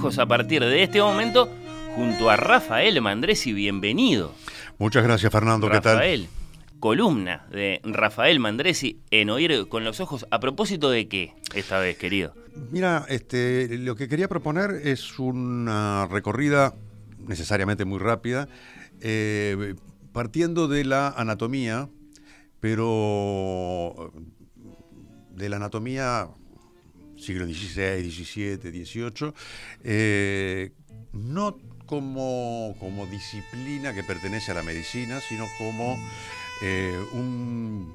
Ojos 0.00 0.18
a 0.18 0.24
partir 0.24 0.64
de 0.64 0.82
este 0.82 1.02
momento 1.02 1.46
junto 1.94 2.30
a 2.30 2.36
Rafael 2.36 3.02
Mandresi. 3.02 3.52
Bienvenido. 3.52 4.32
Muchas 4.78 5.04
gracias, 5.04 5.30
Fernando. 5.30 5.68
¿Qué 5.68 5.78
tal? 5.82 5.96
Rafael, 5.96 6.26
columna 6.78 7.44
de 7.50 7.82
Rafael 7.84 8.40
Mandresi 8.40 9.02
en 9.10 9.28
Oír 9.28 9.68
con 9.68 9.84
los 9.84 10.00
ojos. 10.00 10.26
¿A 10.30 10.40
propósito 10.40 10.88
de 10.88 11.06
qué 11.06 11.34
esta 11.54 11.78
vez, 11.80 11.98
querido? 11.98 12.32
Mira, 12.70 13.04
este, 13.10 13.76
lo 13.76 13.94
que 13.94 14.08
quería 14.08 14.26
proponer 14.26 14.70
es 14.70 15.18
una 15.18 16.08
recorrida 16.10 16.72
necesariamente 17.18 17.84
muy 17.84 17.98
rápida, 17.98 18.48
eh, 19.02 19.74
partiendo 20.14 20.66
de 20.66 20.86
la 20.86 21.08
anatomía, 21.08 21.90
pero 22.58 24.14
de 25.32 25.50
la 25.50 25.56
anatomía 25.56 26.30
siglo 27.20 27.46
XVI, 27.46 28.10
XVII, 28.10 28.84
XVIII, 28.84 29.32
no 31.12 31.56
como, 31.86 32.76
como, 32.78 33.06
disciplina 33.06 33.92
que 33.92 34.04
pertenece 34.04 34.52
a 34.52 34.54
la 34.54 34.62
medicina, 34.62 35.20
sino 35.20 35.46
como 35.58 35.98
eh, 36.62 36.96
un, 37.12 37.92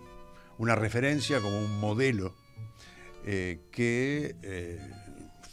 una 0.57 0.75
referencia, 0.75 1.39
como 1.39 1.57
un 1.59 1.79
modelo 1.79 2.33
eh, 3.25 3.59
que 3.71 4.35
eh, 4.43 4.79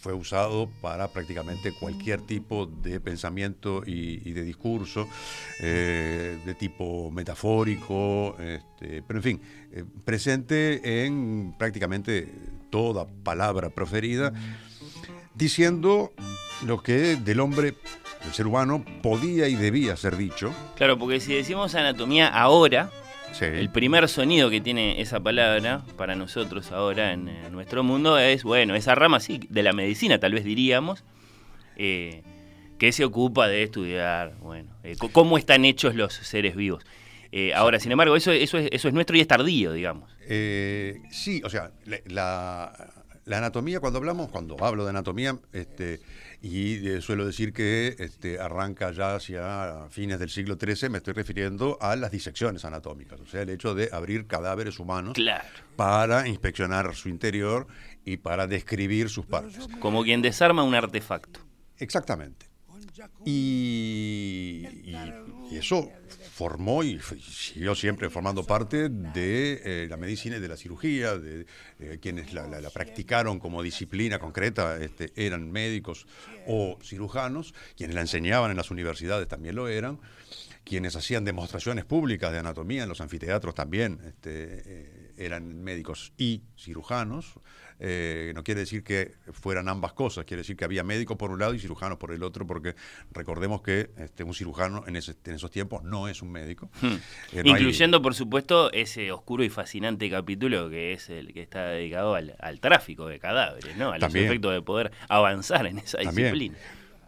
fue 0.03 0.13
usado 0.13 0.69
para 0.81 1.07
prácticamente 1.09 1.73
cualquier 1.73 2.21
tipo 2.23 2.67
de 2.67 2.99
pensamiento 2.99 3.85
y, 3.87 4.21
y 4.29 4.33
de 4.33 4.43
discurso, 4.43 5.09
eh, 5.61 6.39
de 6.45 6.55
tipo 6.55 7.09
metafórico, 7.13 8.37
este, 8.41 9.01
pero 9.03 9.21
en 9.21 9.23
fin, 9.23 9.41
eh, 9.71 9.85
presente 10.05 11.05
en 11.05 11.55
prácticamente 11.57 12.29
toda 12.69 13.07
palabra 13.23 13.71
proferida, 13.71 14.33
diciendo 15.37 16.13
lo 16.67 16.83
que 16.83 17.15
del 17.15 17.39
hombre, 17.39 17.75
del 18.25 18.33
ser 18.33 18.49
humano, 18.49 18.85
podía 19.03 19.47
y 19.47 19.55
debía 19.55 19.97
ser 19.97 20.17
dicho. 20.17 20.53
Claro, 20.75 20.99
porque 20.99 21.21
si 21.21 21.33
decimos 21.33 21.77
anatomía 21.77 22.27
ahora, 22.27 22.91
Sí. 23.33 23.45
el 23.47 23.71
primer 23.71 24.09
sonido 24.09 24.51
que 24.51 24.61
tiene 24.61 25.01
esa 25.01 25.21
palabra 25.21 25.83
para 25.97 26.15
nosotros 26.15 26.71
ahora 26.73 27.13
en, 27.13 27.29
eh, 27.29 27.51
nuestro 27.51 27.83
mundo 27.83 28.19
es, 28.19 28.43
bueno, 28.45 28.75
esa 28.75 28.95
rama 28.95 29.21
sí, 29.21 29.41
de 29.49 29.63
la 29.63 29.73
medicina 29.73 30.19
tal 30.19 30.33
vez 30.35 30.45
diríamos, 30.45 31.03
eh, 31.77 32.23
que 32.79 32.93
se 32.93 33.05
ocupa 33.05 33.49
de 33.49 33.63
estudiar, 33.63 34.35
bueno, 34.41 34.71
eh, 34.85 34.97
cómo 35.13 35.39
están 35.39 35.65
hechos 35.65 35.95
los 35.95 36.13
seres 36.15 36.57
vivos. 36.57 36.85
Eh, 37.31 37.55
ahora, 37.55 37.81
sin 37.81 37.93
embargo, 37.93 38.15
eso, 38.17 38.31
eso, 38.33 38.59
es, 38.59 38.69
eso 38.73 38.89
es 38.89 38.95
nuestro 38.95 39.17
y 39.17 39.21
es 39.21 39.27
tardío, 39.29 39.73
digamos. 39.73 40.15
Eh, 40.29 41.01
sí, 41.11 41.41
o 41.45 41.49
sea, 41.49 41.71
la, 41.87 41.99
la- 42.07 42.89
la 43.25 43.39
anatomía, 43.39 43.79
cuando 43.79 43.99
hablamos, 44.01 44.31
cuando 44.31 44.57
hablo 44.65 44.83
de 44.85 44.91
anatomía, 44.91 45.39
este, 45.53 46.01
y 46.45 46.89
eh, 46.89 47.01
suelo 47.01 47.25
decir 47.25 47.53
que 47.53 47.95
este, 48.01 48.41
arranca 48.41 48.91
ya 48.91 49.15
hacia 49.15 49.87
fines 49.91 50.19
del 50.19 50.29
siglo 50.29 50.57
XIII, 50.61 50.89
me 50.91 50.99
estoy 50.99 51.15
refiriendo 51.15 51.79
a 51.81 51.95
las 51.95 52.11
disecciones 52.11 52.65
anatómicas, 52.65 53.21
o 53.21 53.27
sea, 53.27 53.43
el 53.43 53.51
hecho 53.51 53.75
de 53.77 53.89
abrir 53.93 54.27
cadáveres 54.27 54.81
humanos 54.81 55.13
Claro. 55.15 55.45
para 55.77 56.27
inspeccionar 56.27 56.95
su 56.97 57.09
interior 57.09 57.69
y 58.05 58.17
para 58.17 58.49
describir 58.49 59.09
sus 59.09 59.25
partes. 59.25 59.69
Como 59.79 60.03
quien 60.03 60.21
desarma 60.21 60.65
un 60.65 60.75
artefacto. 60.75 61.39
Exactamente. 61.79 62.47
Y, 63.25 64.67
y- 64.85 64.97
y 65.51 65.57
eso 65.57 65.91
formó 66.43 66.83
y 66.83 66.99
siguió 67.21 67.77
siempre 67.77 68.11
formando 68.11 68.43
parte 68.43 68.89
de 68.89 69.61
eh, 69.65 69.87
la 69.89 69.97
medicina 69.97 70.39
y 70.39 70.41
de 70.41 70.49
la 70.49 70.57
cirugía, 70.57 71.17
de 71.17 71.47
eh, 71.79 71.99
quienes 72.03 72.35
la 72.35 72.69
practicaron 72.71 73.39
como 73.39 73.63
disciplina 73.63 74.19
concreta 74.19 74.77
este, 74.83 75.13
eran 75.15 75.53
médicos 75.53 76.09
o 76.49 76.79
cirujanos, 76.83 77.55
quienes 77.77 77.95
la 77.95 78.01
enseñaban 78.01 78.51
en 78.51 78.57
las 78.57 78.73
universidades 78.73 79.29
también 79.29 79.55
lo 79.55 79.69
eran, 79.69 80.01
quienes 80.65 80.97
hacían 80.97 81.25
demostraciones 81.25 81.85
públicas 81.85 82.33
de 82.33 82.41
anatomía 82.41 82.83
en 82.83 82.89
los 82.89 83.01
anfiteatros 83.01 83.55
también 83.55 84.01
este, 84.05 84.63
eh, 84.67 85.02
eran 85.17 85.63
médicos 85.63 86.13
y 86.19 86.43
cirujanos. 86.59 87.35
Eh, 87.85 88.31
no 88.37 88.45
quiere 88.45 88.61
decir 88.61 88.85
que 88.85 89.15
fueran 89.33 89.69
ambas 89.69 89.93
cosas, 89.93 90.25
quiere 90.25 90.43
decir 90.43 90.57
que 90.57 90.65
había 90.65 90.85
médicos 90.85 91.17
por 91.17 91.33
un 91.33 91.41
lado 91.41 91.53
y 91.53 91.59
cirujanos 91.59 91.99
por 91.99 92.13
el 92.13 92.23
otro, 92.23 92.47
porque 92.47 92.77
recordemos 93.11 93.61
que 93.63 93.91
este, 93.99 94.23
un 94.23 94.35
cirujano 94.35 94.85
en, 94.87 94.95
ese- 94.95 95.17
en 95.25 95.35
esos 95.35 95.51
tiempos 95.51 95.83
no 95.83 96.07
es 96.07 96.23
un 96.23 96.31
médico. 96.31 96.71
Hmm. 96.81 96.87
Eh, 97.33 97.43
no 97.45 97.55
hay- 97.55 97.61
Incluyendo, 97.63 98.01
por 98.01 98.15
supuesto, 98.15 98.71
ese 98.73 99.11
oscuro 99.11 99.43
y 99.43 99.49
fascinante 99.49 100.09
capítulo 100.09 100.71
que 100.71 100.93
es 100.93 101.11
el 101.11 101.33
que 101.33 101.43
está 101.43 101.67
dedicado 101.71 102.15
al, 102.15 102.37
al 102.39 102.61
tráfico 102.61 103.09
de 103.09 103.19
cadáveres, 103.19 103.77
¿no? 103.77 103.89
A 103.89 103.95
los 103.95 104.01
También. 104.01 104.27
efectos 104.27 104.53
de 104.53 104.63
poder 104.63 104.93
avanzar 105.09 105.67
en 105.67 105.79
esa 105.79 105.99
También, 105.99 106.33
disciplina. 106.35 106.59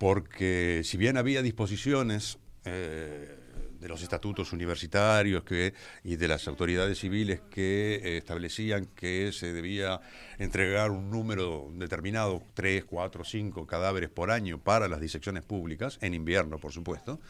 porque 0.00 0.80
si 0.82 0.96
bien 0.96 1.16
había 1.16 1.40
disposiciones 1.42 2.38
eh, 2.64 3.38
de 3.84 3.88
los 3.90 4.02
estatutos 4.02 4.54
universitarios 4.54 5.44
que, 5.44 5.74
y 6.04 6.16
de 6.16 6.26
las 6.26 6.48
autoridades 6.48 6.98
civiles 6.98 7.42
que 7.50 8.00
eh, 8.02 8.16
establecían 8.16 8.86
que 8.86 9.30
se 9.30 9.52
debía 9.52 10.00
entregar 10.38 10.90
un 10.90 11.10
número 11.10 11.68
determinado, 11.74 12.42
tres, 12.54 12.86
cuatro, 12.86 13.24
cinco 13.24 13.66
cadáveres 13.66 14.08
por 14.08 14.30
año 14.30 14.58
para 14.58 14.88
las 14.88 15.02
disecciones 15.02 15.42
públicas, 15.42 15.98
en 16.00 16.14
invierno, 16.14 16.56
por 16.56 16.72
supuesto, 16.72 17.20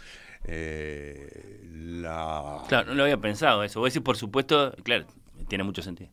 eh, 0.45 1.61
la... 1.73 2.63
Claro, 2.69 2.91
no 2.91 2.95
lo 2.95 3.03
había 3.03 3.17
pensado 3.19 3.65
eso. 3.65 3.81
Vos 3.81 3.93
decís, 3.93 4.05
por 4.05 4.17
supuesto, 4.17 4.77
claro, 4.85 5.07
tiene 5.49 5.65
mucho 5.65 5.83
sentido. 5.83 6.11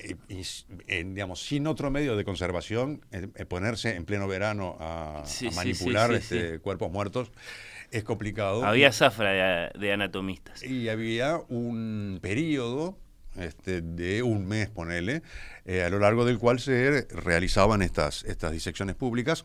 eh, 0.00 0.16
y 0.28 0.42
en, 0.88 1.14
digamos, 1.14 1.40
sin 1.40 1.68
otro 1.68 1.92
medio 1.92 2.16
de 2.16 2.24
conservación, 2.24 3.02
eh, 3.12 3.28
eh, 3.36 3.44
ponerse 3.44 3.94
en 3.94 4.04
pleno 4.04 4.26
verano 4.26 4.76
a, 4.80 5.22
Sí, 5.26 5.46
a 5.46 5.50
sí, 5.50 5.50
sí, 5.50 5.56
manipular 5.56 6.10
sí, 6.10 6.16
este, 6.16 6.58
cuerpos 6.58 6.90
muertos 6.90 7.30
es 7.96 8.04
complicado. 8.04 8.64
Había 8.64 8.92
zafra 8.92 9.30
de, 9.72 9.78
de 9.78 9.92
anatomistas. 9.92 10.62
Y 10.62 10.88
había 10.88 11.38
un 11.48 12.18
periodo 12.22 12.98
este, 13.38 13.82
de 13.82 14.22
un 14.22 14.46
mes, 14.46 14.70
ponele, 14.70 15.22
eh, 15.64 15.82
a 15.82 15.90
lo 15.90 15.98
largo 15.98 16.24
del 16.24 16.38
cual 16.38 16.58
se 16.58 17.06
realizaban 17.10 17.82
estas, 17.82 18.24
estas 18.24 18.52
disecciones 18.52 18.96
públicas 18.96 19.44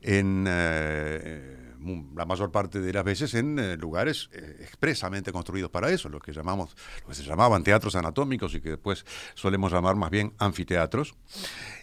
en 0.00 0.46
eh, 0.48 1.74
la 2.14 2.24
mayor 2.26 2.52
parte 2.52 2.80
de 2.80 2.92
las 2.92 3.04
veces 3.04 3.34
en 3.34 3.58
eh, 3.58 3.76
lugares 3.76 4.30
expresamente 4.60 5.32
construidos 5.32 5.70
para 5.70 5.90
eso, 5.90 6.08
lo 6.08 6.20
que 6.20 6.32
llamamos, 6.32 6.76
lo 7.02 7.08
que 7.08 7.14
se 7.14 7.24
llamaban 7.24 7.64
teatros 7.64 7.96
anatómicos 7.96 8.54
y 8.54 8.60
que 8.60 8.70
después 8.70 9.04
solemos 9.34 9.72
llamar 9.72 9.96
más 9.96 10.10
bien 10.10 10.32
anfiteatros. 10.38 11.14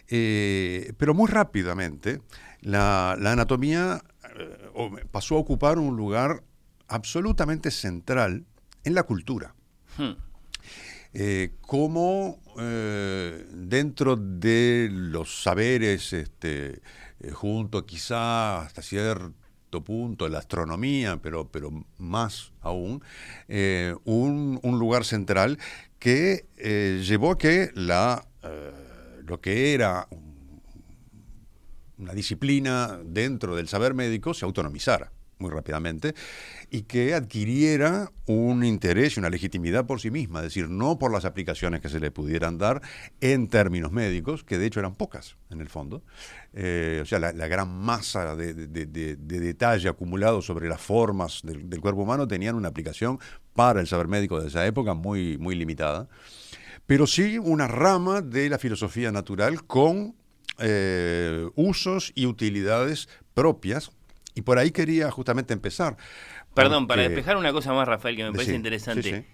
Pero 0.08 1.14
muy 1.14 1.28
rápidamente 1.28 2.22
la, 2.62 3.16
la 3.20 3.32
anatomía 3.32 4.02
pasó 5.10 5.36
a 5.36 5.38
ocupar 5.38 5.78
un 5.78 5.96
lugar 5.96 6.42
absolutamente 6.88 7.70
central 7.70 8.44
en 8.84 8.94
la 8.94 9.02
cultura 9.02 9.54
Hmm. 9.96 10.12
eh, 11.14 11.50
cómo 11.62 12.40
eh, 12.58 13.44
dentro 13.52 14.16
de 14.16 14.88
los 14.90 15.42
saberes, 15.42 16.12
este, 16.12 16.80
eh, 17.20 17.30
junto 17.32 17.84
quizá 17.86 18.62
hasta 18.62 18.82
cierto 18.82 19.82
punto 19.84 20.28
la 20.28 20.38
astronomía, 20.38 21.16
pero, 21.22 21.48
pero 21.50 21.70
más 21.98 22.52
aún, 22.60 23.02
eh, 23.48 23.94
un, 24.04 24.60
un 24.62 24.78
lugar 24.78 25.04
central 25.04 25.58
que 25.98 26.46
eh, 26.56 27.02
llevó 27.04 27.32
a 27.32 27.38
que 27.38 27.70
la, 27.74 28.24
eh, 28.42 28.72
lo 29.24 29.40
que 29.40 29.74
era 29.74 30.06
un- 30.10 30.27
una 31.98 32.12
disciplina 32.12 32.98
dentro 33.04 33.56
del 33.56 33.68
saber 33.68 33.94
médico 33.94 34.34
se 34.34 34.44
autonomizara. 34.44 35.12
muy 35.40 35.52
rápidamente, 35.52 36.16
y 36.68 36.82
que 36.82 37.14
adquiriera 37.14 38.10
un 38.26 38.64
interés 38.64 39.16
y 39.16 39.20
una 39.20 39.30
legitimidad 39.30 39.86
por 39.86 40.00
sí 40.00 40.10
misma, 40.10 40.40
es 40.40 40.46
decir, 40.46 40.68
no 40.68 40.98
por 40.98 41.12
las 41.12 41.24
aplicaciones 41.24 41.80
que 41.80 41.88
se 41.88 42.00
le 42.00 42.10
pudieran 42.10 42.58
dar 42.58 42.82
en 43.20 43.46
términos 43.46 43.92
médicos, 43.92 44.42
que 44.42 44.58
de 44.58 44.66
hecho 44.66 44.80
eran 44.80 44.96
pocas 44.96 45.36
en 45.50 45.60
el 45.60 45.68
fondo, 45.68 46.02
eh, 46.54 46.98
o 47.02 47.06
sea, 47.06 47.20
la, 47.20 47.46
gran 47.46 47.68
masa 47.68 48.34
de, 48.34 48.52
detalle 48.56 49.88
acumulado 49.88 50.42
sobre 50.42 50.68
las 50.68 50.80
formas 50.80 51.42
del, 51.44 51.70
del, 51.70 51.80
cuerpo 51.80 52.02
humano 52.02 52.26
tenían 52.26 52.56
una 52.56 52.70
aplicación 52.70 53.20
para 53.54 53.80
el 53.80 53.86
saber 53.86 54.08
médico 54.08 54.40
de 54.40 54.48
esa 54.48 54.66
época 54.66 54.94
muy, 54.94 55.38
muy 55.38 55.54
limitada, 55.54 56.08
pero 56.84 57.06
sí 57.06 57.38
una 57.38 57.68
rama 57.68 58.22
de 58.22 58.48
la 58.48 58.58
filosofía 58.58 59.12
natural 59.12 59.64
con 59.66 60.16
eh, 60.58 61.48
usos 61.54 62.12
y 62.14 62.26
utilidades 62.26 63.08
propias. 63.34 63.90
Y 64.34 64.42
por 64.42 64.58
ahí 64.58 64.70
quería 64.70 65.10
justamente 65.10 65.52
empezar. 65.52 65.96
Perdón, 66.54 66.86
para 66.86 67.02
despejar 67.02 67.36
una 67.36 67.52
cosa 67.52 67.72
más, 67.72 67.86
Rafael, 67.88 68.16
que 68.16 68.24
me 68.24 68.32
parece 68.32 68.54
interesante. 68.54 69.26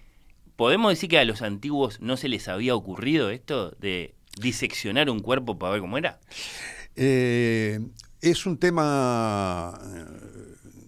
¿Podemos 0.57 0.93
decir 0.93 1.11
que 1.11 1.19
a 1.19 1.25
los 1.25 1.43
antiguos 1.43 2.01
no 2.01 2.17
se 2.17 2.29
les 2.29 2.49
había 2.49 2.75
ocurrido 2.75 3.31
esto 3.31 3.73
de 3.81 4.15
diseccionar 4.41 5.11
un 5.11 5.21
cuerpo 5.21 5.59
para 5.59 5.73
ver 5.73 5.81
cómo 5.81 5.99
era? 5.99 6.21
Eh, 6.97 7.81
es 8.21 8.47
un 8.47 8.57
tema 8.59 9.79
eh, 9.83 10.85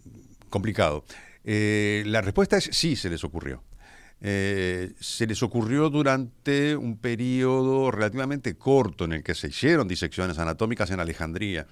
complicado. 0.49 1.05
la 1.45 2.21
respuesta 2.23 2.57
es 2.57 2.71
sí, 2.73 2.97
se 2.97 3.11
les 3.11 3.25
ocurrió. 3.25 3.63
Eh, 4.23 4.95
se 4.99 5.27
les 5.27 5.43
ocurrió 5.43 5.91
durante 5.91 6.75
un 6.75 6.97
periodo 6.97 7.91
relativamente 7.91 8.57
corto 8.57 9.05
en 9.05 9.13
el 9.13 9.23
que 9.23 9.35
se 9.35 9.49
hicieron 9.49 9.87
disecciones 9.87 10.39
anatómicas 10.39 10.91
en 10.91 11.01
Alejandría, 11.01 11.67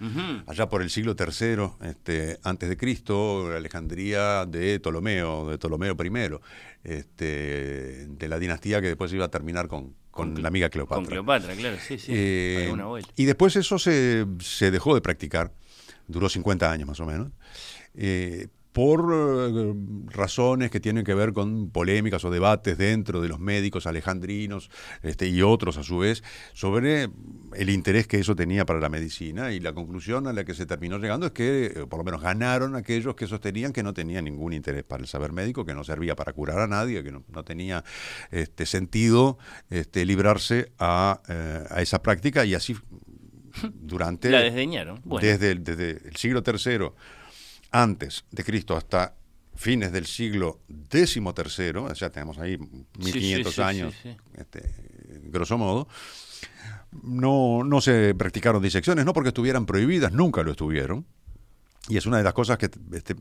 allá 0.46 0.69
por 0.69 0.82
el 0.82 0.91
siglo 0.91 1.17
III 1.19 1.88
este, 1.88 2.38
antes 2.43 2.69
de 2.69 2.76
Cristo, 2.76 3.50
Alejandría 3.50 4.44
de 4.44 4.79
Ptolomeo, 4.79 5.49
de 5.49 5.58
Ptolomeo 5.58 5.96
I, 5.99 6.38
este, 6.85 8.06
de 8.08 8.29
la 8.29 8.38
dinastía 8.38 8.82
que 8.82 8.88
después 8.88 9.11
iba 9.14 9.25
a 9.25 9.31
terminar 9.31 9.67
con, 9.67 9.94
la 10.37 10.49
amiga 10.49 10.69
Cleopatra. 10.69 10.96
Con 10.96 11.06
Cleopatra, 11.06 11.55
claro, 11.55 11.79
sí, 11.81 11.99
sí. 11.99 12.12
Eh, 12.14 12.73
y 13.17 13.25
después 13.25 13.56
eso 13.56 13.79
se, 13.79 14.26
se, 14.41 14.70
dejó 14.70 14.94
de 14.94 15.00
practicar, 15.00 15.50
duró 16.08 16.29
50 16.29 16.70
años 16.70 16.87
más 16.87 17.00
o 17.00 17.06
menos. 17.06 17.32
Eh, 17.94 18.49
por 18.74 19.08
eh, 19.14 19.72
razones 20.08 20.68
que 20.68 20.80
tienen 20.80 21.04
que 21.04 21.14
ver 21.14 21.32
con 21.32 21.70
polémicas 21.70 22.24
o 22.24 22.30
debates 22.30 22.76
dentro 22.76 23.20
de 23.20 23.28
los 23.28 23.38
médicos 23.38 23.86
alejandrinos 23.86 24.68
este, 25.04 25.28
y 25.28 25.42
otros 25.42 25.78
a 25.78 25.84
su 25.84 25.98
vez 25.98 26.24
sobre 26.54 27.08
el 27.54 27.70
interés 27.70 28.08
que 28.08 28.18
eso 28.18 28.34
tenía 28.34 28.66
para 28.66 28.80
la 28.80 28.88
medicina. 28.88 29.52
Y 29.52 29.60
la 29.60 29.72
conclusión 29.72 30.26
a 30.26 30.32
la 30.32 30.44
que 30.44 30.54
se 30.54 30.66
terminó 30.66 30.98
llegando 30.98 31.26
es 31.26 31.32
que 31.32 31.66
eh, 31.66 31.86
por 31.88 32.00
lo 32.00 32.04
menos 32.04 32.20
ganaron 32.20 32.74
aquellos 32.74 33.14
que 33.14 33.28
sostenían 33.28 33.72
que 33.72 33.84
no 33.84 33.94
tenían 33.94 34.24
ningún 34.24 34.52
interés 34.52 34.82
para 34.82 35.02
el 35.02 35.06
saber 35.06 35.30
médico, 35.30 35.64
que 35.64 35.72
no 35.72 35.84
servía 35.84 36.16
para 36.16 36.32
curar 36.32 36.58
a 36.58 36.66
nadie, 36.66 37.04
que 37.04 37.12
no, 37.12 37.22
tenía 37.44 37.84
este, 38.32 38.66
sentido 38.66 39.38
este, 39.70 40.04
librarse 40.04 40.72
a, 40.80 41.22
eh, 41.28 41.64
a 41.70 41.80
esa 41.80 42.02
práctica. 42.02 42.44
Y 42.44 42.54
así 42.54 42.74
durante... 43.72 44.30
La 44.30 44.40
desdeñaron. 44.40 45.00
Desde, 45.20 45.54
desde 45.54 46.08
el 46.08 46.16
siglo 46.16 46.42
III 46.44 46.90
antes 47.74 48.24
de 48.30 48.44
Cristo 48.44 48.76
hasta 48.76 49.16
fines 49.56 49.90
del 49.90 50.06
siglo 50.06 50.60
XIII, 50.90 51.20
o 51.76 51.94
sea, 51.94 52.10
tenemos 52.10 52.38
ahí 52.38 52.56
1500 52.98 53.58
años, 53.58 53.94
este, 54.36 54.62
grosso 55.24 55.58
modo, 55.58 55.88
no, 57.02 57.64
no 57.64 57.80
se 57.80 58.14
practicaron 58.14 58.62
disecciones, 58.62 59.04
no 59.04 59.12
porque 59.12 59.28
estuvieran 59.28 59.66
prohibidas, 59.66 60.12
nunca 60.12 60.44
lo 60.44 60.52
estuvieron. 60.52 61.04
Y 61.88 61.98
es 61.98 62.06
una 62.06 62.16
de 62.16 62.24
las 62.24 62.32
cosas 62.32 62.56
que 62.56 62.70
este, 62.92 63.14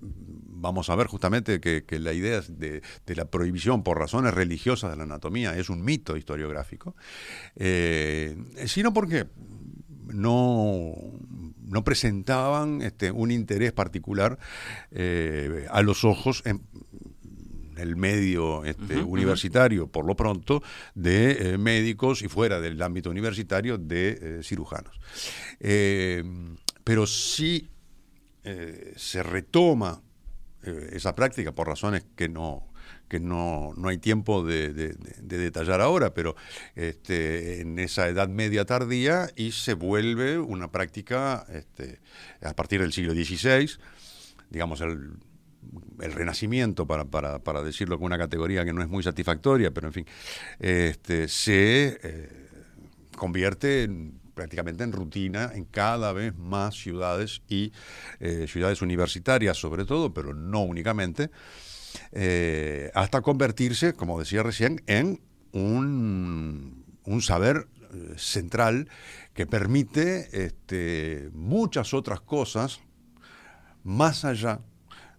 vamos 0.63 0.89
a 0.89 0.95
ver 0.95 1.07
justamente 1.07 1.59
que, 1.59 1.83
la 1.99 2.13
idea 2.13 2.41
de, 2.47 2.81
la 3.07 3.25
prohibición 3.25 3.83
por 3.83 3.99
razones 3.99 4.33
religiosas 4.33 4.91
de 4.91 4.97
la 4.97 5.03
anatomía 5.03 5.57
es 5.57 5.69
un 5.69 5.83
mito 5.83 6.15
historiográfico, 6.15 6.95
eh, 7.55 8.37
sino 8.67 8.93
porque 8.93 9.25
no, 10.07 10.95
no 11.61 11.83
presentaban 11.83 12.81
este, 12.81 13.11
un 13.11 13.31
interés 13.31 13.71
particular 13.71 14.37
eh, 14.91 15.67
a 15.69 15.81
los 15.81 16.03
ojos 16.03 16.41
en 16.45 16.61
el 17.77 17.95
medio 17.95 18.63
este, 18.65 18.97
universitario, 18.97 19.87
por 19.87 20.05
lo 20.05 20.15
pronto, 20.15 20.61
de 20.93 21.53
eh, 21.53 21.57
médicos 21.57 22.21
y 22.21 22.27
fuera 22.27 22.61
del 22.61 22.81
ámbito 22.81 23.09
universitario 23.09 23.77
de 23.77 24.19
eh, 24.21 24.43
cirujanos. 24.43 24.99
pero 26.83 27.07
sí 27.07 27.69
se 28.97 29.23
retoma 29.23 30.01
esa 30.91 31.15
práctica 31.15 31.53
por 31.53 31.67
razones 31.67 32.05
que 32.17 32.27
no, 32.27 32.72
que 33.13 33.19
no, 33.19 33.75
no 33.77 33.89
hay 33.89 33.99
tiempo 33.99 34.43
de, 34.43 34.73
detallar 35.21 35.81
ahora, 35.81 36.15
pero 36.15 36.35
este, 36.73 37.61
en 37.61 37.77
esa 37.77 38.07
edad 38.07 38.27
media 38.27 38.65
tardía 38.65 39.29
y 39.35 39.51
se 39.51 39.75
vuelve 39.75 40.39
una 40.39 40.71
práctica 40.71 41.45
este, 41.53 41.99
a 42.41 42.55
partir 42.55 42.81
del 42.81 42.91
siglo 42.91 43.13
XVI, 43.13 43.69
digamos 44.49 44.81
el, 44.81 45.11
renacimiento, 45.99 46.87
para, 46.87 47.05
para, 47.05 47.61
decirlo 47.61 47.99
con 47.99 48.05
una 48.05 48.17
categoría 48.17 48.65
que 48.65 48.73
no 48.73 48.81
es 48.81 48.89
muy 48.89 49.03
satisfactoria, 49.03 49.69
pero 49.69 49.89
en 49.89 49.93
fin, 49.93 50.05
este, 50.57 51.27
se 51.27 51.99
eh, 52.01 52.29
convierte 53.15 53.87
prácticamente 54.33 54.83
en 54.83 54.91
rutina 54.91 55.51
en 55.53 55.65
cada 55.65 56.13
vez 56.13 56.35
más 56.35 56.73
ciudades 56.73 57.43
y 57.47 57.71
eh, 58.19 58.47
ciudades 58.47 58.81
universitarias 58.81 59.55
sobre 59.55 59.85
todo, 59.85 60.15
pero 60.15 60.33
no 60.33 60.63
únicamente, 60.63 61.29
eh, 62.11 62.91
hasta 62.93 63.21
convertirse, 63.21 63.93
como 63.93 64.19
decía 64.19 64.43
recién, 64.43 64.81
en 64.87 65.21
un, 65.51 66.83
saber 67.21 67.67
eh, 67.93 68.13
central 68.17 68.89
que 69.33 69.45
permite 69.45 70.45
este, 70.45 71.29
muchas 71.33 71.93
otras 71.93 72.21
cosas 72.21 72.81
más 73.83 74.25
allá 74.25 74.61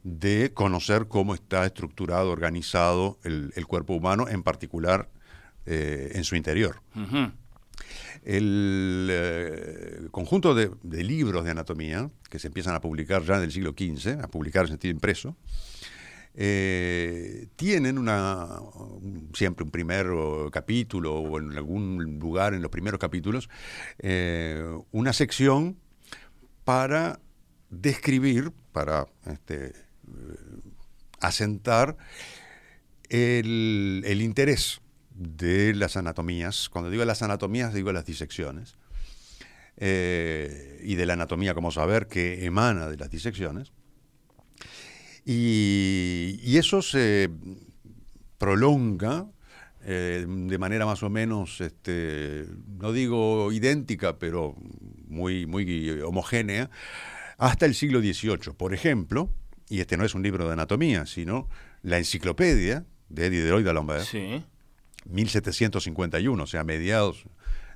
de 0.03 0.53
conocer 0.53 1.09
cómo 1.09 1.35
está 1.35 1.65
estructurado, 1.65 2.31
organizado 2.31 3.19
el, 3.25 3.67
cuerpo 3.67 3.95
humano, 3.95 4.29
en 4.29 4.43
particular 4.43 5.09
eh, 5.67 6.13
en 6.15 6.25
su 6.25 6.37
interior. 6.37 6.83
El 8.23 10.09
conjunto 10.11 10.55
de, 10.55 10.71
libros 11.03 11.45
de 11.45 11.51
anatomía 11.51 12.11
que 12.29 12.39
se 12.39 12.49
empiezan 12.49 12.75
a 12.75 12.81
publicar 12.81 13.23
ya 13.23 13.37
en 13.37 13.45
el 13.45 13.53
siglo 13.53 13.75
XV, 13.77 14.23
a 14.23 14.29
publicar 14.29 14.65
en 14.65 14.73
sentido 14.73 14.93
impreso, 14.93 15.37
eh, 16.37 17.47
tienen 17.55 18.05
siempre 19.35 19.65
un 19.65 19.71
primer 19.71 20.07
capítulo 20.51 21.15
o 21.15 21.39
en 21.39 21.53
algún 21.53 22.19
lugar 22.19 22.55
en 22.55 22.63
los 22.63 22.73
primeros 22.73 22.99
capítulos, 22.99 23.49
eh, 24.01 24.65
una 24.91 25.13
sección 25.13 25.79
para 26.65 27.21
describir, 27.71 28.51
para 28.73 29.07
este, 29.27 29.67
eh, 29.67 29.73
asentar 31.21 31.97
el, 33.09 34.21
interés 34.21 34.81
de 35.11 35.73
las 35.73 35.97
anatomías. 35.97 36.69
Cuando 36.69 36.91
digo 36.91 37.05
las 37.05 37.23
anatomías, 37.23 37.73
digo 37.73 37.93
las 37.93 38.07
disecciones. 38.07 38.77
y 39.77 40.95
de 40.95 41.07
la 41.07 41.15
anatomía 41.15 41.55
como 41.55 41.71
saber 41.71 42.07
que 42.07 42.45
emana 42.45 42.89
de 42.89 42.97
las 42.97 43.11
disecciones. 43.11 43.73
Y, 45.25 46.57
eso 46.57 46.83
se 46.83 47.31
prolonga 48.39 49.27
eh, 49.85 50.25
de 50.27 50.59
manera 50.59 50.87
más 50.87 51.03
o 51.03 51.11
menos, 51.11 51.61
este, 51.61 52.47
no 52.79 52.93
digo 52.93 53.53
idéntica, 53.53 54.19
pero 54.19 54.55
muy, 55.09 55.47
muy 55.47 55.91
homogénea, 56.01 56.71
hasta 57.39 57.67
el 57.67 57.75
siglo 57.75 58.01
XVIII. 58.01 58.55
Por 58.57 58.75
ejemplo, 58.75 59.31
y 59.69 59.81
este 59.81 59.97
no 59.97 60.05
es 60.05 60.15
un 60.15 60.23
libro 60.23 60.47
de 60.47 60.53
anatomía, 60.53 61.07
sino 61.07 61.49
la 61.83 61.99
enciclopedia 61.99 62.85
de 63.09 63.27
Eddie 63.27 63.43
de 63.43 63.63
d'Alembert, 63.63 64.05
sí. 64.05 64.43
1751, 65.07 66.43
o 66.43 66.47
sea, 66.47 66.65
mediados 66.65 67.27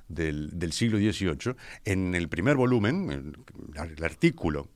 del, 0.07 0.71
siglo 0.73 0.97
XVIII, 0.97 1.55
en 1.85 2.15
el 2.15 2.27
primer 2.27 2.55
volumen, 2.55 3.35
el 3.75 4.03
artículo 4.03 4.67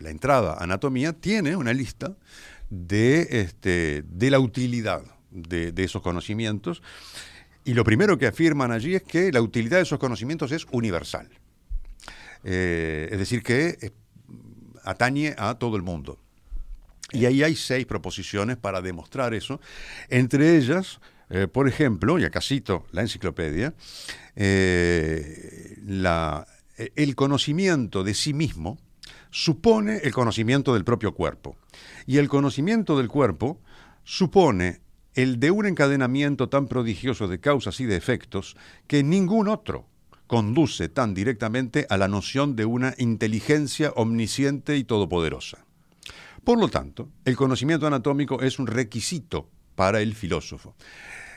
la 0.00 0.10
entrada 0.10 0.56
anatomía, 0.58 1.12
tiene 1.12 1.56
una 1.56 1.72
lista 1.72 2.16
de, 2.70 3.26
este, 3.30 4.04
de 4.06 4.30
la 4.30 4.38
utilidad 4.38 5.02
de, 5.30 5.72
esos 5.76 6.02
conocimientos. 6.02 6.82
Y 7.64 7.74
lo 7.74 7.84
primero 7.84 8.18
que 8.18 8.26
afirman 8.26 8.72
allí 8.72 8.94
es 8.94 9.02
que 9.02 9.32
la 9.32 9.40
utilidad 9.40 9.78
de 9.78 9.84
esos 9.84 9.98
conocimientos 9.98 10.52
es 10.52 10.66
universal. 10.72 11.28
Eh, 12.44 13.08
es 13.12 13.18
decir, 13.18 13.42
que 13.42 13.78
eh, 13.80 13.90
atañe 14.84 15.34
a 15.38 15.54
todo 15.54 15.76
el 15.76 15.82
mundo. 15.82 16.18
Y 17.12 17.26
ahí 17.26 17.42
hay 17.42 17.54
seis 17.54 17.86
proposiciones 17.86 18.56
para 18.56 18.80
demostrar 18.80 19.34
eso. 19.34 19.60
Entre 20.08 20.56
ellas, 20.56 20.98
eh, 21.30 21.46
por 21.46 21.68
ejemplo, 21.68 22.18
y 22.18 22.24
acá 22.24 22.40
cito 22.40 22.86
la 22.90 23.02
enciclopedia, 23.02 23.74
la, 24.34 26.46
el 26.96 27.14
conocimiento 27.14 28.02
de 28.02 28.14
sí 28.14 28.32
mismo 28.32 28.78
supone 29.32 29.96
el 30.04 30.12
conocimiento 30.12 30.74
del 30.74 30.84
propio 30.84 31.14
cuerpo. 31.14 31.56
Y 32.06 32.18
el 32.18 32.28
conocimiento 32.28 32.96
del 32.96 33.08
cuerpo 33.08 33.58
supone 34.04 34.80
el 35.14 35.40
de 35.40 35.50
un 35.50 35.66
encadenamiento 35.66 36.48
tan 36.48 36.68
prodigioso 36.68 37.26
de 37.26 37.40
causas 37.40 37.80
y 37.80 37.86
de 37.86 37.96
efectos 37.96 38.56
que 38.86 39.02
ningún 39.02 39.48
otro 39.48 39.86
conduce 40.26 40.88
tan 40.88 41.12
directamente 41.12 41.86
a 41.90 41.96
la 41.96 42.08
noción 42.08 42.56
de 42.56 42.64
una 42.64 42.94
inteligencia 42.98 43.90
omnisciente 43.96 44.76
y 44.76 44.84
todopoderosa. 44.84 45.64
Por 46.44 46.58
lo 46.58 46.68
tanto, 46.68 47.08
el 47.24 47.36
conocimiento 47.36 47.86
anatómico 47.86 48.40
es 48.40 48.58
un 48.58 48.66
requisito 48.66 49.48
para 49.74 50.00
el 50.00 50.14
filósofo. 50.14 50.74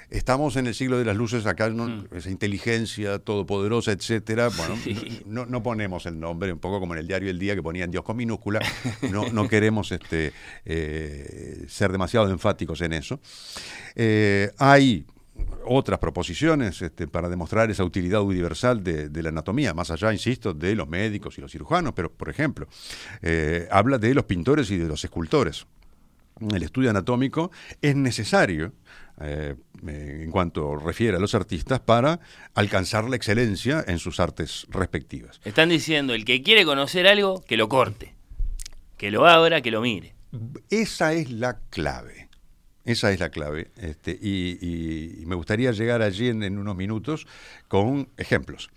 Estamos 0.09 0.55
en 0.55 0.67
el 0.67 0.75
siglo 0.75 0.97
de 0.97 1.05
las 1.05 1.15
luces, 1.15 1.45
acá 1.45 1.69
mm. 1.69 2.07
esa 2.11 2.29
inteligencia 2.29 3.19
todopoderosa, 3.19 3.91
etcétera. 3.91 4.49
Bueno, 4.49 5.45
no, 5.47 5.63
ponemos 5.63 6.05
el 6.05 6.19
nombre, 6.19 6.53
un 6.53 6.59
poco 6.59 6.79
como 6.79 6.93
en 6.93 6.99
el 6.99 7.07
diario 7.07 7.29
El 7.29 7.39
Día 7.39 7.55
que 7.55 7.63
ponían 7.63 7.91
Dios 7.91 8.03
con 8.03 8.17
minúscula. 8.17 8.61
No, 9.11 9.29
no 9.31 9.47
queremos 9.49 9.91
este, 9.91 10.33
eh, 10.65 11.65
ser 11.67 11.91
demasiado 11.91 12.29
enfáticos 12.29 12.81
en 12.81 12.93
eso. 12.93 13.19
Eh, 13.95 14.51
hay 14.57 15.05
otras 15.65 15.99
proposiciones 15.99 16.81
este, 16.81 17.07
para 17.07 17.27
demostrar 17.27 17.69
esa 17.71 17.83
utilidad 17.83 18.21
universal 18.21 18.83
de, 18.83 19.23
la 19.23 19.29
anatomía, 19.29 19.73
más 19.73 19.91
allá, 19.91 20.13
insisto, 20.13 20.53
de 20.53 20.75
los 20.75 20.87
médicos 20.87 21.37
y 21.37 21.41
los 21.41 21.51
cirujanos, 21.51 21.93
pero, 21.93 22.11
por 22.11 22.29
ejemplo, 22.29 22.67
eh, 23.21 23.67
habla 23.71 23.97
de 23.97 24.13
los 24.13 24.25
pintores 24.25 24.69
y 24.71 24.77
de 24.77 24.87
los 24.87 25.03
escultores. 25.03 25.65
El 26.39 26.63
estudio 26.63 26.89
anatómico 26.89 27.51
es 27.81 27.95
necesario 27.95 28.73
eh, 29.21 29.55
en 29.87 30.29
cuanto 30.31 30.75
refiere 30.75 31.17
a 31.17 31.19
los 31.19 31.35
artistas 31.35 31.79
para 31.79 32.19
alcanzar 32.53 33.09
la 33.09 33.15
excelencia 33.15 33.83
en 33.87 33.99
sus 33.99 34.19
artes 34.19 34.67
respectivas. 34.69 35.39
Están 35.45 35.69
diciendo, 35.69 36.13
el 36.13 36.25
que 36.25 36.41
quiere 36.41 36.65
conocer 36.65 37.07
algo, 37.07 37.43
que 37.45 37.55
lo 37.55 37.69
corte, 37.69 38.13
que 38.97 39.11
lo 39.11 39.25
abra, 39.25 39.61
que 39.61 39.71
lo 39.71 39.81
mire. 39.81 40.15
Esa 40.69 41.13
es 41.13 41.31
la 41.31 41.59
clave. 41.69 42.29
Esa 42.83 43.11
es 43.11 43.19
la 43.19 43.29
clave. 43.29 43.71
Este, 43.77 44.11
y, 44.11 45.23
me 45.25 45.35
gustaría 45.35 45.71
llegar 45.71 46.01
allí 46.01 46.27
en, 46.27 46.57
unos 46.57 46.75
minutos 46.75 47.25
con 47.67 48.09
ejemplos. 48.17 48.69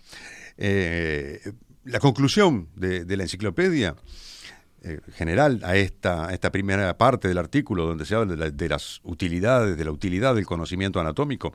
Eh, 0.57 1.41
la 1.83 1.99
conclusión 1.99 2.69
de 2.75 3.17
la 3.17 3.23
enciclopedia 3.23 3.95
eh, 4.83 4.99
general 5.13 5.59
a 5.63 5.75
esta, 5.75 6.33
esta 6.33 6.51
primera 6.51 6.97
parte 6.97 7.27
del 7.27 7.37
artículo 7.37 7.85
donde 7.85 8.05
se 8.05 8.15
habla 8.15 8.49
de, 8.49 8.69
las 8.69 9.01
utilidades, 9.03 9.77
de 9.77 9.85
la 9.85 9.91
utilidad 9.91 10.35
del 10.35 10.45
conocimiento 10.45 10.99
anatómico, 10.99 11.53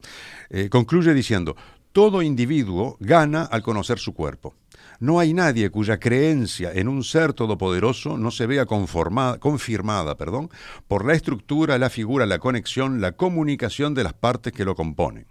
eh, 0.51 0.69
concluye 0.69 1.15
diciendo, 1.15 1.57
todo 1.93 2.23
individuo 2.23 2.97
gana 3.01 3.45
al 3.45 3.63
conocer 3.63 3.99
su 3.99 4.15
cuerpo. 4.15 4.55
No 5.01 5.21
hay 5.21 5.33
nadie 5.33 5.71
cuya 5.71 5.99
creencia 5.99 6.73
en 6.73 6.89
un 6.89 7.05
ser 7.05 7.33
todopoderoso 7.33 8.19
no 8.19 8.31
se 8.31 8.47
vea 8.47 8.67
confirmada 8.67 10.17
perdón, 10.17 10.51
por 10.89 11.05
la 11.05 11.15
estructura, 11.15 11.79
la 11.79 11.91
figura, 11.91 12.27
la 12.27 12.39
conexión, 12.39 13.01
la 13.01 13.13
comunicación 13.13 13.95
de 13.95 14.05
las 14.05 14.13
partes 14.13 14.53
que 14.53 14.65
lo 14.65 14.75
componen. 14.75 15.27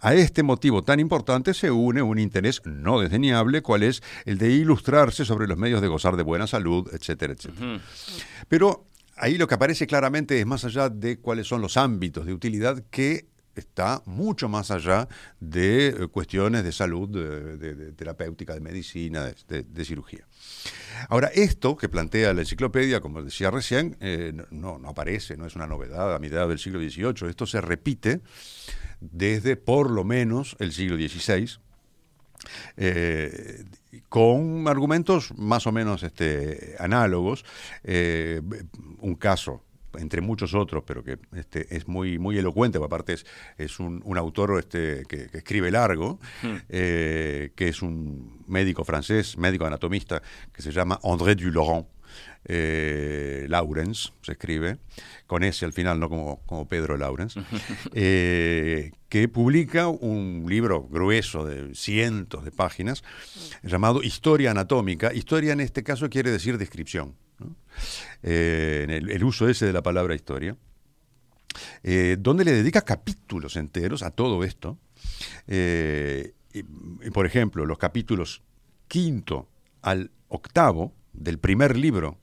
A 0.00 0.14
este 0.14 0.42
motivo 0.42 0.82
tan 0.82 0.98
importante 0.98 1.52
se 1.54 1.70
une 1.70 2.02
un 2.02 2.18
interés 2.18 2.62
no 2.64 3.00
desdeñable, 3.00 3.62
cual 3.62 3.82
es 3.82 4.02
el 4.24 4.38
de 4.38 4.50
ilustrarse 4.50 5.24
sobre 5.24 5.46
los 5.46 5.58
medios 5.58 5.80
de 5.80 5.88
gozar 5.88 6.16
de 6.16 6.22
buena 6.22 6.46
salud, 6.46 6.88
etcétera, 6.92 7.34
etcétera. 7.34 7.80
Pero 8.48 8.86
ahí 9.16 9.36
lo 9.36 9.46
que 9.46 9.54
aparece 9.54 9.86
claramente 9.86 10.40
es 10.40 10.46
más 10.46 10.64
allá 10.64 10.88
de 10.88 11.18
cuáles 11.18 11.46
son 11.46 11.60
los 11.60 11.76
ámbitos 11.76 12.26
de 12.26 12.32
utilidad 12.32 12.82
que 12.90 13.29
está 13.54 14.02
mucho 14.06 14.48
más 14.48 14.70
allá 14.70 15.08
de 15.40 15.88
eh, 15.88 16.06
cuestiones 16.08 16.64
de 16.64 16.72
salud, 16.72 17.08
de, 17.08 17.92
terapéutica, 17.92 18.54
de 18.54 18.60
medicina, 18.60 19.32
de, 19.48 19.84
cirugía. 19.84 20.26
Ahora, 21.08 21.28
esto 21.28 21.76
que 21.76 21.88
plantea 21.88 22.32
la 22.34 22.42
enciclopedia, 22.42 23.00
como 23.00 23.22
decía 23.22 23.50
recién, 23.50 23.96
eh, 24.00 24.32
no, 24.50 24.78
no, 24.78 24.88
aparece, 24.88 25.36
no 25.36 25.46
es 25.46 25.56
una 25.56 25.66
novedad 25.66 26.14
a 26.14 26.18
mitad 26.18 26.48
del 26.48 26.58
siglo 26.58 26.80
XVIII, 26.80 27.28
esto 27.28 27.46
se 27.46 27.60
repite 27.60 28.20
desde 29.00 29.56
por 29.56 29.90
lo 29.90 30.04
menos 30.04 30.56
el 30.58 30.72
siglo 30.72 30.96
XVI, 30.96 31.58
eh, 32.76 33.64
con 34.08 34.66
argumentos 34.68 35.32
más 35.36 35.66
o 35.66 35.72
menos 35.72 36.02
este, 36.02 36.76
análogos. 36.78 37.44
Eh, 37.84 38.40
un 39.00 39.14
caso 39.14 39.62
entre 39.98 40.20
muchos 40.20 40.54
otros, 40.54 40.84
pero 40.86 41.02
que 41.02 41.18
este, 41.34 41.74
es 41.74 41.88
muy, 41.88 42.18
muy 42.18 42.38
elocuente, 42.38 42.78
aparte 42.78 43.16
es, 43.58 43.80
un, 43.80 44.02
autor 44.16 44.58
este, 44.58 45.04
que, 45.08 45.28
escribe 45.32 45.70
largo, 45.70 46.18
hmm. 46.42 46.56
eh, 46.68 47.52
que 47.54 47.68
es 47.68 47.82
un 47.82 48.44
médico 48.46 48.84
francés, 48.84 49.36
médico 49.36 49.66
anatomista, 49.66 50.22
que 50.52 50.62
se 50.62 50.72
llama 50.72 50.98
André 51.02 51.34
Dulaurent. 51.34 51.86
Eh, 52.46 53.46
Lawrence, 53.48 54.10
se 54.22 54.32
escribe, 54.32 54.78
con 55.26 55.44
ese 55.44 55.66
al 55.66 55.72
final, 55.72 56.00
no 56.00 56.08
como, 56.08 56.40
como 56.46 56.66
Pedro 56.66 56.96
Lawrence, 56.96 57.40
eh, 57.94 58.92
que 59.08 59.28
publica 59.28 59.88
un 59.88 60.46
libro 60.48 60.88
grueso 60.88 61.44
de 61.44 61.74
cientos 61.74 62.44
de 62.44 62.50
páginas 62.50 63.04
llamado 63.62 64.02
Historia 64.02 64.52
Anatómica. 64.52 65.12
Historia 65.12 65.52
en 65.52 65.60
este 65.60 65.82
caso 65.82 66.08
quiere 66.08 66.30
decir 66.30 66.56
descripción, 66.56 67.14
eh, 68.22 68.82
en 68.84 68.90
el, 68.90 69.24
uso 69.24 69.48
ese 69.48 69.66
de 69.66 69.72
la 69.72 69.82
palabra 69.82 70.14
historia, 70.14 70.56
donde 72.18 72.44
le 72.44 72.52
dedica 72.52 72.82
capítulos 72.82 73.56
enteros 73.56 74.02
a 74.02 74.10
todo 74.10 74.44
esto. 74.44 74.78
por 77.12 77.26
ejemplo, 77.26 77.66
los 77.66 77.78
capítulos 77.78 78.42
quinto 78.86 79.48
al 79.82 80.10
octavo 80.28 80.92
del 81.12 81.38
primer 81.38 81.76
libro 81.76 82.18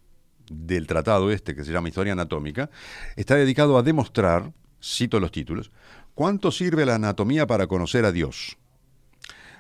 del 0.50 0.88
tratado 0.88 1.32
este, 1.32 1.56
que 1.56 1.64
se 1.64 1.72
llama 1.72 1.90
Historia 1.90 2.14
Anatómica, 2.14 2.70
está 3.16 3.36
dedicado 3.36 3.78
a 3.78 3.84
demostrar, 3.84 4.54
cito 4.82 5.20
los 5.20 5.32
títulos, 5.32 5.72
cuánto 6.16 6.52
sirve 6.52 6.86
la 6.86 6.96
anatomía 6.96 7.48
para 7.48 7.68
conocer 7.68 8.06
a 8.06 8.12
Dios, 8.12 8.58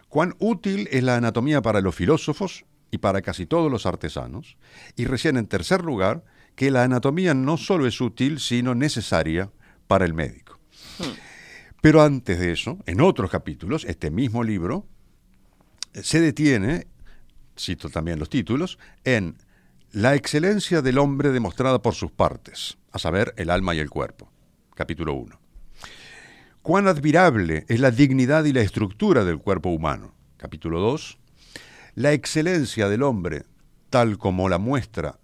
cuán 0.10 0.36
útil 0.40 0.88
es 0.92 1.04
la 1.04 1.16
anatomía 1.16 1.62
para 1.62 1.82
los 1.82 1.96
filósofos 1.96 2.66
y 2.92 3.00
para 3.00 3.22
casi 3.22 3.46
todos 3.46 3.72
los 3.72 3.86
artesanos, 3.86 4.58
y 4.96 5.06
recién 5.06 5.38
en 5.38 5.48
tercer 5.48 5.84
lugar, 5.84 6.24
que 6.56 6.72
la 6.72 6.84
anatomía 6.84 7.34
no 7.34 7.58
solo 7.58 7.86
es 7.86 8.02
útil, 8.02 8.40
sino 8.40 8.76
necesaria 8.76 9.52
para 9.88 10.06
el 10.06 10.14
médico. 10.14 10.60
Hmm. 11.00 11.14
Pero 11.82 12.02
antes 12.02 12.40
de 12.40 12.52
eso, 12.52 12.80
en 12.86 13.02
otros 13.02 13.30
capítulos, 13.30 13.86
este 13.86 14.10
mismo 14.10 14.44
libro 14.44 14.86
se 15.94 16.20
detiene, 16.20 16.88
cito 17.58 17.90
también 17.90 18.20
los 18.20 18.30
títulos, 18.30 18.80
en 19.04 19.38
la 19.92 20.16
excelencia 20.16 20.82
del 20.82 20.98
hombre 20.98 21.30
demostrada 21.30 21.82
por 21.82 21.96
sus 21.96 22.12
partes, 22.12 22.78
a 22.92 23.00
saber, 23.00 23.34
el 23.38 23.50
alma 23.50 23.76
y 23.76 23.80
el 23.80 23.90
cuerpo. 23.90 24.30
Capítulo 24.76 25.14
1. 25.14 25.40
Cuán 26.62 26.88
admirable 26.88 27.66
es 27.70 27.80
la 27.80 27.92
dignidad 27.92 28.44
y 28.44 28.54
la 28.54 28.62
estructura 28.62 29.24
del 29.24 29.40
cuerpo 29.40 29.70
humano. 29.70 30.14
Capítulo 30.36 30.80
2. 30.82 31.18
La 31.98 32.14
excelencia 32.14 32.90
del 32.90 33.02
hombre, 33.02 33.46
tal 33.90 34.20
como 34.20 34.50
la 34.50 34.60
muestra 34.60 35.18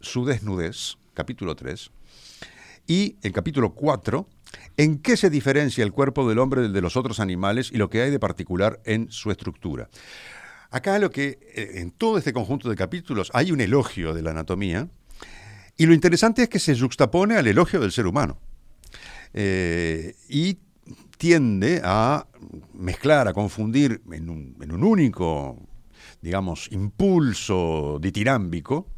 su 0.00 0.24
desnudez. 0.24 0.96
Capítulo 1.12 1.54
3. 1.54 1.90
Y 2.86 3.16
el 3.20 3.30
capítulo 3.32 3.74
4. 3.74 4.26
¿En 4.78 5.00
qué 5.00 5.18
se 5.18 5.28
diferencia 5.28 5.84
el 5.84 5.92
cuerpo 5.92 6.26
del 6.26 6.38
hombre 6.38 6.62
del 6.62 6.72
de 6.72 6.80
los 6.80 6.96
otros 6.96 7.20
animales 7.20 7.70
y 7.70 7.76
lo 7.76 7.90
que 7.90 8.00
hay 8.00 8.10
de 8.10 8.18
particular 8.18 8.80
en 8.86 9.10
su 9.10 9.30
estructura? 9.30 9.90
Acá 10.70 10.98
lo 10.98 11.10
que, 11.10 11.40
eh, 11.54 11.72
en 11.74 11.90
todo 11.90 12.16
este 12.16 12.32
conjunto 12.32 12.70
de 12.70 12.76
capítulos, 12.76 13.30
hay 13.34 13.52
un 13.52 13.60
elogio 13.60 14.14
de 14.14 14.22
la 14.22 14.30
anatomía, 14.30 14.88
y 15.76 15.84
lo 15.84 15.92
interesante 15.92 16.44
es 16.44 16.48
que 16.48 16.58
se 16.58 16.74
juxtapone 16.74 17.36
al 17.36 17.46
elogio 17.48 17.80
del 17.80 17.92
ser 17.92 18.06
humano. 18.06 18.38
Eh, 19.34 20.16
y 20.30 20.56
tiende 21.18 21.82
a 21.84 22.26
mezclar, 22.72 23.28
a 23.28 23.34
confundir 23.34 24.00
en 24.10 24.30
un, 24.30 24.84
único, 24.84 25.58
digamos, 26.24 26.72
impulso 26.72 27.98
ditirámbico, 28.00 28.88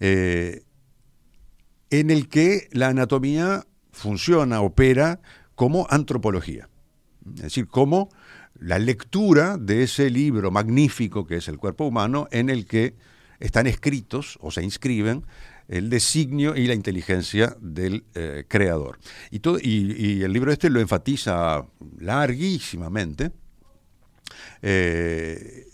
eh, 0.00 0.64
en 1.90 2.10
el 2.10 2.28
que 2.28 2.68
la 2.72 2.88
anatomía 2.88 3.64
funciona, 3.92 4.60
opera 4.60 5.20
como 5.54 5.86
antropología. 5.88 6.68
Es 7.36 7.42
decir, 7.42 7.68
como 7.68 8.08
la 8.58 8.80
lectura 8.80 9.56
de 9.58 9.84
ese 9.84 10.10
libro 10.10 10.50
magnífico 10.50 11.24
que 11.24 11.36
es 11.36 11.46
el 11.46 11.56
cuerpo 11.56 11.86
humano, 11.86 12.26
en 12.32 12.50
el 12.50 12.66
que 12.66 12.96
están 13.38 13.68
escritos 13.68 14.38
o 14.40 14.50
se 14.50 14.64
inscriben 14.64 15.24
el 15.68 15.88
designio 15.88 16.56
y 16.56 16.66
la 16.66 16.74
inteligencia 16.74 17.56
del 17.60 18.04
eh, 18.16 18.44
creador. 18.48 18.98
Y, 19.30 19.38
todo, 19.38 19.58
y, 19.62 20.22
el 20.24 20.32
libro 20.32 20.50
este 20.50 20.68
lo 20.68 20.80
enfatiza 20.80 21.64
larguísimamente, 22.00 23.30
eh, 24.62 25.66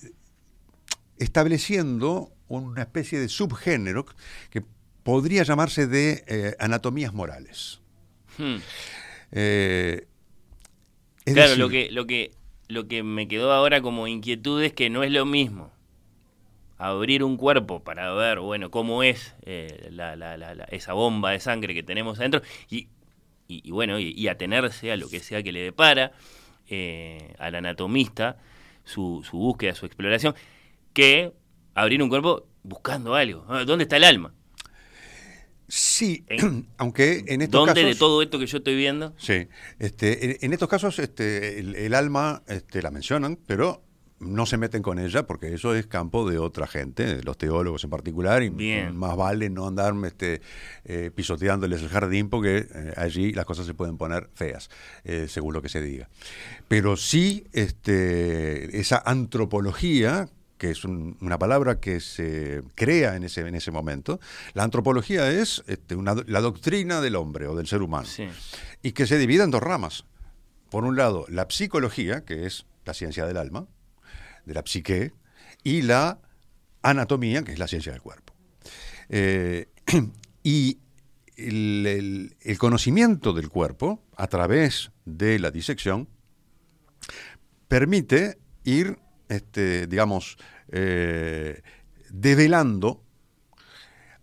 estableciendo 1.19 2.33
una 2.49 2.83
especie 2.83 3.19
de 3.19 3.29
subgénero 3.29 4.07
que 4.51 4.63
podría 5.03 5.43
llamarse 5.43 5.87
de 5.87 6.25
eh, 6.27 6.57
anatomías 6.59 7.13
morales. 7.13 7.81
Hmm. 8.37 8.57
claro, 11.25 11.57
lo, 11.57 11.69
que, 11.69 11.91
lo 11.91 12.07
que 12.07 12.33
lo 12.69 12.89
que 12.89 13.03
me 13.03 13.29
quedó 13.29 13.53
ahora 13.53 13.81
como 13.81 14.07
inquietud 14.07 14.63
es 14.63 14.73
que 14.73 14.91
no 14.91 15.03
es 15.03 15.13
lo 15.13 15.25
mismo 15.27 15.71
abrir 16.79 17.23
un 17.23 17.37
cuerpo 17.37 17.83
para 17.83 18.13
ver, 18.15 18.41
bueno, 18.41 18.71
cómo 18.71 19.03
es 19.03 19.35
eh, 19.43 19.89
la, 19.91 20.17
la, 20.17 20.37
la, 20.37 20.53
esa 20.65 20.93
bomba 20.93 21.31
de 21.31 21.41
sangre 21.41 21.73
que 21.73 21.83
tenemos 21.83 22.19
adentro 22.19 22.43
y, 22.69 22.89
y, 23.47 23.71
bueno, 23.71 23.99
y, 23.99 24.27
atenerse 24.29 24.91
a 24.91 24.97
lo 24.97 25.09
que 25.09 25.21
sea 25.21 25.43
que 25.43 25.53
le 25.53 25.61
depara 25.61 26.13
eh, 26.69 27.35
al 27.39 27.55
anatomista, 27.55 28.39
su, 28.85 29.23
su 29.29 29.37
búsqueda, 29.39 29.75
su 29.75 29.87
exploración, 29.87 30.35
que 30.95 31.35
abrir 31.75 32.03
un 32.03 32.09
cuerpo 32.09 32.47
buscando 32.63 33.15
algo. 33.15 33.45
Ah, 33.49 33.65
¿Dónde 33.65 33.83
está 33.83 33.99
el 33.99 34.05
alma? 34.05 34.33
Sí, 35.69 36.25
aunque 36.79 37.25
en 37.27 37.43
estos 37.43 37.67
¿Dónde 37.67 37.85
de 37.85 37.95
todo 37.95 38.23
esto 38.23 38.39
que 38.39 38.47
yo 38.47 38.59
estoy 38.59 38.77
viendo? 38.77 39.15
Sí, 39.19 39.49
este, 39.79 40.45
en, 40.45 40.53
estos 40.53 40.69
casos 40.69 40.99
este, 40.99 41.59
el, 41.59 41.95
alma 41.95 42.43
este, 42.47 42.83
la 42.83 42.91
mencionan, 42.91 43.39
pero 43.47 43.83
no 44.21 44.47
se 44.47 44.57
meten 44.57 44.83
con 44.83 44.99
ella 44.99 45.27
porque 45.27 45.53
eso 45.53 45.75
es 45.75 45.87
campo 45.87 46.29
de 46.29 46.39
otra 46.39 46.67
gente, 46.67 47.23
los 47.23 47.37
teólogos 47.37 47.83
en 47.85 47.91
particular, 47.91 48.43
y 48.43 48.51
más 48.51 49.17
vale 49.17 49.51
no 49.51 49.67
andar 49.67 49.95
este, 50.05 50.41
eh, 50.85 51.11
pisoteándoles 51.15 51.83
el 51.83 51.89
jardín 51.89 52.31
porque 52.31 52.67
eh, 52.73 52.93
allí 52.97 53.33
las 53.33 53.45
cosas 53.45 53.67
se 53.67 53.75
pueden 53.75 53.99
poner 53.99 54.31
feas, 54.35 54.71
eh, 55.05 55.27
según 55.29 55.55
lo 55.55 55.63
que 55.63 55.69
se 55.69 55.83
diga. 55.83 56.09
Pero 56.69 56.97
sí 56.97 57.47
este, 57.53 58.79
esa 58.79 59.03
antropología 59.05 60.29
que 60.59 60.71
es 60.71 60.85
una 60.85 61.39
palabra 61.39 61.81
que 61.81 62.01
se 62.01 62.63
crea 62.75 63.17
en 63.17 63.25
ese, 63.25 63.41
en 63.41 63.55
ese 63.55 63.71
momento. 63.71 64.21
La 64.53 64.63
antropología 64.63 65.31
es 65.31 65.65
este, 65.67 65.97
la 66.27 66.41
doctrina 66.41 67.01
del 67.01 67.17
hombre 67.17 67.47
o 67.47 67.57
del 67.57 67.67
ser 67.67 67.83
humano. 67.83 68.09
Y 68.83 68.93
que 68.93 69.07
se 69.07 69.19
divide 69.19 69.45
en 69.45 69.51
dos 69.51 69.63
ramas. 69.63 70.05
Por 70.71 70.85
un 70.85 70.97
lado, 70.97 71.27
la 71.29 71.47
psicología, 71.49 72.25
que 72.25 72.47
es 72.47 72.67
la 72.85 72.95
ciencia 72.95 73.27
del 73.27 73.37
alma, 73.37 73.67
de 74.45 74.55
la 74.55 74.63
psique, 74.65 75.13
y 75.63 75.83
la 75.83 76.21
anatomía, 76.83 77.43
que 77.43 77.53
es 77.53 77.59
la 77.59 77.69
ciencia 77.69 77.93
del 77.93 78.03
cuerpo. 78.03 78.35
Eh, 79.09 79.69
y 80.43 80.79
el, 81.37 82.57
conocimiento 82.59 83.33
del 83.33 83.49
cuerpo, 83.49 84.03
a 84.17 84.27
través 84.27 84.93
de 85.05 85.39
la 85.39 85.51
disección, 85.51 86.09
permite 87.69 88.39
ir, 88.65 88.99
este, 89.29 89.87
digamos, 89.87 90.37
eh, 90.69 91.63
develando 92.11 93.03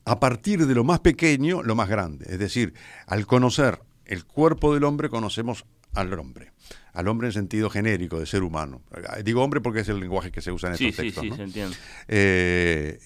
a 0.06 0.20
partir 0.20 0.66
de 0.66 0.76
lo 0.76 0.84
más 0.84 1.00
pequeño 1.00 1.64
lo 1.64 1.76
más 1.76 1.90
grande. 1.90 2.26
Es 2.30 2.40
decir, 2.40 2.74
al 3.08 3.26
conocer 3.26 3.80
el 4.06 4.26
cuerpo 4.26 4.74
del 4.74 4.84
hombre 4.84 5.10
conocemos 5.10 5.66
al 5.94 6.12
hombre, 6.14 6.54
al 6.94 7.08
hombre 7.08 7.28
en 7.28 7.34
sentido 7.34 7.70
genérico 7.70 8.20
de 8.20 8.26
ser 8.26 8.44
humano. 8.44 8.82
Digo 9.24 9.44
hombre 9.44 9.62
porque 9.62 9.82
es 9.82 9.90
el 9.90 10.00
lenguaje 10.00 10.32
que 10.32 10.42
se 10.42 10.52
usa 10.52 10.70
en 10.70 10.74
estos 10.76 10.96
textos. 10.96 11.24
Sí, 11.24 11.30
sí, 11.30 11.36
se 11.36 11.44
entiende. 11.44 11.78
Eh, 12.08 13.00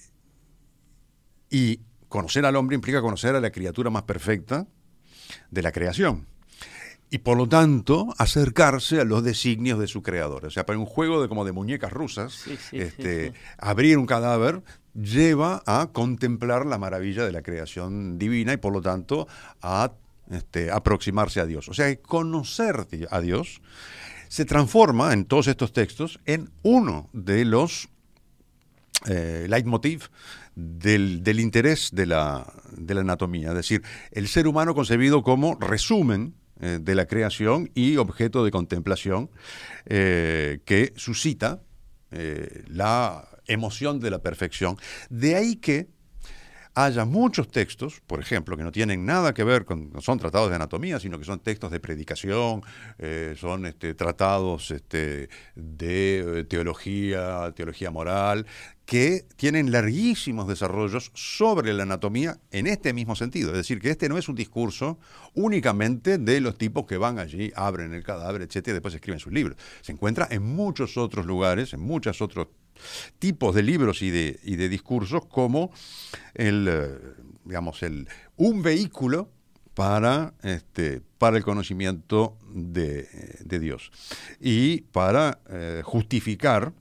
y 1.50 1.80
conocer 2.08 2.46
al 2.46 2.56
hombre 2.56 2.76
implica 2.76 3.02
conocer 3.02 3.36
a 3.36 3.42
la 3.42 3.52
criatura 3.52 3.90
más 3.90 4.04
perfecta 4.04 4.68
de 5.50 5.62
la 5.62 5.72
creación 5.72 6.28
y 7.10 7.20
por 7.20 7.38
lo 7.38 7.48
tanto 7.48 8.14
acercarse 8.18 9.00
a 9.00 9.06
los 9.06 9.24
designios 9.24 9.80
de 9.80 9.88
su 9.88 10.02
creador. 10.02 10.46
O 10.46 10.50
sea, 10.50 10.66
para 10.66 10.80
un 10.80 10.86
juego 10.86 11.22
de 11.22 11.28
como 11.28 11.46
de 11.46 11.52
muñecas 11.52 11.94
rusas, 11.94 12.46
este, 12.72 13.34
abrir 13.58 13.98
un 13.98 14.06
cadáver 14.06 14.64
lleva 14.94 15.62
a 15.66 15.90
contemplar 15.92 16.66
la 16.66 16.78
maravilla 16.78 17.26
de 17.26 17.32
la 17.32 17.42
creación 17.42 18.18
divina 18.18 18.54
y 18.54 18.58
por 18.58 18.74
lo 18.74 18.82
tanto 18.82 19.28
a 19.62 19.92
este, 20.32 20.72
aproximarse 20.72 21.40
a 21.40 21.46
Dios. 21.46 21.70
O 21.70 21.74
sea, 21.74 21.96
conocer 21.98 22.88
a 23.12 23.22
Dios 23.22 23.62
se 24.28 24.46
transforma 24.46 25.14
en 25.14 25.26
todos 25.26 25.48
estos 25.48 25.74
textos 25.74 26.20
en 26.26 26.50
uno 26.64 27.10
de 27.14 27.46
los 27.46 27.90
eh, 29.08 29.46
leitmotiv 29.48 30.10
del, 30.56 31.22
del 31.24 31.40
interés 31.40 31.92
de 31.94 32.08
la, 32.08 32.52
de 32.76 32.96
la 32.96 33.02
anatomía. 33.02 33.50
Es 33.50 33.56
decir, 33.56 33.84
el 34.12 34.28
ser 34.28 34.48
humano 34.48 34.74
concebido 34.74 35.22
como 35.22 35.56
resumen 35.56 36.34
eh, 36.62 36.80
de 36.82 36.96
la 36.96 37.06
creación 37.06 37.70
y 37.76 37.98
objeto 37.98 38.46
de 38.46 38.52
contemplación 38.52 39.30
eh, 39.86 40.60
que 40.66 40.94
suscita 40.96 41.62
eh, 42.12 42.64
la 42.68 43.28
emoción 43.48 44.00
de 44.00 44.10
la 44.10 44.20
perfección. 44.20 44.78
De 45.10 45.36
ahí 45.36 45.58
que 45.58 45.90
haya 46.76 47.06
muchos 47.06 47.48
textos, 47.48 48.02
por 48.06 48.20
ejemplo, 48.20 48.58
que 48.58 48.64
no 48.64 48.72
tienen 48.72 49.06
nada 49.06 49.34
que 49.34 49.44
ver 49.44 49.66
con, 49.66 49.92
no 49.92 50.02
son 50.02 50.20
tratados 50.20 50.50
de 50.50 50.58
anatomía, 50.58 51.00
sino 51.00 51.18
que 51.18 51.26
son 51.26 51.40
textos 51.40 51.72
de 51.72 51.80
predicación, 51.80 52.62
son 53.38 53.66
este, 53.66 53.94
tratados 53.94 54.72
este, 54.72 55.30
de 55.56 56.46
teología, 56.50 57.54
teología 57.56 57.92
moral, 57.92 58.46
que 58.86 59.26
tienen 59.36 59.72
larguísimos 59.72 60.48
desarrollos 60.48 61.12
sobre 61.16 61.74
la 61.74 61.84
anatomía 61.84 62.38
en 62.52 62.68
este 62.68 62.94
mismo 62.94 63.16
sentido. 63.16 63.52
Es 63.52 63.58
decir, 63.58 63.80
que 63.80 63.90
este 63.90 64.10
no 64.10 64.18
es 64.18 64.30
un 64.30 64.36
discurso 64.36 65.00
únicamente 65.34 66.18
de 66.18 66.42
los 66.42 66.58
tipos 66.58 66.86
que 66.86 66.98
van 66.98 67.20
allí, 67.20 67.52
abren 67.56 67.94
el 67.94 68.04
cadáver, 68.04 68.44
etcétera, 68.44 68.74
y 68.74 68.76
después 68.76 68.94
escriben 68.94 69.20
sus 69.20 69.34
libros. 69.34 69.58
Se 69.82 69.92
encuentra 69.92 70.28
en 70.30 70.44
muchos 70.44 70.98
otros 70.98 71.26
lugares, 71.26 71.74
en 71.74 71.80
muchos 71.80 72.22
otros 72.22 72.48
tipos 73.20 73.56
de 73.56 73.64
libros 73.64 74.02
y 74.02 74.12
de, 74.12 74.40
y 74.44 74.56
de 74.56 74.70
discursos, 74.70 75.26
como 75.26 75.72
el, 76.34 76.68
eh, 76.70 76.90
digamos, 77.44 77.84
el, 77.84 78.08
un 78.38 78.62
vehículo 78.62 79.30
para, 79.74 80.34
este, 80.44 81.02
para 81.18 81.38
el 81.38 81.44
conocimiento 81.44 82.38
de, 82.54 83.08
Dios 83.60 83.92
y 84.40 84.82
para 84.82 85.40
eh, 85.50 85.82
justificar 85.84 86.74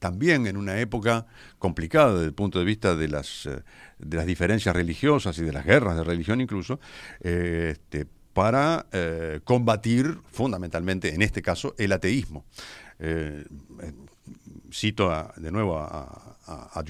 también 0.00 0.46
en 0.46 0.56
una 0.56 0.80
época 0.80 1.26
complicada 1.58 2.14
desde 2.14 2.26
el 2.26 2.34
punto 2.34 2.58
de 2.58 2.64
vista 2.64 2.96
de 2.96 3.06
las, 3.06 3.46
eh, 3.46 3.62
de 3.98 4.16
las 4.16 4.26
diferencias 4.26 4.74
religiosas 4.74 5.38
y 5.38 5.42
de 5.42 5.52
las 5.52 5.64
guerras 5.64 5.96
de 5.96 6.02
religión 6.02 6.40
incluso, 6.40 6.80
eh, 7.20 7.70
este, 7.72 8.06
para 8.32 8.86
eh, 8.92 9.40
combatir 9.44 10.18
fundamentalmente, 10.32 11.14
en 11.14 11.22
este 11.22 11.42
caso, 11.42 11.74
el 11.78 11.92
ateísmo. 11.92 12.44
Cito 14.72 15.10
de 15.36 15.50
nuevo 15.50 15.78
a, 15.78 16.36
a, 16.46 16.84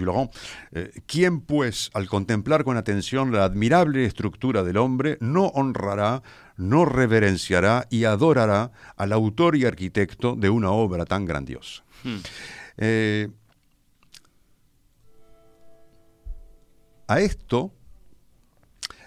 ¿quién 1.07 1.41
pues 1.41 1.91
al 1.95 2.09
contemplar 2.09 2.65
con 2.65 2.77
atención 2.77 3.33
la 3.33 3.45
admirable 3.45 4.05
estructura 4.05 4.63
del 4.63 4.77
hombre 4.77 5.19
no 5.21 5.47
honrará, 5.47 6.23
no 6.57 6.85
reverenciará 6.85 7.87
y 7.91 8.05
adorará 8.05 8.73
al 8.97 9.13
autor 9.13 9.57
y 9.57 9.65
arquitecto 9.65 10.37
de 10.37 10.51
una 10.51 10.71
obra 10.71 11.05
tan 11.05 11.25
grandiosa? 11.25 11.83
Hmm. 12.05 12.19
Eh, 12.79 13.29
a 17.07 17.21
esto 17.21 17.73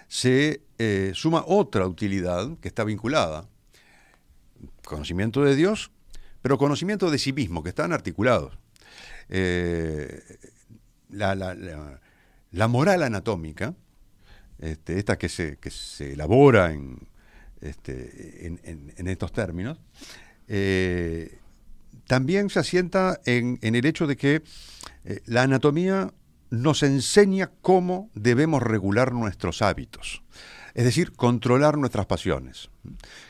se 0.08 0.62
eh, 0.78 1.12
suma 1.14 1.42
otra 1.46 1.86
utilidad 1.86 2.56
que 2.58 2.68
está 2.68 2.84
vinculada. 2.84 3.48
Conocimiento 4.84 5.42
de 5.42 5.56
Dios, 5.56 5.90
pero 6.42 6.58
conocimiento 6.58 7.10
de 7.10 7.18
sí 7.18 7.32
mismo, 7.32 7.62
que 7.62 7.70
están 7.70 7.92
articulados. 7.92 8.58
Eh, 9.28 10.20
la, 11.10 12.68
moral 12.68 13.02
anatómica, 13.02 13.74
este, 14.58 14.98
esta 14.98 15.18
que 15.18 15.28
se, 15.28 15.58
se 15.70 16.12
elabora 16.12 16.72
en, 16.72 16.98
este, 17.60 18.46
en, 18.46 19.08
estos 19.08 19.32
términos, 19.32 19.78
también 22.06 22.50
se 22.50 22.58
asienta 22.58 23.20
en, 23.24 23.58
el 23.62 23.86
hecho 23.86 24.06
de 24.06 24.16
que 24.16 24.42
eh, 25.04 25.20
la 25.26 25.42
anatomía 25.42 26.12
nos 26.50 26.82
enseña 26.82 27.50
cómo 27.62 28.10
debemos 28.14 28.62
regular 28.62 29.12
nuestros 29.12 29.62
hábitos, 29.62 30.22
es 30.74 30.84
decir, 30.84 31.12
controlar 31.12 31.78
nuestras 31.78 32.06
pasiones. 32.06 32.68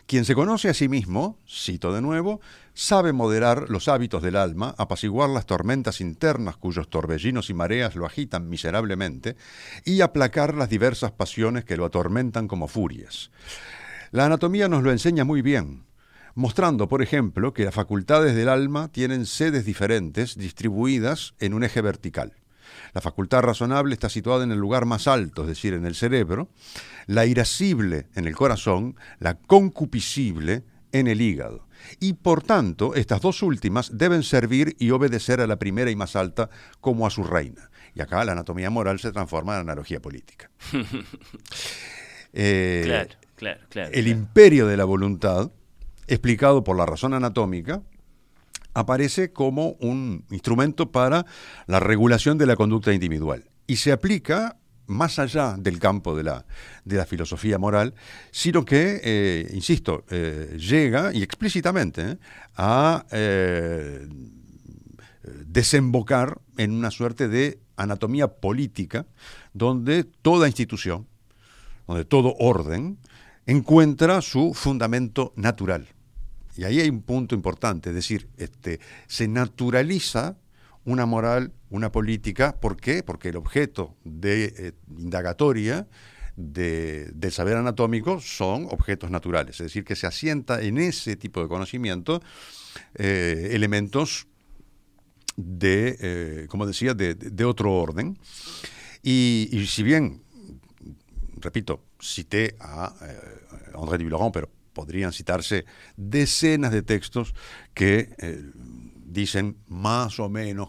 Quien 0.06 0.24
se 0.24 0.34
conoce 0.34 0.70
a 0.70 0.74
sí 0.74 0.88
mismo, 0.88 1.38
cito 1.46 1.92
de 1.92 2.00
nuevo, 2.00 2.40
sabe 2.72 3.12
moderar 3.12 3.68
los 3.68 3.88
hábitos 3.88 4.22
del 4.22 4.36
alma, 4.36 4.74
apaciguar 4.78 5.28
las 5.28 5.46
tormentas 5.46 6.00
internas 6.00 6.56
cuyos 6.56 6.88
torbellinos 6.88 7.50
y 7.50 7.54
mareas 7.54 7.96
lo 7.96 8.06
agitan 8.06 8.48
miserablemente, 8.48 9.36
y 9.84 10.00
aplacar 10.00 10.54
las 10.54 10.70
diversas 10.70 11.12
pasiones 11.12 11.64
que 11.64 11.76
lo 11.76 11.84
atormentan 11.84 12.48
como 12.48 12.66
furias. 12.66 13.30
La 14.10 14.24
anatomía 14.24 14.68
nos 14.68 14.82
lo 14.82 14.90
enseña 14.90 15.24
muy 15.24 15.42
bien, 15.42 15.84
mostrando, 16.34 16.88
por 16.88 17.02
ejemplo, 17.02 17.52
que 17.52 17.64
las 17.64 17.74
facultades 17.74 18.34
del 18.34 18.48
alma 18.48 18.88
tienen 18.88 19.26
sedes 19.26 19.64
diferentes 19.64 20.36
distribuidas 20.36 21.34
en 21.40 21.52
un 21.52 21.62
eje 21.62 21.82
vertical. 21.82 22.32
La 22.92 23.00
facultad 23.00 23.42
razonable 23.42 23.94
está 23.94 24.08
situada 24.08 24.44
en 24.44 24.52
el 24.52 24.58
lugar 24.58 24.84
más 24.84 25.08
alto, 25.08 25.42
es 25.42 25.48
decir, 25.48 25.74
en 25.74 25.84
el 25.84 25.94
cerebro, 25.94 26.48
la 27.06 27.26
irascible 27.26 28.06
en 28.14 28.26
el 28.26 28.34
corazón, 28.34 28.96
la 29.18 29.34
concupiscible 29.34 30.64
en 30.92 31.06
el 31.06 31.20
hígado. 31.20 31.66
Y 32.00 32.14
por 32.14 32.42
tanto, 32.42 32.94
estas 32.94 33.20
dos 33.20 33.42
últimas 33.42 33.96
deben 33.98 34.22
servir 34.22 34.76
y 34.78 34.90
obedecer 34.90 35.40
a 35.40 35.46
la 35.46 35.58
primera 35.58 35.90
y 35.90 35.96
más 35.96 36.16
alta 36.16 36.48
como 36.80 37.06
a 37.06 37.10
su 37.10 37.24
reina. 37.24 37.70
Y 37.94 38.00
acá 38.00 38.24
la 38.24 38.32
anatomía 38.32 38.70
moral 38.70 38.98
se 39.00 39.12
transforma 39.12 39.54
en 39.54 39.60
analogía 39.60 40.00
política. 40.00 40.50
Eh, 42.36 42.82
claro, 42.84 43.10
claro, 43.36 43.60
claro. 43.68 43.90
El 43.92 44.08
imperio 44.08 44.66
de 44.66 44.76
la 44.76 44.84
voluntad 44.84 45.52
explicado 46.06 46.64
por 46.64 46.76
la 46.76 46.86
razón 46.86 47.14
anatómica, 47.14 47.82
aparece 48.74 49.32
como 49.32 49.76
un 49.80 50.24
instrumento 50.30 50.90
para 50.90 51.26
la 51.66 51.80
regulación 51.80 52.38
de 52.38 52.46
la 52.46 52.56
conducta 52.56 52.92
individual 52.92 53.48
y 53.66 53.76
se 53.76 53.92
aplica 53.92 54.56
más 54.86 55.18
allá 55.18 55.56
del 55.58 55.78
campo 55.78 56.16
de 56.16 56.24
la, 56.24 56.44
de 56.84 56.96
la 56.96 57.06
filosofía 57.06 57.58
moral, 57.58 57.94
sino 58.30 58.64
que, 58.64 59.00
eh, 59.02 59.50
insisto, 59.52 60.04
eh, 60.10 60.56
llega 60.58 61.12
y 61.12 61.22
explícitamente 61.22 62.02
eh, 62.02 62.18
a 62.56 63.04
desembocar 65.46 66.40
en 66.58 66.72
una 66.72 66.90
suerte 66.90 67.28
de 67.28 67.58
anatomía 67.76 68.28
política 68.28 69.06
donde 69.52 70.04
toda 70.04 70.48
institución, 70.48 71.06
donde 71.86 72.04
todo 72.04 72.34
orden, 72.38 72.98
encuentra 73.46 74.20
su 74.20 74.54
fundamento 74.54 75.32
natural. 75.36 75.88
Y 76.56 76.64
ahí 76.64 76.80
hay 76.80 76.88
un 76.88 77.02
punto 77.02 77.34
importante, 77.34 77.90
es 77.90 77.94
decir, 77.94 78.28
este, 78.36 78.80
se 79.06 79.26
naturaliza 79.28 80.36
una 80.84 81.06
moral, 81.06 81.52
una 81.74 81.90
política. 81.90 82.54
¿Por 82.60 82.76
qué? 82.76 83.02
Porque 83.02 83.30
el 83.30 83.36
objeto 83.36 83.96
de 84.04 84.44
eh, 84.44 84.72
indagatoria 84.96 85.88
del 86.36 87.30
saber 87.30 87.56
anatómico 87.56 88.20
son 88.20 88.66
objetos 88.70 89.10
naturales, 89.10 89.60
es 89.60 89.66
decir, 89.66 89.84
que 89.84 89.94
se 89.94 90.08
asienta 90.08 90.62
en 90.62 90.78
ese 90.78 91.14
tipo 91.14 91.40
de 91.40 91.48
conocimiento 91.48 92.20
eh, 92.96 93.50
elementos 93.52 94.26
de, 95.36 95.96
eh, 96.00 96.46
como 96.48 96.66
decía, 96.66 96.94
de, 96.94 97.44
otro 97.44 97.72
orden. 97.72 98.18
Y, 99.02 99.64
si 99.68 99.82
bien, 99.82 100.22
repito, 101.36 101.84
cité 102.00 102.56
a 102.58 102.94
André 103.74 103.98
Dublorand, 103.98 104.32
pero 104.32 104.48
podrían 104.72 105.12
citarse 105.12 105.66
decenas 105.96 106.72
de 106.72 106.82
textos 106.82 107.34
que 107.74 108.08
dicen 109.04 109.58
más 109.68 110.18
o 110.18 110.28
menos 110.28 110.68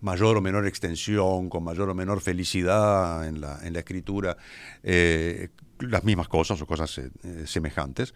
mayor 0.00 0.36
o 0.36 0.40
menor 0.40 0.66
extensión, 0.66 1.48
con 1.48 1.64
mayor 1.64 1.90
o 1.90 1.94
menor 1.94 2.20
felicidad 2.20 3.26
en 3.26 3.40
la, 3.40 3.60
en 3.62 3.72
la 3.72 3.80
escritura, 3.80 4.36
eh, 4.82 5.48
las 5.80 6.04
mismas 6.04 6.28
cosas 6.28 6.60
o 6.60 6.66
cosas 6.66 6.98
eh, 6.98 7.10
semejantes, 7.46 8.14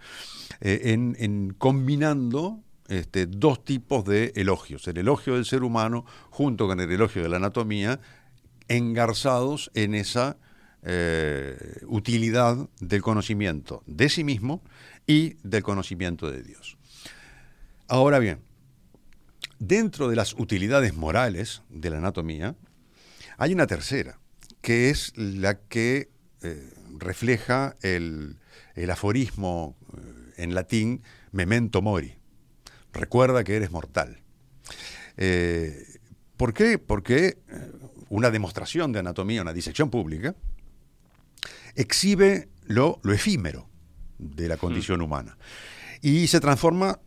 eh, 0.60 0.92
en, 0.92 1.54
combinando 1.58 2.60
este, 2.88 3.26
dos 3.26 3.64
tipos 3.64 4.04
de 4.04 4.32
elogios, 4.36 4.86
el 4.88 4.98
elogio 4.98 5.34
del 5.34 5.44
ser 5.44 5.62
humano 5.62 6.04
junto 6.30 6.66
con 6.66 6.80
el 6.80 6.90
elogio 6.90 7.22
de 7.22 7.28
la 7.28 7.36
anatomía, 7.36 8.00
engarzados 8.68 9.70
en 9.74 9.94
esa 9.94 10.36
utilidad 11.88 12.56
del 12.80 13.02
conocimiento 13.02 13.82
de 13.84 14.08
sí 14.08 14.24
mismo 14.24 14.62
y 15.06 15.36
del 15.42 15.62
conocimiento 15.62 16.30
de 16.30 16.42
Dios. 16.42 16.78
Ahora 17.86 18.18
bien, 18.18 18.40
Dentro 19.60 20.08
de 20.08 20.16
las 20.16 20.32
utilidades 20.32 20.94
morales 20.96 21.60
de 21.68 21.90
la 21.90 21.98
anatomía, 21.98 22.56
hay 23.36 23.52
una 23.52 23.66
tercera, 23.66 24.18
que 24.62 24.88
es 24.88 25.12
la 25.16 25.60
que 25.60 26.08
eh, 26.40 26.72
refleja 26.96 27.76
el, 27.82 28.38
aforismo 28.90 29.76
eh, 29.92 30.32
en 30.38 30.54
latín 30.54 31.02
memento 31.30 31.82
mori. 31.82 32.14
Recuerda 32.94 33.44
que 33.44 33.54
eres 33.54 33.70
mortal. 33.70 34.22
Eh, 35.18 35.84
¿Por 36.38 36.54
qué? 36.54 36.78
Porque 36.78 37.36
una 38.08 38.30
demostración 38.30 38.92
de 38.92 39.00
anatomía, 39.00 39.42
una 39.42 39.52
disección 39.52 39.90
pública, 39.90 40.34
exhibe 41.74 42.48
lo, 42.64 42.98
lo 43.02 43.12
efímero 43.12 43.68
de 44.16 44.48
la 44.48 44.56
condición 44.56 45.02
humana 45.02 45.36
y 46.00 46.28
se 46.28 46.40
transforma, 46.40 46.98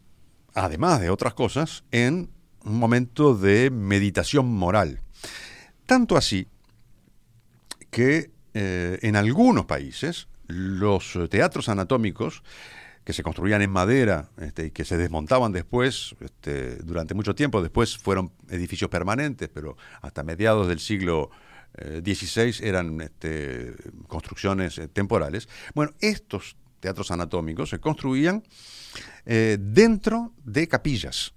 además 0.54 1.02
de 1.02 1.10
otras 1.10 1.34
cosas, 1.34 1.84
en 1.90 2.30
un 2.66 2.80
momento 2.80 3.36
de 3.36 3.70
meditación 3.70 4.48
moral. 4.48 5.02
Tanto 5.86 6.18
así 6.18 6.48
que 7.90 8.32
eh, 8.54 9.00
en 9.02 9.16
algunos 9.16 9.66
países 9.66 10.28
los 10.48 11.18
teatros 11.30 11.70
anatómicos 11.70 12.44
que 13.04 13.14
se 13.14 13.24
construían 13.24 13.62
en 13.62 13.70
madera 13.70 14.30
este, 14.38 14.68
y 14.68 14.72
que 14.72 14.86
se 14.86 14.98
desmontaban 14.98 15.52
después, 15.52 16.16
este, 16.22 16.78
durante 16.78 17.14
mucho 17.14 17.36
tiempo, 17.36 17.62
después 17.62 17.98
fueron 17.98 18.32
edificios 18.50 18.90
permanentes, 18.90 19.50
pero 19.54 19.78
hasta 20.02 20.24
mediados 20.24 20.68
del 20.68 20.80
siglo 20.80 21.30
XVI 21.76 22.50
eh, 22.50 22.54
eran 22.62 23.02
este, 23.02 23.76
construcciones 24.08 24.78
eh, 24.78 24.88
temporales. 24.88 25.50
Bueno, 25.74 25.94
estos 26.00 26.56
teatros 26.80 27.12
anatómicos 27.12 27.70
se 27.70 27.80
construían 27.80 28.44
dentro 29.26 30.34
de 30.44 30.68
capillas. 30.68 31.34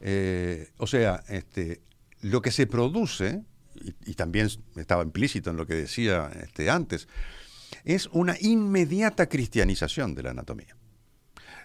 Eh, 0.00 0.68
o 0.78 0.86
sea, 0.86 1.22
este, 1.28 1.80
lo 2.22 2.42
que 2.42 2.50
se 2.50 2.66
produce, 2.66 3.42
y, 4.06 4.14
también 4.14 4.48
estaba 4.76 5.02
implícito 5.02 5.50
en 5.50 5.56
lo 5.56 5.66
que 5.66 5.74
decía 5.74 6.30
este, 6.42 6.70
antes, 6.70 7.08
es 7.84 8.08
una 8.12 8.36
inmediata 8.40 9.28
cristianización 9.28 10.14
de 10.14 10.22
la 10.22 10.30
anatomía. 10.30 10.76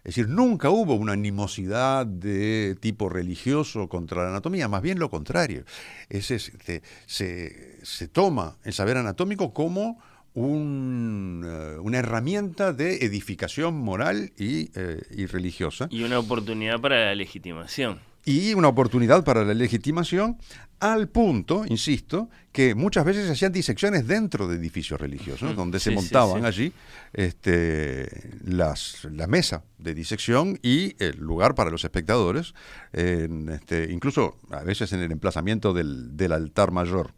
Es 0.04 0.16
decir, 0.16 0.30
nunca 0.30 0.72
hubo 0.72 0.96
una 0.96 1.14
animosidad 1.14 2.08
de 2.08 2.76
tipo 2.80 3.08
religioso 3.08 3.88
contra 3.88 4.24
la 4.24 4.30
anatomía, 4.30 4.68
más 4.68 4.82
bien 4.82 4.98
lo 4.98 5.12
contrario. 5.12 5.64
Es, 6.10 6.32
este, 6.32 6.82
se, 7.06 8.08
toma 8.12 8.58
el 8.64 8.74
saber 8.74 8.98
anatómico 8.98 9.54
como 9.54 10.02
eh, 10.34 10.40
una 10.40 11.98
herramienta 12.00 12.74
de 12.74 13.06
edificación 13.06 13.76
moral 13.76 14.34
eh, 14.40 15.02
y 15.12 15.26
religiosa. 15.28 15.88
Y 15.92 16.04
una 16.04 16.18
oportunidad 16.18 16.82
para 16.82 17.06
la 17.06 17.16
legitimación 17.16 18.00
y 18.26 18.54
una 18.54 18.68
oportunidad 18.68 19.24
para 19.24 19.44
la 19.44 19.54
legitimación, 19.54 20.38
al 20.80 21.10
punto, 21.10 21.64
insisto, 21.68 22.30
que 22.52 22.74
muchas 22.76 23.06
veces 23.06 23.26
se 23.28 23.34
hacían 23.34 23.52
disecciones 23.52 24.08
dentro 24.08 24.48
de 24.48 24.56
edificios 24.56 25.00
religiosos, 25.00 25.56
donde 25.56 25.80
se 25.80 25.92
montaban 25.92 26.44
allí 26.44 26.74
este, 27.14 28.32
las, 28.44 29.06
la 29.12 29.28
mesa 29.28 29.64
de 29.78 29.94
disección 29.94 30.60
y 30.64 30.96
el 31.04 31.18
lugar 31.18 31.54
para 31.54 31.70
los 31.70 31.84
espectadores, 31.84 32.54
este, 32.94 33.92
incluso 33.92 34.38
a 34.50 34.64
veces 34.64 34.92
en 34.94 35.02
el 35.02 35.12
emplazamiento 35.12 35.74
del, 35.74 36.32
altar 36.32 36.72
mayor. 36.72 37.14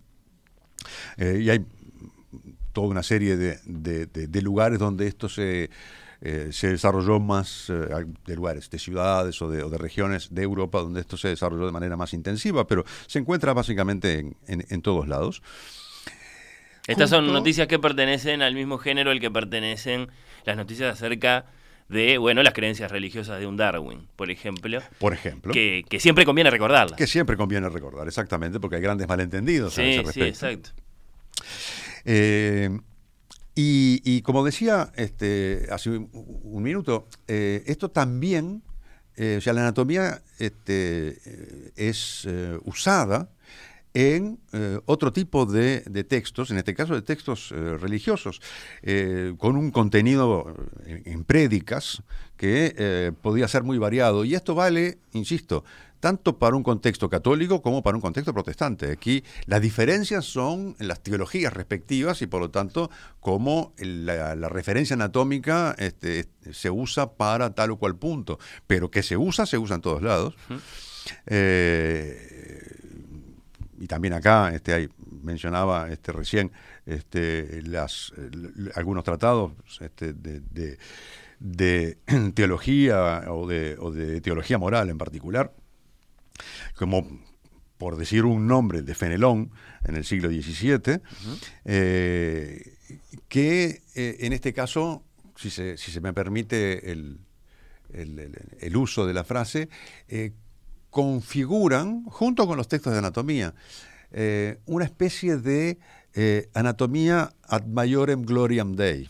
Eh, 1.17 1.41
y 1.43 1.49
hay 1.49 1.65
toda 2.73 2.87
una 2.87 3.03
serie 3.03 3.37
de 3.37 4.41
lugares 4.41 4.79
donde 4.79 5.07
esto 5.07 5.29
se 5.29 5.69
eh, 6.25 6.53
se 6.53 6.69
desarrolló 6.69 7.19
más 7.19 7.69
eh, 7.69 7.73
de 8.25 8.35
lugares, 8.37 8.69
de 8.69 8.79
ciudades 8.79 9.41
o 9.41 9.49
de, 9.49 9.77
regiones 9.77 10.33
de 10.33 10.43
Europa 10.43 10.79
donde 10.79 11.01
esto 11.01 11.17
se 11.17 11.27
desarrolló 11.27 11.65
de 11.65 11.73
manera 11.73 11.97
más 11.97 12.13
intensiva, 12.13 12.65
pero 12.65 12.85
se 13.07 13.19
encuentra 13.19 13.51
básicamente 13.51 14.33
en, 14.47 14.81
todos 14.81 15.09
lados. 15.09 15.43
Estas 16.87 17.09
son 17.09 17.27
noticias 17.33 17.67
que 17.67 17.77
pertenecen 17.77 18.41
al 18.41 18.55
mismo 18.55 18.77
género 18.77 19.11
al 19.11 19.19
que 19.19 19.29
pertenecen 19.29 20.07
las 20.45 20.55
noticias 20.55 20.93
acerca 20.93 21.45
de, 21.89 22.17
bueno, 22.17 22.41
las 22.41 22.53
creencias 22.53 22.89
religiosas 22.89 23.41
de 23.41 23.45
un 23.45 23.57
Darwin, 23.57 24.07
por 24.15 24.31
ejemplo. 24.31 24.79
Por 24.99 25.11
ejemplo. 25.11 25.51
Que, 25.51 25.83
siempre 25.99 26.23
conviene 26.23 26.49
recordarlas. 26.49 26.97
Que 26.97 27.07
siempre 27.07 27.35
conviene 27.35 27.67
recordar, 27.67 28.07
exactamente, 28.07 28.61
porque 28.61 28.77
hay 28.77 28.81
grandes 28.81 29.09
malentendidos 29.09 29.73
sí, 29.73 29.81
a 29.81 29.85
ese 29.89 30.01
respecto. 30.03 30.39
Sí, 30.39 30.45
exacto. 30.45 30.69
Eh, 32.05 32.69
y, 33.55 34.21
como 34.23 34.43
decía 34.43 34.91
este, 34.95 35.67
hace 35.71 35.89
un, 35.91 36.63
minuto, 36.63 37.07
eh, 37.27 37.63
esto 37.67 37.91
también, 37.91 38.63
eh, 39.15 39.35
o 39.37 39.41
sea, 39.41 39.53
la 39.53 39.61
anatomía 39.61 40.23
este, 40.39 41.19
eh, 41.25 41.71
es 41.75 42.27
usada 42.65 43.29
en 43.93 44.39
otro 44.87 45.13
tipo 45.13 45.45
de, 45.45 45.81
textos, 46.09 46.49
en 46.49 46.57
este 46.57 46.73
caso 46.73 46.95
de 46.95 47.03
textos 47.03 47.51
religiosos, 47.51 48.41
con 49.37 49.55
un 49.55 49.69
contenido 49.69 50.51
en, 50.87 51.23
prédicas 51.23 52.01
que 52.35 53.13
podía 53.21 53.47
ser 53.47 53.61
muy 53.61 53.77
variado. 53.77 54.25
Y 54.25 54.33
esto 54.33 54.55
vale, 54.55 54.97
insisto, 55.11 55.63
tanto 56.03 56.37
para 56.37 56.57
un 56.57 56.63
contexto 56.63 57.09
católico 57.09 57.61
como 57.61 57.81
para 57.81 57.95
un 57.95 58.01
contexto 58.01 58.33
protestante. 58.33 58.91
Aquí 58.91 59.23
las 59.45 59.61
diferencias 59.61 60.25
son 60.25 60.75
las 60.79 60.99
teologías 60.99 61.53
respectivas 61.53 62.21
y 62.21 62.27
por 62.27 62.41
lo 62.41 62.51
tanto 62.51 62.91
como 63.21 63.71
la, 63.77 64.35
referencia 64.49 64.95
anatómica 64.95 65.73
este, 65.79 66.25
se 66.51 66.69
usa 66.69 67.13
para 67.13 67.51
tal 67.55 67.71
o 67.71 67.77
cual 67.77 67.95
punto, 67.95 68.37
pero 68.67 68.91
que 68.91 69.01
se 69.01 69.15
usa, 69.15 69.45
se 69.45 69.57
usa 69.57 69.77
en 69.77 69.81
todos 69.81 70.01
lados. 70.01 70.35
Eh, 71.25 72.67
y 73.79 73.87
también 73.87 74.13
acá 74.13 74.53
este, 74.53 74.73
hay, 74.73 74.89
mencionaba 75.21 75.89
este, 75.89 76.11
recién 76.11 76.51
este, 76.85 77.61
las, 77.61 78.11
algunos 78.75 79.05
tratados 79.05 79.53
este, 79.79 80.11
de, 80.11 80.77
de, 81.39 81.97
teología 82.35 83.23
o 83.29 83.47
de, 83.47 83.77
o 83.79 83.89
de 83.89 84.19
teología 84.19 84.57
moral 84.57 84.89
en 84.89 84.97
particular 84.97 85.53
como 86.75 87.07
por 87.77 87.97
decir 87.97 88.23
un 88.23 88.47
nombre, 88.47 88.81
de 88.81 88.95
Fenelón, 88.95 89.51
en 89.83 89.95
el 89.95 90.05
siglo 90.05 90.29
XVII, 90.29 91.01
eh, 91.65 92.77
que 93.27 93.81
eh, 93.95 94.17
en 94.21 94.31
este 94.31 94.53
caso, 94.53 95.03
si 95.35 95.49
se, 95.49 95.77
si 95.77 95.91
se 95.91 95.99
me 95.99 96.13
permite 96.13 96.91
el, 96.91 97.19
el, 97.93 98.77
uso 98.77 99.05
de 99.05 99.13
la 99.13 99.23
frase, 99.23 99.69
eh, 100.07 100.33
configuran, 100.89 102.05
junto 102.05 102.47
con 102.47 102.57
los 102.57 102.67
textos 102.67 102.93
de 102.93 102.99
anatomía, 102.99 103.53
eh, 104.11 104.59
una 104.65 104.85
especie 104.85 105.37
de 105.37 105.79
eh, 106.13 106.49
anatomía 106.53 107.33
ad 107.43 107.65
maiorem 107.65 108.23
gloriam 108.23 108.75
dei. 108.75 109.09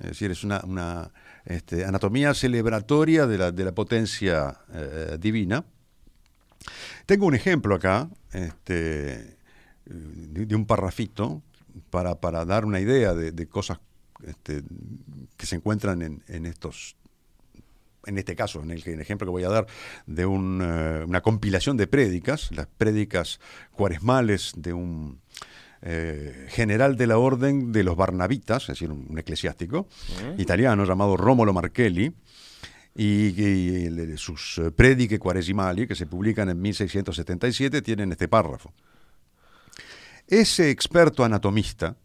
Es 0.00 0.08
decir, 0.08 0.30
es 0.30 0.44
una, 0.44 1.12
este, 1.44 1.84
anatomía 1.84 2.32
celebratoria 2.32 3.26
de 3.26 3.38
la, 3.38 3.52
de 3.52 3.64
la 3.64 3.72
potencia 3.72 4.56
divina. 5.20 5.64
Tengo 7.06 7.26
un 7.26 7.34
ejemplo 7.34 7.74
acá 7.74 8.08
este, 8.32 9.36
de, 9.84 10.54
un 10.54 10.66
parrafito 10.66 11.42
para, 11.90 12.44
dar 12.44 12.64
una 12.64 12.80
idea 12.80 13.14
de, 13.14 13.46
cosas 13.46 13.80
este, 14.26 14.62
que 15.36 15.46
se 15.46 15.56
encuentran 15.56 16.02
en, 16.02 16.22
en 16.28 16.46
estos 16.46 16.96
en 18.08 18.18
este 18.18 18.34
caso, 18.34 18.62
en 18.62 18.70
el, 18.70 18.82
ejemplo 19.00 19.26
que 19.26 19.30
voy 19.30 19.44
a 19.44 19.48
dar, 19.48 19.66
de 20.06 20.22
eh, 20.22 20.26
una 20.26 21.20
compilación 21.20 21.76
de 21.76 21.86
prédicas, 21.86 22.50
las 22.52 22.66
prédicas 22.66 23.38
cuaresmales 23.72 24.52
de 24.56 24.72
un 24.72 25.20
eh, 25.82 26.46
general 26.48 26.96
de 26.96 27.06
la 27.06 27.18
orden 27.18 27.70
de 27.70 27.84
los 27.84 27.96
Barnabitas, 27.96 28.64
es 28.64 28.68
decir, 28.68 28.90
un, 28.90 29.16
eclesiástico 29.18 29.86
italiano 30.38 30.84
llamado 30.84 31.16
Romolo 31.16 31.52
Marchelli, 31.52 32.12
y, 32.98 34.16
sus 34.16 34.58
eh, 34.58 34.72
prédique 34.72 35.20
cuaresimali, 35.20 35.86
que 35.86 35.94
se 35.94 36.06
publican 36.06 36.48
en 36.50 36.60
1677, 36.60 37.80
tienen 37.80 38.10
este 38.10 38.26
párrafo. 38.26 38.72
Ese 40.26 40.70
experto 40.70 41.24
anatomista, 41.24 41.96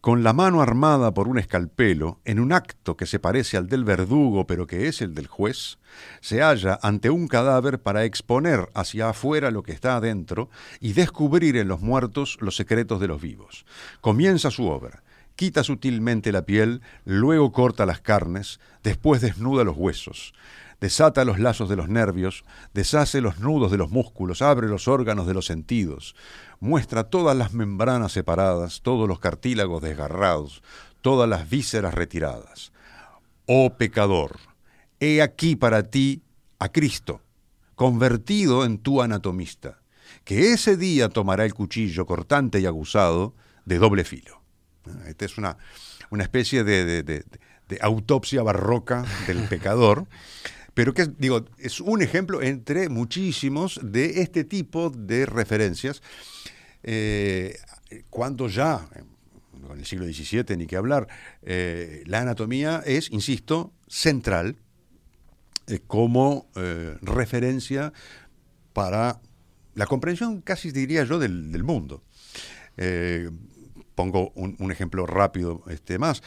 con 0.00 0.22
la 0.24 0.32
mano 0.32 0.62
armada 0.62 1.12
por 1.12 1.28
un 1.28 1.38
escalpelo, 1.38 2.18
en 2.24 2.40
un 2.40 2.52
acto 2.52 2.96
que 2.96 3.04
se 3.04 3.18
parece 3.18 3.58
al 3.58 3.68
del 3.68 3.84
verdugo 3.84 4.46
pero 4.46 4.66
que 4.66 4.88
es 4.88 5.02
el 5.02 5.14
del 5.14 5.26
juez, 5.26 5.78
se 6.22 6.40
halla 6.40 6.78
ante 6.82 7.10
un 7.10 7.28
cadáver 7.28 7.80
para 7.80 8.04
exponer 8.04 8.70
hacia 8.74 9.10
afuera 9.10 9.50
lo 9.50 9.62
que 9.62 9.72
está 9.72 9.96
adentro 9.96 10.48
y 10.80 10.94
descubrir 10.94 11.58
en 11.58 11.68
los 11.68 11.82
muertos 11.82 12.38
los 12.40 12.56
secretos 12.56 13.00
de 13.00 13.08
los 13.08 13.20
vivos. 13.20 13.66
Comienza 14.00 14.50
su 14.50 14.66
obra. 14.66 15.02
Quita 15.42 15.64
sutilmente 15.64 16.30
la 16.30 16.46
piel, 16.46 16.82
luego 17.04 17.50
corta 17.50 17.84
las 17.84 18.00
carnes, 18.00 18.60
después 18.84 19.20
desnuda 19.20 19.64
los 19.64 19.76
huesos 19.76 20.34
desata 20.80 21.24
los 21.24 21.40
lazos 21.40 21.68
de 21.68 21.74
los 21.74 21.88
nervios, 21.88 22.44
deshace 22.74 23.20
los 23.20 23.40
nudos 23.40 23.72
de 23.72 23.76
los 23.76 23.90
músculos, 23.90 24.40
abre 24.40 24.68
los 24.68 24.86
órganos 24.86 25.26
de 25.26 25.34
los 25.34 25.46
sentidos, 25.46 26.14
muestra 26.60 27.02
todas 27.02 27.36
las 27.36 27.52
membranas 27.54 28.12
separadas, 28.12 28.82
todos 28.82 29.08
los 29.08 29.18
cartílagos 29.18 29.82
desgarrados, 29.82 30.62
todas 31.00 31.28
las 31.28 31.50
vísceras 31.50 31.94
retiradas. 31.94 32.72
Oh 33.46 33.74
pecador, 33.76 34.38
he 35.00 35.22
aquí 35.22 35.56
para 35.56 35.82
ti 35.82 36.22
a 36.60 36.68
Cristo, 36.68 37.20
convertido 37.74 38.64
en 38.64 38.78
tu 38.78 39.02
anatomista, 39.02 39.80
que 40.22 40.52
ese 40.52 40.76
día 40.76 41.08
tomará 41.08 41.44
el 41.44 41.54
cuchillo 41.54 42.06
cortante 42.06 42.60
y 42.60 42.66
aguzado 42.66 43.34
de 43.64 43.78
doble 43.78 44.04
filo. 44.04 44.41
Esta 45.06 45.24
es 45.24 45.38
una, 45.38 45.56
una 46.10 46.22
especie 46.22 46.64
de, 46.64 47.02
de 47.02 47.24
autopsia 47.80 48.42
barroca 48.42 49.04
del 49.26 49.42
pecador 49.48 50.06
pero 50.74 50.94
que 50.94 51.06
digo, 51.18 51.44
es 51.58 51.80
un 51.80 52.02
ejemplo 52.02 52.42
entre 52.42 52.88
muchísimos 52.88 53.78
de 53.82 54.22
este 54.22 54.44
tipo 54.44 54.90
de 54.90 55.26
referencias. 55.26 56.02
Eh, 56.82 57.56
cuando 58.08 58.48
ya, 58.48 58.88
en 58.94 59.78
el 59.78 59.84
siglo 59.84 60.06
XVII 60.06 60.56
ni 60.56 60.66
que 60.66 60.76
hablar, 60.76 61.08
eh, 61.42 62.02
la 62.06 62.20
anatomía 62.20 62.82
es, 62.86 63.10
insisto, 63.10 63.72
central 63.86 64.56
eh, 65.66 65.80
como 65.86 66.48
referencia 67.02 67.92
para 68.72 69.20
la 69.74 69.86
comprensión, 69.86 70.40
casi 70.40 70.70
diría 70.70 71.04
yo, 71.04 71.18
del, 71.18 71.62
mundo. 71.64 72.02
Pongo 73.94 74.30
un, 74.34 74.70
ejemplo 74.70 75.06
rápido 75.06 75.62
este, 75.68 75.98
más. 75.98 76.22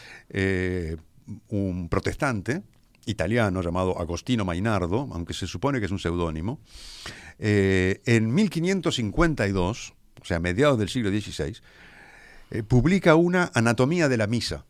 un 1.49 1.89
protestante 1.89 2.63
italiano 3.05 3.61
llamado 3.61 3.99
Agostino 3.99 4.45
Mainardo, 4.45 5.07
aunque 5.11 5.33
se 5.33 5.47
supone 5.47 5.79
que 5.79 5.85
es 5.85 5.91
un 5.91 5.99
seudónimo, 5.99 6.59
eh, 7.39 8.01
en 8.05 8.33
1552, 8.33 9.93
o 10.21 10.25
sea, 10.25 10.39
mediados 10.39 10.79
del 10.79 10.89
siglo 10.89 11.09
XVI, 11.09 11.57
eh, 12.51 12.63
publica 12.63 13.15
una 13.15 13.51
anatomía 13.53 14.09
de 14.09 14.17
la 14.17 14.27
misa. 14.27 14.65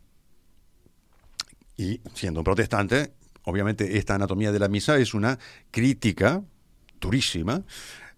Y 1.77 2.01
siendo 2.13 2.39
un 2.41 2.43
protestante, 2.43 3.13
obviamente 3.43 3.97
esta 3.97 4.15
anatomía 4.15 4.51
de 4.51 4.60
la 4.60 4.67
misa 4.67 4.97
es 4.97 5.13
una 5.13 5.38
crítica 5.71 6.41
durísima 6.99 7.63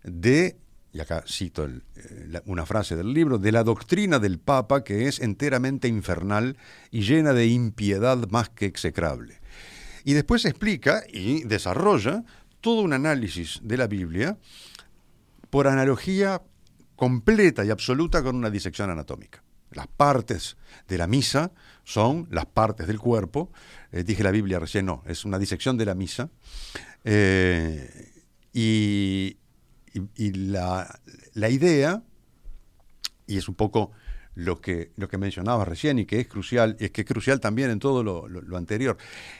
de, 0.03 0.57
y 0.97 0.99
acá 0.99 1.23
cito 1.27 1.65
eh, 1.67 2.41
una 2.45 2.65
frase 2.65 2.95
del 2.95 3.13
libro, 3.13 3.37
de 3.37 3.51
la 3.51 3.63
doctrina 3.63 4.17
del 4.17 4.39
Papa 4.39 4.83
que 4.83 5.07
es 5.07 5.19
enteramente 5.19 5.87
infernal 5.87 6.57
y 6.89 7.01
llena 7.01 7.33
de 7.33 7.45
impiedad 7.45 8.17
más 8.31 8.49
que 8.49 8.65
execrable. 8.65 9.39
Y 10.05 10.13
después 10.13 10.43
explica 10.45 11.03
y 11.07 11.43
desarrolla 11.43 12.23
todo 12.61 12.81
un 12.81 12.93
análisis 12.93 13.59
de 13.61 13.77
la 13.77 13.85
Biblia 13.85 14.39
por 15.51 15.67
analogía 15.67 16.41
completa 16.95 17.63
y 17.63 17.69
absoluta 17.69 18.23
con 18.23 18.35
una 18.35 18.49
disección 18.49 18.89
anatómica. 18.89 19.43
Las 19.69 19.85
partes 19.85 20.57
de 20.87 20.97
la 20.97 21.05
misa 21.05 21.51
son 21.83 22.27
las 22.31 22.47
partes 22.47 22.87
del 22.87 22.97
cuerpo. 22.97 23.51
Eh, 23.91 24.03
dije 24.03 24.23
la 24.23 24.31
Biblia 24.31 24.57
recién, 24.57 24.87
no, 24.87 25.03
es 25.05 25.25
una 25.25 25.37
disección 25.37 25.77
de 25.77 25.85
la 25.85 25.93
misa. 25.93 26.31
Eh, 27.03 28.23
y, 28.51 29.37
la, 30.17 30.99
la, 31.33 31.49
idea, 31.49 32.03
y 33.25 33.37
es 33.37 33.47
un 33.49 33.55
poco 33.55 33.91
lo 34.37 34.61
que, 34.61 34.91
lo 34.97 35.07
que 35.07 35.17
mencionaba 35.17 35.65
recién 35.65 35.97
y 35.97 36.05
que 36.05 36.19
es 36.19 36.27
crucial, 36.27 36.77
y 36.79 36.85
es 36.85 36.91
que 36.91 37.01
es 37.01 37.07
crucial 37.07 37.39
también 37.39 37.71
en 37.71 37.79
todo 37.79 38.03
lo, 38.03 38.57
anterior, 38.57 38.97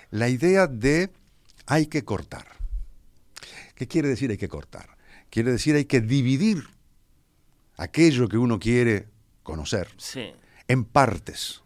la 0.09 0.27
idea 0.27 0.65
de 0.65 1.11
hay 1.67 1.85
que 1.85 2.03
cortar. 2.03 2.47
¿Qué 3.75 3.87
quiere 3.87 4.07
decir 4.07 4.31
hay 4.31 4.37
que 4.37 4.47
cortar? 4.47 4.97
Quiere 5.29 5.51
decir 5.51 5.75
hay 5.75 5.85
que 5.85 6.01
dividir 6.01 6.63
aquello 7.77 8.27
que 8.27 8.39
uno 8.39 8.59
quiere 8.59 9.07
conocer 9.43 9.87
en 10.67 10.83
partes. 10.83 11.61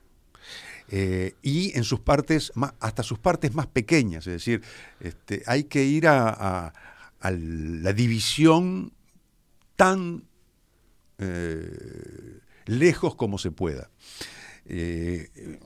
Eh, 0.89 1.36
y 1.41 1.77
en 1.77 1.86
sus 1.86 2.01
partes, 2.01 2.51
más, 2.56 2.73
hasta 2.82 3.01
sus 3.01 3.17
partes 3.17 3.54
más 3.54 3.67
pequeñas, 3.67 4.27
es 4.27 4.34
decir, 4.34 4.62
este, 4.99 5.41
hay 5.45 5.63
que 5.63 5.86
ir 5.86 6.06
a, 6.06 6.73
la 7.29 7.93
división 7.93 8.93
tan 9.75 10.23
eh, 11.19 12.39
lejos 12.65 13.15
como 13.15 13.38
se 13.38 13.51
pueda. 13.51 13.89
Eh, 14.65 15.60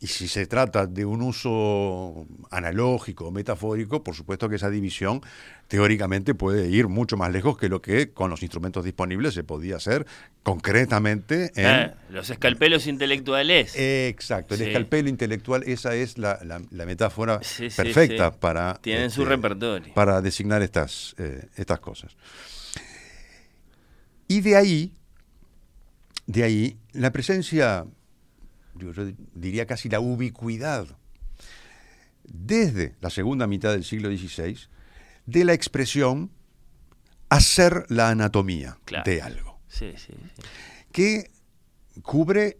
y 0.00 0.06
si 0.08 0.28
se 0.28 0.46
trata 0.46 0.86
de 0.86 1.04
un 1.04 1.22
uso 1.22 2.26
analógico 2.50 3.26
o 3.26 3.30
metafórico, 3.30 4.02
por 4.02 4.14
supuesto 4.14 4.48
que 4.48 4.56
esa 4.56 4.68
división 4.68 5.22
teóricamente 5.68 6.34
puede 6.34 6.68
ir 6.68 6.88
mucho 6.88 7.16
más 7.16 7.32
lejos 7.32 7.56
que 7.56 7.68
lo 7.68 7.80
que 7.80 8.12
con 8.12 8.28
los 8.28 8.42
instrumentos 8.42 8.84
disponibles 8.84 9.34
se 9.34 9.44
podía 9.44 9.76
hacer 9.76 10.06
concretamente 10.42 11.52
en... 11.54 11.66
Ah, 11.66 11.94
los 12.10 12.28
escalpelos 12.28 12.86
intelectuales. 12.86 13.74
exacto, 13.76 14.54
el 14.54 14.62
escalpelo 14.62 15.08
intelectual, 15.08 15.62
esa 15.64 15.94
es 15.94 16.18
la, 16.18 16.38
metáfora 16.70 17.40
perfecta 17.76 18.32
para... 18.32 18.74
Tienen 18.82 19.10
su 19.10 19.22
este, 19.22 19.34
repertorio. 19.34 19.94
Para 19.94 20.20
designar 20.20 20.60
estas, 20.62 21.14
eh, 21.18 21.46
estas 21.56 21.80
cosas. 21.80 22.14
Y 24.28 24.40
de 24.40 24.56
ahí 24.56 24.92
de 26.26 26.42
ahí 26.42 26.76
la 26.92 27.12
presencia, 27.12 27.86
yo 28.76 28.92
diría 29.34 29.66
casi 29.66 29.88
la 29.88 30.00
ubicuidad, 30.00 30.86
desde 32.24 32.94
la 33.00 33.10
segunda 33.10 33.46
mitad 33.46 33.72
del 33.72 33.84
siglo 33.84 34.08
XVI, 34.08 34.58
de 35.26 35.44
la 35.44 35.52
expresión 35.52 36.30
hacer 37.28 37.86
la 37.88 38.10
anatomía 38.10 38.78
de 39.04 39.22
algo. 39.22 39.58
Que 40.92 41.30
cubre 42.02 42.58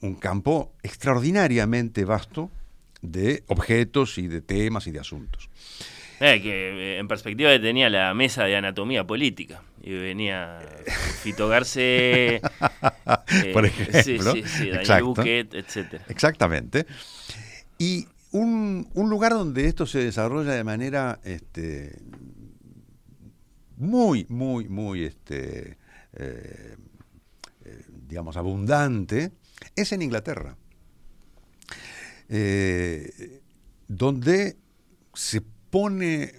un 0.00 0.14
campo 0.14 0.74
extraordinariamente 0.82 2.04
vasto 2.04 2.50
de 3.02 3.42
objetos 3.48 4.18
y 4.18 4.28
de 4.28 4.40
temas 4.40 4.86
y 4.86 4.92
de 4.92 5.00
asuntos. 5.00 5.50
Eh, 6.20 6.40
que 6.42 6.50
eh, 6.68 6.98
en 6.98 7.08
perspectiva 7.08 7.50
tenía 7.58 7.88
la 7.88 8.12
mesa 8.12 8.44
de 8.44 8.54
anatomía 8.54 9.06
política 9.06 9.62
y 9.82 9.92
venía 9.92 10.60
Fito 11.22 11.48
Por 13.52 13.64
eh, 13.64 13.68
ejemplo, 13.68 14.32
sí, 14.32 14.42
sí, 14.46 14.70
Daniel 14.70 15.04
Buquet, 15.04 15.54
etc. 15.54 16.00
Exactamente. 16.08 16.86
Y 17.78 18.06
un, 18.32 18.88
lugar 18.94 19.32
donde 19.32 19.66
esto 19.66 19.86
se 19.86 19.98
desarrolla 19.98 20.52
de 20.52 20.64
manera 20.64 21.20
este, 21.24 21.98
muy, 23.76 24.26
muy, 24.28 24.68
muy, 24.68 25.04
este, 25.04 25.78
digamos, 28.08 28.36
abundante, 28.36 29.32
es 29.76 29.92
en 29.92 30.02
Inglaterra, 30.02 30.56
donde 33.88 34.56
se 35.14 35.42
pone, 35.70 36.34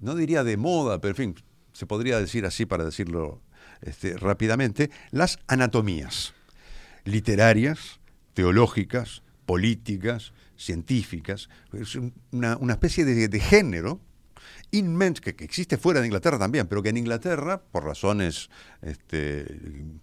no 0.00 0.14
diría 0.14 0.44
de 0.44 0.56
moda, 0.56 1.00
pero 1.00 1.10
en 1.10 1.16
fin, 1.16 1.34
se 1.72 1.86
podría 1.86 2.18
decir 2.18 2.46
así 2.46 2.66
para 2.66 2.84
decirlo 2.84 3.42
este, 3.82 4.16
rápidamente, 4.16 4.90
las 5.10 5.38
anatomías 5.46 6.34
literarias, 7.04 8.00
teológicas, 8.34 9.22
políticas, 9.46 10.32
científicas. 10.56 11.48
Es 11.72 11.96
una, 12.30 12.56
una 12.56 12.74
especie 12.74 13.04
de, 13.04 13.28
de 13.28 13.40
género 13.40 14.00
inmenso, 14.72 15.20
que, 15.22 15.34
que, 15.34 15.44
existe 15.44 15.76
fuera 15.76 16.00
de 16.00 16.06
Inglaterra 16.06 16.38
también, 16.38 16.66
pero 16.68 16.82
que 16.82 16.90
en 16.90 16.96
Inglaterra, 16.96 17.60
por 17.60 17.84
razones 17.84 18.50
este, 18.82 19.46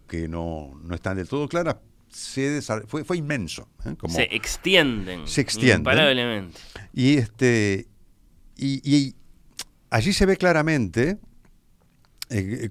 que 0.07 0.27
no, 0.27 0.77
no, 0.83 0.95
están 0.95 1.17
del 1.17 1.27
todo 1.27 1.47
claras, 1.47 1.77
se 2.09 2.61
fue, 2.87 3.03
fue, 3.03 3.17
inmenso. 3.17 3.69
¿eh? 3.85 3.95
Como 3.97 4.13
se 4.13 4.23
extienden. 4.35 5.27
Se 5.27 5.41
extienden. 5.41 5.79
Imparablemente. 5.79 6.59
Y, 6.93 7.17
este, 7.17 7.87
y, 8.57 8.81
y 8.83 9.15
allí 9.89 10.13
se 10.13 10.25
ve 10.25 10.37
claramente 10.37 11.17
eh, 12.29 12.69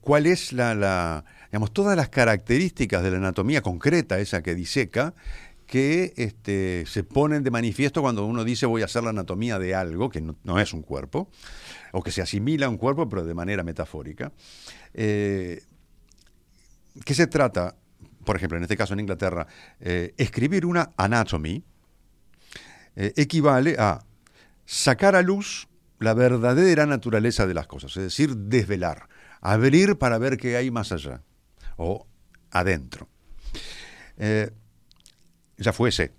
cuál 0.00 0.26
es 0.26 0.52
la, 0.52 1.24
digamos, 1.50 1.72
todas 1.72 1.96
las 1.96 2.08
características 2.08 3.02
de 3.02 3.10
la 3.10 3.18
anatomía 3.18 3.62
concreta, 3.62 4.18
esa 4.18 4.42
que 4.42 4.54
diseca, 4.54 5.14
que 5.66 6.14
este, 6.16 6.84
se 6.86 7.04
ponen 7.04 7.44
de 7.44 7.50
manifiesto 7.50 8.02
cuando 8.02 8.26
uno 8.26 8.42
dice 8.42 8.66
voy 8.66 8.82
a 8.82 8.86
hacer 8.86 9.04
la 9.04 9.10
anatomía 9.10 9.58
de 9.58 9.74
algo 9.74 10.10
que 10.10 10.20
no, 10.20 10.34
no 10.42 10.58
es 10.58 10.72
un 10.72 10.82
cuerpo, 10.82 11.30
o 11.92 12.02
que 12.02 12.10
se 12.10 12.22
asimila 12.22 12.66
a 12.66 12.68
un 12.68 12.76
cuerpo, 12.76 13.08
pero 13.08 13.24
de 13.24 13.34
manera 13.34 13.62
metafórica. 13.62 14.32
Eh, 14.94 15.62
¿Qué 17.04 17.14
se 17.14 17.26
trata? 17.26 17.76
Por 18.24 18.36
ejemplo, 18.36 18.58
en 18.58 18.64
este 18.64 18.76
caso 18.76 18.94
en 18.94 19.00
Inglaterra, 19.00 19.46
eh, 19.80 20.12
escribir 20.16 20.66
una 20.66 20.92
anatomy 20.96 21.62
eh, 22.96 23.12
equivale 23.16 23.76
a 23.78 24.04
sacar 24.66 25.14
a 25.14 25.22
luz 25.22 25.68
la 26.00 26.14
verdadera 26.14 26.86
naturaleza 26.86 27.46
de 27.46 27.54
las 27.54 27.66
cosas, 27.66 27.96
es 27.96 28.02
decir, 28.02 28.36
desvelar, 28.36 29.08
abrir 29.40 29.96
para 29.96 30.18
ver 30.18 30.36
qué 30.36 30.56
hay 30.56 30.70
más 30.70 30.92
allá 30.92 31.22
o 31.76 32.06
adentro. 32.50 33.08
Eh, 34.18 34.50
ya 35.56 35.72
fuese 35.72 36.12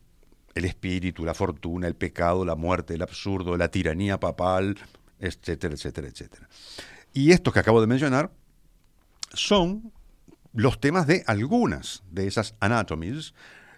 el 0.54 0.66
espíritu, 0.66 1.24
la 1.24 1.34
fortuna, 1.34 1.88
el 1.88 1.96
pecado, 1.96 2.44
la 2.46 2.56
muerte, 2.56 2.96
el 2.96 3.02
absurdo, 3.02 3.58
la 3.58 3.70
tiranía 3.70 4.20
papal, 4.20 4.78
etcétera, 5.20 5.74
etcétera, 5.74 6.08
etcétera. 6.08 6.50
Y 7.14 7.32
estos 7.32 7.54
que 7.54 7.60
acabo 7.60 7.82
de 7.82 7.88
mencionar 7.88 8.32
son 9.34 9.92
los 10.54 10.80
temas 10.80 11.08
de 11.08 11.24
algunas 11.28 12.04
de 12.12 12.28
esas 12.28 12.56
anatomies 12.60 13.34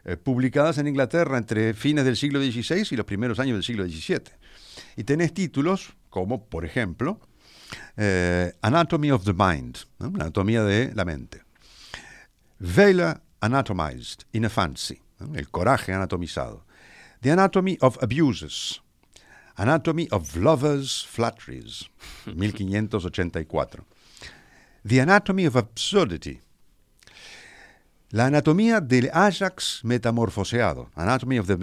eh, 0.06 0.18
publicadas 0.18 0.78
en 0.78 0.88
Inglaterra 0.88 1.38
entre 1.38 1.74
fines 1.74 2.06
del 2.06 2.18
siglo 2.18 2.42
XVI 2.42 2.88
y 2.90 2.96
los 2.96 3.06
primeros 3.06 3.40
años 3.40 3.56
del 3.56 3.64
siglo 3.64 3.86
XVII. 3.86 4.22
Y 4.98 5.04
tenés 5.04 5.34
títulos 5.34 5.96
como, 6.10 6.46
por 6.46 6.66
ejemplo, 6.66 7.20
eh, 7.98 8.52
Anatomy 8.62 9.12
of 9.12 9.26
the 9.26 9.34
Mind, 9.34 9.86
¿no? 10.00 10.08
anatomía 10.08 10.64
de 10.64 10.94
la 10.96 11.06
mente. 11.06 11.42
Vela 12.60 13.22
Anatomized 13.42 14.24
in 14.34 14.46
a 14.46 14.50
Fancy, 14.50 15.02
¿no? 15.20 15.36
el 15.36 15.50
coraje 15.50 15.92
anatomizado. 15.92 16.64
The 17.22 17.32
Anatomy 17.32 17.78
of 17.82 17.98
Abuses, 18.02 18.80
Anatomy 19.58 20.08
of 20.12 20.36
Lovers' 20.36 21.06
Flatteries, 21.06 21.90
1584. 22.26 23.84
The 24.86 25.00
Anatomy 25.00 25.46
of 25.46 25.56
Absurdity, 25.56 26.42
la 28.12 28.28
anatomía 28.28 28.80
del 28.80 29.10
Ajax 29.12 29.82
metamorfoseado, 29.84 30.90
Anatomy 30.96 31.40
of 31.40 31.48
the 31.48 31.58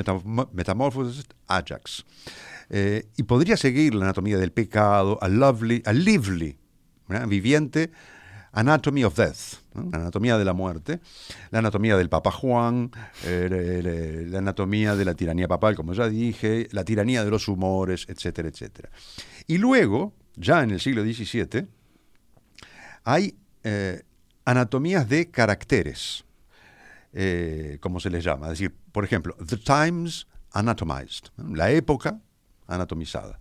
Metamorphosed 0.52 1.32
Ajax. 1.48 2.04
Eh, 2.70 3.08
y 3.16 3.24
podría 3.24 3.56
seguir 3.56 3.94
la 3.94 4.04
anatomía 4.04 4.38
del 4.38 4.52
pecado, 4.52 5.18
a 5.20 5.28
lovely, 5.28 5.82
a 5.84 5.92
lively, 5.92 6.56
viviente, 7.26 7.90
Anatomy 8.52 9.02
of 9.02 9.16
Death, 9.16 9.58
¿no? 9.74 9.90
la 9.90 9.98
anatomía 9.98 10.38
de 10.38 10.44
la 10.44 10.52
muerte, 10.52 11.00
la 11.50 11.58
anatomía 11.58 11.96
del 11.96 12.08
Papa 12.08 12.30
Juan, 12.30 12.92
eh, 13.24 14.26
la 14.28 14.38
anatomía 14.38 14.94
de 14.94 15.04
la 15.04 15.14
tiranía 15.14 15.48
papal, 15.48 15.74
como 15.74 15.94
ya 15.94 16.08
dije, 16.08 16.68
la 16.70 16.84
tiranía 16.84 17.24
de 17.24 17.30
los 17.30 17.48
humores, 17.48 18.06
etcétera, 18.08 18.48
etcétera. 18.48 18.90
Y 19.48 19.58
luego, 19.58 20.14
ya 20.36 20.62
en 20.62 20.70
el 20.70 20.80
siglo 20.80 21.02
XVII, 21.02 21.66
hay 23.02 23.36
eh, 23.64 24.02
anatomías 24.44 25.08
de 25.08 25.28
caracteres, 25.30 26.24
como 27.80 27.98
se 27.98 28.08
les 28.08 28.22
llama. 28.22 28.46
Es 28.46 28.52
decir, 28.52 28.72
por 28.92 29.04
ejemplo, 29.04 29.36
The 29.44 29.56
Times 29.56 30.28
Anatomized, 30.52 31.30
la 31.36 31.72
época 31.72 32.20
anatomizada. 32.70 33.38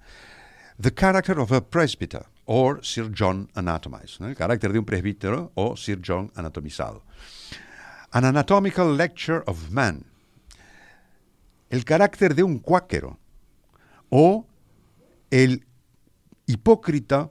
The 0.82 0.92
character 0.92 1.40
of 1.40 1.52
a 1.52 1.62
presbyter, 1.62 2.26
or 2.46 2.80
Sir 2.84 3.12
John 3.14 3.50
anatomized, 3.56 4.20
¿no? 4.20 4.28
el 4.28 4.36
carácter 4.36 4.72
de 4.74 4.80
un 4.80 4.86
presbítero 4.86 5.52
o 5.56 5.76
Sir 5.76 6.00
John 6.02 6.32
anatomizado. 6.36 7.04
An 8.12 8.26
anatomical 8.26 8.96
lecture 8.96 9.44
of 9.46 9.70
man, 9.70 10.04
el 11.70 11.84
carácter 11.84 12.34
de 12.34 12.44
un 12.44 12.60
cuáquero 12.60 13.20
o 14.10 14.48
el 15.30 15.66
hipócrita 16.48 17.30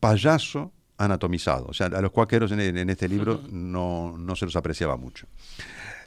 payaso 0.00 0.72
anatomizado. 0.98 1.66
O 1.68 1.72
sea, 1.72 1.86
a 1.86 2.02
los 2.02 2.10
cuáqueros 2.10 2.52
en, 2.52 2.60
en 2.60 2.90
este 2.90 3.08
libro 3.08 3.40
no, 3.50 4.16
no, 4.18 4.36
se 4.36 4.44
los 4.44 4.56
apreciaba 4.56 4.96
mucho. 4.96 5.26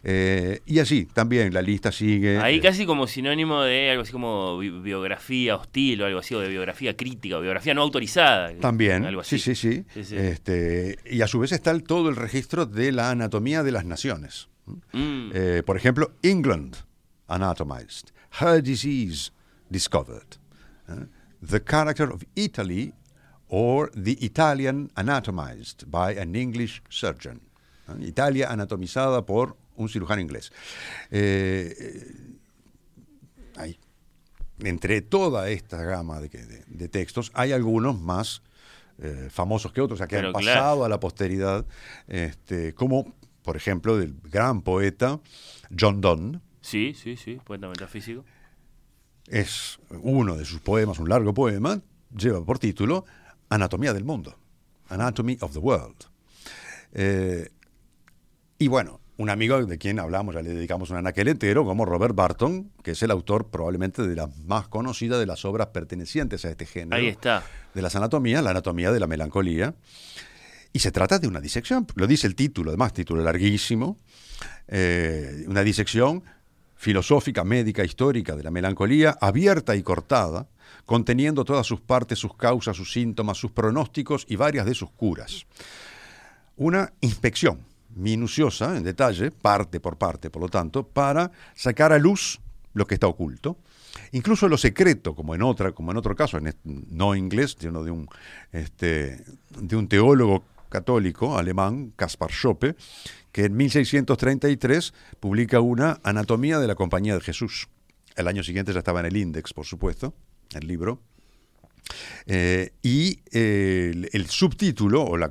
Eh, 0.04 0.62
y 0.66 0.80
así, 0.80 1.06
también 1.06 1.54
la 1.54 1.62
lista 1.62 1.92
sigue. 1.92 2.40
Ahí 2.40 2.58
eh, 2.58 2.62
casi 2.62 2.86
como 2.86 3.06
sinónimo 3.06 3.62
de 3.62 3.92
algo 3.92 4.04
así 4.04 4.12
como 4.12 4.58
bi 4.58 4.70
biografía 4.70 5.56
hostil 5.56 6.02
o 6.02 6.06
algo 6.06 6.20
así, 6.20 6.34
o 6.34 6.40
de 6.40 6.50
biografía 6.50 6.98
crítica, 6.98 7.38
o 7.38 7.42
biografía 7.42 7.74
no 7.74 7.82
autorizada. 7.82 8.52
También, 8.60 9.06
algo 9.06 9.22
así. 9.22 9.38
sí, 9.38 9.56
sí, 9.56 9.74
sí. 9.74 9.86
Sí, 9.94 10.04
sí. 10.04 10.16
Este, 10.16 10.98
y 11.06 11.22
a 11.22 11.28
su 11.28 11.40
vez 11.40 11.52
está 11.52 11.72
el, 11.72 11.84
todo 11.84 12.10
el 12.10 12.16
registro 12.16 12.66
de 12.66 12.92
la 12.92 13.12
anatomía 13.12 13.62
de 13.64 13.72
las 13.72 13.86
naciones. 13.86 14.50
Mm. 14.94 15.32
Eh, 15.34 15.64
por 15.66 15.78
ejemplo, 15.78 16.14
England, 16.24 16.78
anatomized. 17.28 18.10
Her 18.40 18.62
disease, 18.62 19.32
discovered. 19.70 20.38
The 21.42 21.64
character 21.64 22.12
of 22.12 22.24
Italy, 22.36 22.94
or 23.48 23.92
the 23.92 24.18
Italian 24.22 24.92
anatomized 24.96 25.90
by 25.90 26.18
an 26.18 26.36
English 26.36 26.82
surgeon. 26.90 27.42
Italia 28.00 28.50
anatomizada 28.50 29.26
por 29.26 29.58
un 29.82 29.90
cirujano 29.90 30.22
inglés. 30.22 30.52
Eh, 31.10 32.04
hay, 33.56 33.80
entre 34.60 35.02
toda 35.02 35.50
esta 35.50 35.84
gama 35.84 36.20
de, 36.20 36.30
de, 36.30 36.64
de, 36.68 36.90
textos, 36.90 37.32
hay 37.34 37.52
algunos 37.52 38.00
más 38.00 38.42
eh, 39.04 39.30
famosos 39.32 39.72
que 39.72 39.82
otros, 39.82 39.98
o 39.98 40.00
sea, 40.00 40.08
que 40.08 40.16
Pero 40.18 40.28
han 40.28 40.34
pasado 40.34 40.76
claro. 40.76 40.86
a 40.86 40.90
la 40.90 41.00
posteridad, 41.00 41.66
este, 42.08 42.74
como 42.74 43.16
por 43.42 43.58
ejemplo 43.58 43.98
del 43.98 44.14
gran 44.24 44.62
poeta 44.62 45.20
John 45.78 46.02
Donne. 46.02 46.40
Sí, 46.62 46.94
sí, 46.94 47.18
sí, 47.18 47.40
poeta 47.44 47.68
metafísico. 47.68 48.24
Es 49.28 49.80
uno 49.90 50.36
de 50.36 50.46
sus 50.46 50.60
poemas, 50.60 51.00
un 51.00 51.10
largo 51.10 51.34
poema, 51.34 51.82
lleva 52.16 52.46
por 52.46 52.60
título 52.60 53.06
Anatomía 53.50 53.92
del 53.92 54.04
Mundo, 54.04 54.38
Anatomy 54.90 55.36
of 55.42 55.54
the 55.54 55.60
World. 55.60 56.06
Eh, 56.94 57.50
y 58.60 58.68
bueno, 58.68 59.01
un 59.22 59.30
amigo 59.30 59.64
de 59.64 59.78
quien 59.78 60.00
hablamos, 60.00 60.34
ya 60.34 60.42
le 60.42 60.50
dedicamos 60.50 60.90
un 60.90 60.98
anaquel 60.98 61.28
entero, 61.28 61.64
como 61.64 61.86
Robert 61.86 62.16
Barton, 62.16 62.72
que 62.84 62.92
es 62.92 63.04
el 63.04 63.12
autor 63.12 63.50
probablemente 63.50 64.02
de 64.02 64.16
las 64.16 64.36
más 64.40 64.68
conocidas 64.68 65.20
de 65.20 65.28
las 65.28 65.46
obras 65.46 65.68
pertenecientes 65.68 66.44
a 66.44 66.50
este 66.50 66.66
género. 66.66 66.96
Ahí 66.96 67.08
está. 67.08 67.44
De 67.74 67.82
las 67.84 67.96
anatomías, 67.96 68.44
la 68.44 68.50
anatomía 68.50 68.92
de 68.92 69.00
la 69.00 69.06
melancolía. 69.06 69.76
Y 70.74 70.80
se 70.80 70.92
trata 70.92 71.20
de 71.20 71.28
una 71.28 71.40
disección, 71.40 71.86
lo 71.96 72.08
dice 72.08 72.26
el 72.26 72.36
título, 72.36 72.72
además, 72.72 72.94
título 72.94 73.22
larguísimo, 73.24 73.98
eh, 74.68 75.44
una 75.48 75.62
disección 75.62 76.24
filosófica, 76.76 77.44
médica, 77.44 77.84
histórica 77.84 78.36
de 78.36 78.44
la 78.44 78.50
melancolía, 78.50 79.18
abierta 79.22 79.76
y 79.76 79.84
cortada, 79.84 80.48
conteniendo 80.86 81.46
todas 81.46 81.68
sus 81.68 81.80
partes, 81.80 82.18
sus 82.18 82.36
causas, 82.36 82.76
sus 82.76 82.92
síntomas, 82.92 83.38
sus 83.38 83.52
pronósticos 83.52 84.26
y 84.28 84.36
varias 84.36 84.66
de 84.66 84.74
sus 84.74 84.90
curas. 84.90 85.46
Una 86.56 86.92
inspección 87.02 87.71
minuciosa, 87.96 88.78
en 88.78 88.84
detalle, 88.84 89.32
parte 89.32 89.80
por 89.80 89.98
parte, 89.98 90.30
por 90.30 90.42
lo 90.42 90.50
tanto, 90.50 90.84
para 90.84 91.32
sacar 91.56 91.94
a 91.94 92.00
luz 92.00 92.40
lo 92.74 92.86
que 92.86 92.96
está 92.96 93.08
oculto. 93.08 93.58
Incluso 94.14 94.48
lo 94.48 94.58
secreto, 94.58 95.16
como 95.16 95.36
en 95.36 95.42
otra, 95.42 95.74
como 95.74 95.92
en 95.92 95.98
otro 95.98 96.16
caso, 96.16 96.38
en 96.38 96.56
no 96.64 97.16
inglés, 97.16 97.58
sino 97.60 97.84
de 97.84 97.92
un, 97.92 98.08
este, 98.52 99.24
de 99.58 99.76
un 99.76 99.88
teólogo 99.88 100.44
católico 100.70 101.38
alemán, 101.38 101.94
Caspar 101.96 102.32
Schoppe, 102.32 102.76
que 103.32 103.46
en 103.46 103.56
1633 103.56 104.94
publica 105.20 105.60
una 105.60 106.00
Anatomía 106.04 106.60
de 106.60 106.68
la 106.68 106.76
Compañía 106.76 107.16
de 107.16 107.22
Jesús. 107.22 107.68
El 108.16 108.28
año 108.28 108.44
siguiente 108.44 108.74
ya 108.74 108.80
estaba 108.80 109.02
en 109.02 109.08
el 109.08 109.18
Index, 109.18 109.54
por 109.54 109.66
supuesto, 109.66 110.14
el 110.54 110.68
libro. 110.68 111.02
Eh, 112.26 112.74
y 112.82 113.20
eh, 113.32 114.10
el, 114.12 114.28
subtítulo 114.28 115.04
o 115.04 115.18
la, 115.18 115.30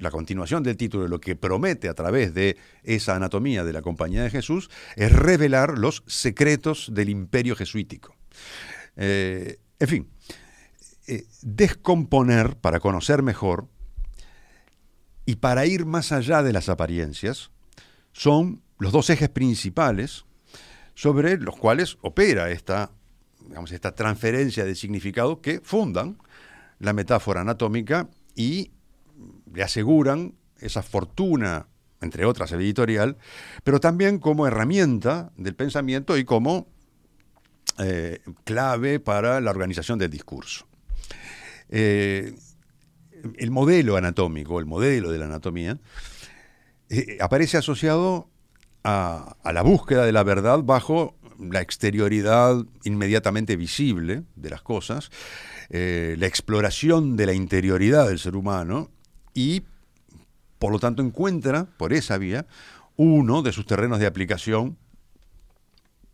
la, 0.00 0.10
continuación 0.10 0.62
del 0.62 0.76
título, 0.76 1.08
lo 1.08 1.20
que 1.20 1.36
promete 1.36 1.88
a 1.88 1.94
través 1.94 2.34
de 2.34 2.56
esa 2.82 3.16
anatomía 3.16 3.64
de 3.64 3.72
la 3.72 3.82
Compañía 3.82 4.22
de 4.22 4.30
Jesús, 4.30 4.70
es 4.96 5.12
revelar 5.12 5.78
los 5.78 6.02
secretos 6.06 6.90
del 6.92 7.08
imperio 7.08 7.56
jesuítico. 7.56 8.16
Eh, 8.96 9.58
en 9.78 9.88
fin, 9.88 10.08
descomponer 11.42 12.56
para 12.56 12.80
conocer 12.80 13.22
mejor 13.22 13.68
y 15.26 15.36
para 15.36 15.66
ir 15.66 15.86
más 15.86 16.12
allá 16.12 16.42
de 16.42 16.52
las 16.52 16.68
apariencias 16.68 17.50
son 18.12 18.62
los 18.78 18.92
dos 18.92 19.10
ejes 19.10 19.28
principales 19.28 20.24
sobre 20.94 21.38
los 21.38 21.56
cuales 21.56 21.98
opera 22.02 22.50
esta, 22.50 22.92
digamos, 23.48 23.72
esta 23.72 23.94
transferencia 23.94 24.64
de 24.64 24.74
significado 24.74 25.40
que 25.40 25.60
fundan 25.60 26.18
la 26.78 26.92
metáfora 26.92 27.42
anatómica 27.42 28.08
y 28.34 28.72
le 29.52 29.62
aseguran 29.62 30.34
esa 30.60 30.82
fortuna, 30.82 31.68
entre 32.00 32.24
otras 32.24 32.52
editorial, 32.52 33.16
pero 33.62 33.80
también 33.80 34.18
como 34.18 34.46
herramienta 34.46 35.32
del 35.36 35.54
pensamiento 35.54 36.16
y 36.18 36.24
como 36.24 36.66
eh, 37.78 38.20
clave 38.44 39.00
para 39.00 39.40
la 39.40 39.50
organización 39.50 39.98
del 39.98 40.10
discurso. 40.10 40.66
Eh, 41.68 42.34
el 43.36 43.50
modelo 43.50 43.96
anatómico, 43.96 44.60
el 44.60 44.66
modelo 44.66 45.10
de 45.10 45.18
la 45.18 45.24
anatomía, 45.26 45.78
eh, 46.90 47.18
aparece 47.20 47.56
asociado 47.56 48.28
a, 48.84 49.36
la 49.52 49.62
búsqueda 49.62 50.04
de 50.04 50.12
la 50.12 50.22
verdad 50.22 50.60
bajo 50.62 51.16
la 51.38 51.60
exterioridad 51.60 52.64
inmediatamente 52.84 53.56
visible 53.56 54.24
de 54.36 54.50
las 54.50 54.62
cosas, 54.62 55.10
la 55.70 56.26
exploración 56.26 57.16
de 57.16 57.26
la 57.26 57.32
interioridad 57.32 58.08
del 58.08 58.18
ser 58.18 58.36
humano 58.36 58.90
y, 59.32 59.62
por 60.58 60.70
lo 60.70 60.78
tanto, 60.78 61.02
encuentra 61.02 61.64
por 61.64 61.92
esa 61.92 62.18
vía 62.18 62.46
uno 62.96 63.42
de 63.42 63.52
sus 63.52 63.66
terrenos 63.66 63.98
de 63.98 64.06
aplicación 64.06 64.76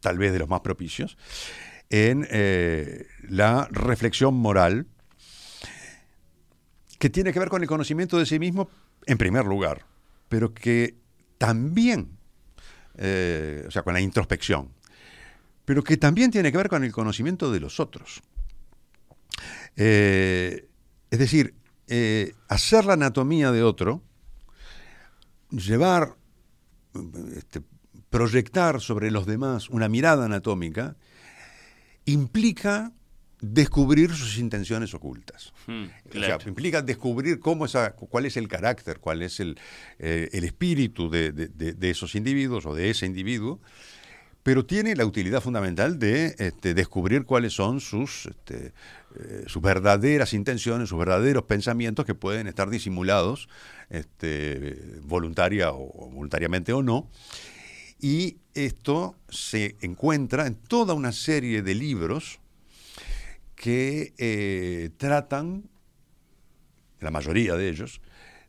tal 0.00 0.18
vez 0.18 0.32
de 0.32 0.38
los 0.38 0.48
más 0.48 0.60
propicios, 0.60 1.16
en 1.90 2.26
eh, 2.30 3.06
la 3.28 3.68
reflexión 3.70 4.34
moral, 4.34 4.86
que 6.98 7.10
tiene 7.10 7.32
que 7.32 7.38
ver 7.38 7.48
con 7.48 7.62
el 7.62 7.68
conocimiento 7.68 8.18
de 8.18 8.26
sí 8.26 8.38
mismo 8.38 8.68
en 9.06 9.16
primer 9.18 9.44
lugar, 9.46 9.86
pero 10.28 10.52
que 10.52 10.96
también, 11.38 12.18
eh, 12.96 13.64
o 13.66 13.70
sea, 13.70 13.82
con 13.82 13.94
la 13.94 14.00
introspección, 14.00 14.70
pero 15.70 15.84
que 15.84 15.96
también 15.96 16.32
tiene 16.32 16.50
que 16.50 16.58
ver 16.58 16.68
con 16.68 16.82
el 16.82 16.90
conocimiento 16.90 17.52
de 17.52 17.60
los 17.60 17.78
otros. 17.78 18.22
Eh, 19.76 20.66
es 21.08 21.18
decir, 21.20 21.54
hacer 22.48 22.84
la 22.86 22.94
anatomía 22.94 23.52
de 23.52 23.62
otro, 23.62 24.02
llevar 25.52 26.16
este, 27.36 27.62
proyectar 28.10 28.80
sobre 28.80 29.12
los 29.12 29.26
demás 29.26 29.70
una 29.70 29.88
mirada 29.88 30.24
anatómica 30.24 30.96
implica 32.04 32.92
descubrir 33.40 34.10
sus 34.10 34.38
intenciones 34.38 34.92
ocultas. 34.92 35.52
Hmm, 35.68 35.84
implica 36.46 36.82
descubrir 36.82 37.38
cómo 37.38 37.66
esa, 37.66 37.92
cuál 37.92 38.26
es 38.26 38.36
el 38.36 38.48
carácter, 38.48 38.98
cuál 38.98 39.22
es 39.22 39.38
el, 39.38 39.56
eh, 40.00 40.28
espíritu 40.32 41.08
de, 41.08 41.76
esos 41.82 42.16
individuos 42.16 42.66
o 42.66 42.74
de 42.74 42.90
ese 42.90 43.06
individuo, 43.06 43.60
pero 44.43 44.64
tiene 44.64 44.97
la 44.97 45.05
utilidad 45.05 45.43
fundamental 45.43 45.99
de 45.99 46.34
este, 46.38 46.74
descubrir 46.74 47.24
cuáles 47.24 47.53
son 47.53 47.80
sus, 47.80 48.26
este, 48.26 48.72
eh, 49.18 49.45
sus 49.47 49.61
verdaderas 49.61 50.32
intenciones, 50.32 50.88
sus 50.88 50.99
verdaderos 50.99 51.45
pensamientos 51.45 52.07
que 52.07 52.14
pueden 52.14 52.47
estar 52.47 52.70
disimulados 52.70 53.49
este, 53.91 54.99
voluntaria 55.03 55.72
o 55.72 56.11
voluntariamente 56.11 56.72
o 56.72 56.82
no, 56.82 57.11
y 58.01 58.38
esto 58.55 59.14
se 59.28 59.76
encuentra 59.82 60.47
en 60.47 60.55
toda 60.55 60.95
una 60.95 61.12
serie 61.12 61.62
de 61.62 61.74
libros 61.74 62.41
que 63.55 64.14
eh, 64.16 64.91
tratan, 64.97 65.68
la 67.01 67.11
mayoría 67.11 67.57
de 67.57 67.68
ellos, 67.68 68.01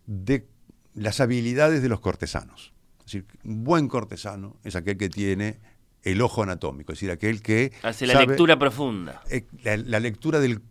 de 0.06 0.48
las 0.94 1.20
habilidades 1.20 1.82
de 1.82 1.90
los 1.90 2.00
cortesanos. 2.00 2.74
Es 3.00 3.06
decir, 3.06 3.26
un 3.44 3.66
buen 3.66 3.90
cortesano 3.90 4.56
es 4.64 4.76
aquel 4.78 4.98
que 4.98 5.10
tiene 5.10 5.60
el 6.04 6.22
ojo 6.22 6.44
anatómico, 6.44 6.94
es 6.94 7.00
decir, 7.00 7.12
aquel 7.12 7.42
que... 7.42 7.72
Hace 7.84 8.08
la 8.08 8.26
lectura 8.26 8.58
profunda. 8.58 9.22
Eh, 9.30 9.46
la, 9.64 10.00
lectura 10.00 10.40
del, 10.40 10.62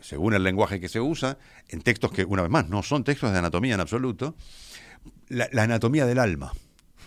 según 0.00 0.34
el 0.34 0.42
lenguaje 0.42 0.80
que 0.80 0.88
se 0.88 1.00
usa, 1.00 1.38
en 1.68 1.82
textos 1.82 2.12
que, 2.12 2.24
una 2.24 2.42
vez 2.42 2.50
más, 2.50 2.68
no 2.68 2.82
son 2.82 3.04
textos 3.04 3.32
de 3.32 3.38
anatomía 3.38 3.74
en 3.74 3.80
absoluto, 3.80 4.36
la 5.28 5.62
anatomía 5.62 6.06
del 6.06 6.18
alma. 6.18 6.52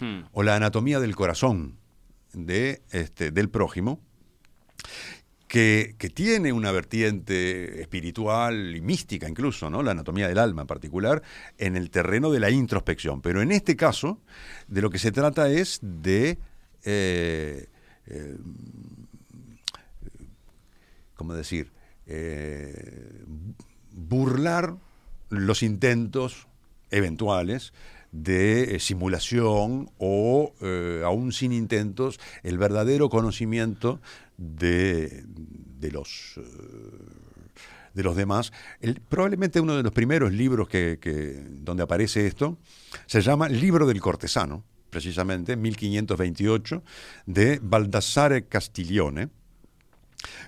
Hmm. 0.01 0.23
o 0.31 0.41
la 0.41 0.55
anatomía 0.55 0.99
del 0.99 1.15
corazón 1.15 1.77
de, 2.33 2.81
este, 2.89 3.29
del 3.29 3.51
prójimo, 3.51 4.01
que, 5.47 5.95
tiene 6.15 6.51
una 6.51 6.71
vertiente 6.71 7.81
espiritual 7.81 8.75
y 8.75 8.81
mística 8.81 9.29
incluso, 9.29 9.69
¿no? 9.69 9.83
la 9.83 9.91
anatomía 9.91 10.27
del 10.27 10.39
alma 10.39 10.61
en 10.61 10.67
particular, 10.67 11.21
en 11.59 11.75
el 11.75 11.91
terreno 11.91 12.31
de 12.31 12.39
la 12.39 12.49
introspección. 12.49 13.21
Pero 13.21 13.43
en 13.43 13.51
este 13.51 13.75
caso, 13.75 14.21
de 14.67 14.81
lo 14.81 14.89
que 14.89 14.97
se 14.97 15.11
trata 15.11 15.49
es 15.49 15.79
de... 15.83 16.39
Eh, 16.83 17.67
eh, 18.07 18.37
¿Cómo 21.15 21.33
decir? 21.33 21.71
Eh, 22.07 23.23
burlar 23.91 24.75
los 25.29 25.63
intentos 25.63 26.47
eventuales 26.89 27.73
de 28.11 28.77
simulación 28.79 29.89
o, 29.97 30.53
aún 31.05 31.31
sin 31.31 31.53
intentos, 31.53 32.19
el 32.43 32.57
verdadero 32.57 33.09
conocimiento 33.09 34.01
de, 34.37 35.23
de 35.25 35.91
los, 35.91 36.39
de 37.93 38.03
los 38.03 38.15
demás. 38.15 38.51
probablemente 39.09 39.59
uno 39.59 39.75
de 39.75 39.83
los 39.83 39.91
primeros 39.91 40.31
libros 40.31 40.67
que, 40.69 41.43
donde 41.49 41.83
aparece 41.83 42.27
esto 42.27 42.57
se 43.05 43.21
llama 43.21 43.49
Libro 43.49 43.85
del 43.85 44.01
Cortesano, 44.01 44.63
precisamente, 44.91 45.55
1528, 45.55 46.83
de 47.25 47.59
Baldassare 47.61 48.45
Castiglione, 48.45 49.29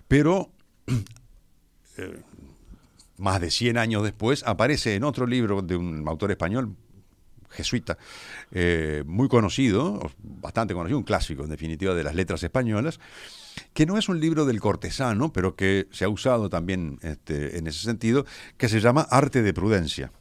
pero... 0.08 0.52
más 3.18 3.40
de 3.40 3.52
100 3.52 3.78
años 3.78 4.04
después, 4.04 4.44
aparece 4.46 4.96
en 4.96 5.04
otro 5.04 5.26
libro 5.28 5.62
de 5.62 5.76
un 5.76 6.08
autor 6.08 6.32
español 6.32 6.76
jesuita, 7.54 7.98
eh, 8.52 9.04
muy 9.06 9.28
conocido, 9.28 10.12
bastante 10.22 10.74
conocido, 10.74 10.98
un 10.98 11.04
clásico 11.04 11.44
en 11.44 11.50
definitiva 11.50 11.94
de 11.94 12.04
las 12.04 12.16
letras 12.16 12.44
españolas, 12.44 13.00
que 13.74 13.86
no 13.86 13.98
es 13.98 14.10
un 14.10 14.20
libro 14.20 14.46
del 14.46 14.60
cortesano, 14.60 15.32
pero 15.32 15.56
que 15.56 15.88
se 15.92 16.06
ha 16.06 16.10
usado 16.10 16.50
también 16.50 17.00
este, 17.02 17.58
en 17.58 17.68
ese 17.68 17.80
sentido, 17.80 18.26
que 18.58 18.70
se 18.70 18.80
llama 18.80 19.08
Arte 19.10 19.42
de 19.42 19.54
Prudencia. 19.54 20.12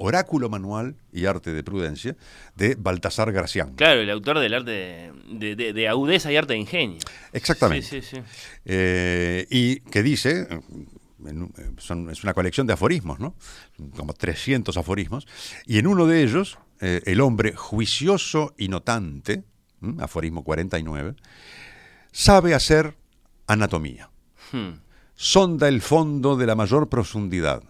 Oráculo 0.00 0.48
Manual 0.48 0.94
y 1.12 1.26
Arte 1.26 1.52
de 1.52 1.64
Prudencia 1.64 2.16
de 2.54 2.76
Baltasar 2.78 3.32
Gracián. 3.32 3.74
Claro, 3.74 4.00
el 4.00 4.10
autor 4.10 4.38
del 4.38 4.54
arte 4.54 5.12
de, 5.28 5.56
de, 5.56 5.88
agudeza 5.88 6.30
y 6.30 6.36
arte 6.36 6.52
de 6.52 6.60
ingenio. 6.60 7.00
Exactamente. 7.32 7.84
Sí, 7.84 8.00
sí, 8.00 8.16
sí. 8.16 8.22
Eh, 8.64 9.46
y 9.50 9.80
que 9.80 10.04
dice, 10.04 10.46
es 12.10 12.22
una 12.22 12.32
colección 12.32 12.66
de 12.68 12.74
aforismos, 12.74 13.18
¿no? 13.18 13.34
Como 13.96 14.12
300 14.14 14.76
aforismos, 14.76 15.26
y 15.66 15.78
en 15.78 15.88
uno 15.88 16.06
de 16.06 16.22
ellos 16.22 16.58
eh, 16.80 17.02
el 17.06 17.20
hombre 17.20 17.54
juicioso 17.54 18.54
y 18.56 18.68
notante, 18.68 19.42
aforismo 19.98 20.44
49, 20.44 21.16
sabe 22.12 22.54
hacer 22.54 22.96
anatomía. 23.48 24.10
Hmm. 24.52 24.74
Sonda 25.16 25.66
el 25.66 25.82
fondo 25.82 26.36
de 26.36 26.46
la 26.46 26.54
mayor 26.54 26.88
profundidad. 26.88 27.64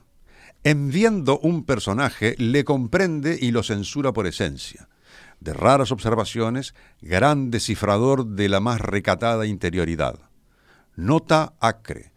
En 0.68 0.90
viendo 0.90 1.38
un 1.38 1.64
personaje, 1.64 2.34
le 2.36 2.62
comprende 2.62 3.38
y 3.40 3.52
lo 3.52 3.62
censura 3.62 4.12
por 4.12 4.26
esencia. 4.26 4.90
De 5.40 5.54
raras 5.54 5.92
observaciones, 5.92 6.74
gran 7.00 7.50
descifrador 7.50 8.26
de 8.26 8.50
la 8.50 8.60
más 8.60 8.78
recatada 8.78 9.46
interioridad. 9.46 10.18
Nota 10.94 11.54
acre, 11.58 12.12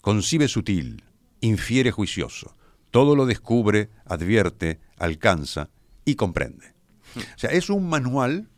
concibe 0.00 0.46
sutil, 0.46 1.02
infiere 1.40 1.90
juicioso. 1.90 2.54
Todo 2.92 3.16
lo 3.16 3.26
descubre, 3.26 3.90
advierte, 4.04 4.78
alcanza, 4.98 5.70
y 6.04 6.14
comprende. 6.14 6.74
O 7.16 7.38
sea, 7.38 7.50
es 7.50 7.70
un 7.70 7.88
manual 7.88 8.48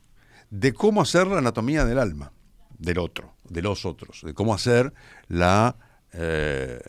de 0.50 0.74
cómo 0.74 1.00
hacer 1.00 1.26
la 1.26 1.38
anatomía 1.38 1.86
del 1.86 2.00
alma, 2.00 2.32
del 2.78 2.98
otro, 2.98 3.32
de 3.48 3.62
los 3.62 3.86
otros, 3.86 4.20
de 4.24 4.34
cómo 4.34 4.52
hacer 4.52 4.92
la, 5.26 5.76
eh, 6.12 6.80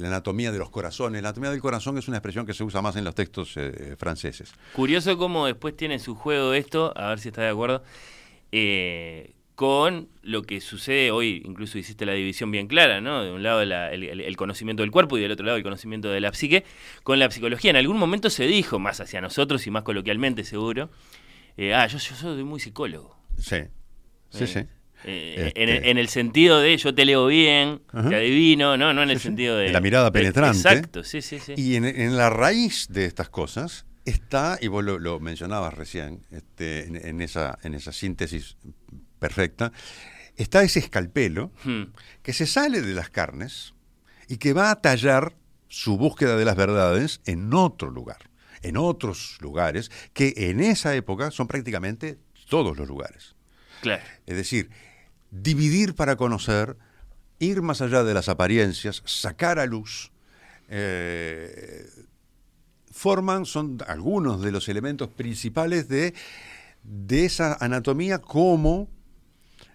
la 0.00 0.08
anatomía 0.08 0.52
de 0.52 0.58
los 0.58 0.70
corazones. 0.70 1.22
La 1.22 1.28
anatomía 1.28 1.50
del 1.50 1.60
corazón 1.60 1.98
es 1.98 2.08
una 2.08 2.16
expresión 2.16 2.46
que 2.46 2.54
se 2.54 2.64
usa 2.64 2.82
más 2.82 2.96
en 2.96 3.04
los 3.04 3.14
textos 3.14 3.56
eh, 3.56 3.96
franceses. 3.98 4.52
Curioso 4.74 5.16
cómo 5.18 5.46
después 5.46 5.76
tiene 5.76 5.98
su 5.98 6.14
juego 6.14 6.54
esto, 6.54 6.92
a 6.96 7.08
ver 7.08 7.20
si 7.20 7.28
está 7.28 7.42
de 7.42 7.48
acuerdo. 7.48 7.82
Eh, 8.52 9.34
con 9.60 10.08
lo 10.22 10.42
que 10.44 10.62
sucede 10.62 11.10
hoy, 11.10 11.42
incluso 11.44 11.76
hiciste 11.76 12.06
la 12.06 12.14
división 12.14 12.50
bien 12.50 12.66
clara, 12.66 13.02
¿no? 13.02 13.22
De 13.22 13.30
un 13.30 13.42
lado 13.42 13.60
el, 13.60 14.36
conocimiento 14.38 14.82
del 14.82 14.90
cuerpo 14.90 15.18
y 15.18 15.20
del 15.20 15.32
otro 15.32 15.44
lado 15.44 15.58
el 15.58 15.62
conocimiento 15.62 16.08
de 16.08 16.18
la 16.18 16.32
psique, 16.32 16.64
con 17.02 17.18
la 17.18 17.30
psicología. 17.30 17.68
En 17.68 17.76
algún 17.76 17.98
momento 17.98 18.30
se 18.30 18.46
dijo, 18.46 18.78
más 18.78 19.02
hacia 19.02 19.20
nosotros 19.20 19.66
y 19.66 19.70
más 19.70 19.82
coloquialmente 19.82 20.44
seguro, 20.44 20.88
eh, 21.58 21.74
ah, 21.74 21.86
yo, 21.88 21.98
soy 21.98 22.42
muy 22.42 22.58
psicólogo. 22.58 23.18
Sí, 23.38 23.58
sí, 24.30 24.46
sí. 24.46 24.60
Eh, 25.04 25.52
en, 25.54 25.68
Este. 25.68 25.90
en 25.90 25.98
el 25.98 26.08
sentido 26.08 26.60
de 26.60 26.76
yo 26.76 26.94
te 26.94 27.04
leo 27.04 27.26
bien, 27.26 27.80
Ajá. 27.92 28.08
te 28.10 28.16
adivino, 28.16 28.76
no, 28.76 28.92
no 28.92 29.02
en 29.02 29.10
el 29.10 29.18
Sí, 29.18 29.24
sentido 29.24 29.56
de... 29.56 29.64
De 29.66 29.72
la 29.72 29.80
mirada 29.80 30.06
de- 30.06 30.12
penetrante. 30.12 30.58
Exacto, 30.58 31.04
sí, 31.04 31.22
sí, 31.22 31.38
sí. 31.38 31.54
Y 31.56 31.76
en, 31.76 31.84
en 31.84 32.16
la 32.16 32.28
raíz 32.30 32.86
de 32.90 33.06
estas 33.06 33.28
cosas 33.30 33.86
está, 34.04 34.58
y 34.60 34.68
vos 34.68 34.84
lo, 34.84 34.98
lo 34.98 35.18
mencionabas 35.20 35.72
recién, 35.74 36.24
este, 36.30 36.86
en, 36.86 36.96
en 36.96 37.20
esa, 37.22 37.58
en 37.62 37.74
esa 37.74 37.92
síntesis 37.92 38.56
perfecta, 39.18 39.72
está 40.36 40.62
ese 40.62 40.78
escalpelo 40.80 41.52
Hmm. 41.64 41.84
que 42.22 42.32
se 42.32 42.46
sale 42.46 42.80
de 42.82 42.94
las 42.94 43.10
carnes 43.10 43.74
y 44.28 44.36
que 44.38 44.52
va 44.52 44.70
a 44.70 44.80
tallar 44.80 45.34
su 45.68 45.96
búsqueda 45.96 46.36
de 46.36 46.44
las 46.44 46.56
verdades 46.56 47.20
en 47.26 47.52
otro 47.54 47.90
lugar, 47.90 48.18
en 48.62 48.76
otros 48.76 49.38
lugares, 49.40 49.90
que 50.12 50.34
en 50.36 50.60
esa 50.60 50.94
época 50.94 51.30
son 51.30 51.46
prácticamente 51.46 52.18
todos 52.48 52.76
los 52.76 52.88
lugares. 52.88 53.34
Claro. 53.80 54.02
Es 54.26 54.36
decir, 54.36 54.68
dividir 55.30 55.94
para 55.94 56.16
conocer, 56.16 56.76
ir 57.38 57.62
más 57.62 57.80
allá 57.80 58.04
de 58.04 58.14
las 58.14 58.28
apariencias, 58.28 59.02
sacar 59.06 59.58
a 59.58 59.66
luz, 59.66 60.12
eh, 60.68 61.86
forman, 62.90 63.46
son 63.46 63.78
algunos 63.86 64.42
de 64.42 64.52
los 64.52 64.68
elementos 64.68 65.08
principales 65.08 65.88
de, 65.88 66.14
de 66.82 67.24
esa 67.24 67.56
anatomía 67.60 68.18
como 68.18 68.88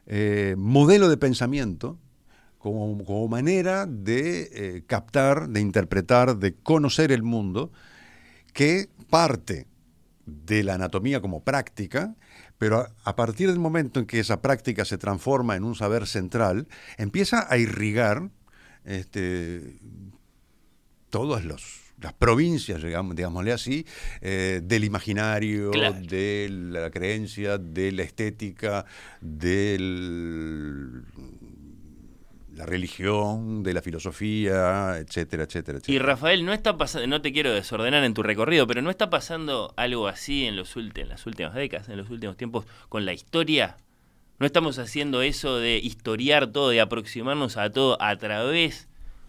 eh, 0.05 0.55
modelo 0.57 1.09
de 1.09 1.17
pensamiento, 1.17 1.97
como, 2.59 3.03
como 3.03 3.27
manera 3.27 3.85
de 3.85 4.49
eh, 4.53 4.83
captar, 4.85 5.49
de 5.49 5.61
interpretar, 5.61 6.37
de 6.37 6.55
conocer 6.55 7.11
el 7.11 7.23
mundo, 7.23 7.71
que 8.53 8.89
parte 9.09 9.67
de 10.25 10.63
la 10.63 10.75
anatomía 10.75 11.21
como 11.21 11.43
práctica, 11.43 12.15
pero 12.57 12.79
a, 12.79 12.91
a 13.03 13.15
partir 13.15 13.49
del 13.49 13.59
momento 13.59 13.99
en 13.99 14.05
que 14.05 14.19
esa 14.19 14.41
práctica 14.41 14.85
se 14.85 14.97
transforma 14.97 15.55
en 15.55 15.63
un 15.63 15.75
saber 15.75 16.07
central, 16.07 16.67
empieza 16.97 17.45
a 17.51 17.57
irrigar 17.57 18.29
este, 18.85 19.77
todas 21.09 21.43
los- 21.45 21.81
las 22.01 22.13
provincias, 22.13 22.83
digamos, 22.83 23.15
digámosle 23.15 23.53
así, 23.53 23.85
eh, 24.21 24.59
del 24.63 24.83
imaginario, 24.83 25.71
Claro. 25.71 25.95
de 26.01 26.47
la 26.51 26.89
creencia, 26.91 27.57
de 27.57 27.91
la 27.93 28.03
estética, 28.03 28.85
de 29.21 29.77
la 32.55 32.65
religión, 32.65 33.63
de 33.63 33.73
la 33.73 33.81
filosofía, 33.81 34.97
etcétera, 34.97 35.43
etcétera, 35.43 35.77
Y 35.77 35.81
etcétera. 35.81 36.05
Rafael, 36.05 36.45
no 36.45 36.53
está 36.53 36.77
pasando, 36.77 37.07
no 37.07 37.21
te 37.21 37.33
quiero 37.33 37.53
desordenar 37.53 38.03
en 38.03 38.13
tu 38.13 38.23
recorrido, 38.23 38.65
pero 38.65 38.81
no 38.81 38.89
está 38.89 39.09
pasando 39.09 39.73
algo 39.75 40.07
así 40.07 40.45
en, 40.45 40.55
los 40.55 40.75
en 40.77 41.09
las 41.09 41.25
últimas 41.25 41.53
décadas, 41.53 41.89
en 41.89 41.97
los 41.97 42.09
últimos 42.09 42.37
tiempos 42.37 42.65
con 42.87 43.05
la 43.05 43.13
historia. 43.13 43.77
No 44.39 44.45
estamos 44.45 44.79
haciendo 44.79 45.21
eso 45.21 45.57
de 45.57 45.77
historiar 45.77 46.47
todo, 46.47 46.69
de 46.69 46.81
aproximarnos 46.81 47.57
a 47.57 47.71
todo 47.71 48.01
a 48.01 48.15
través 48.17 48.87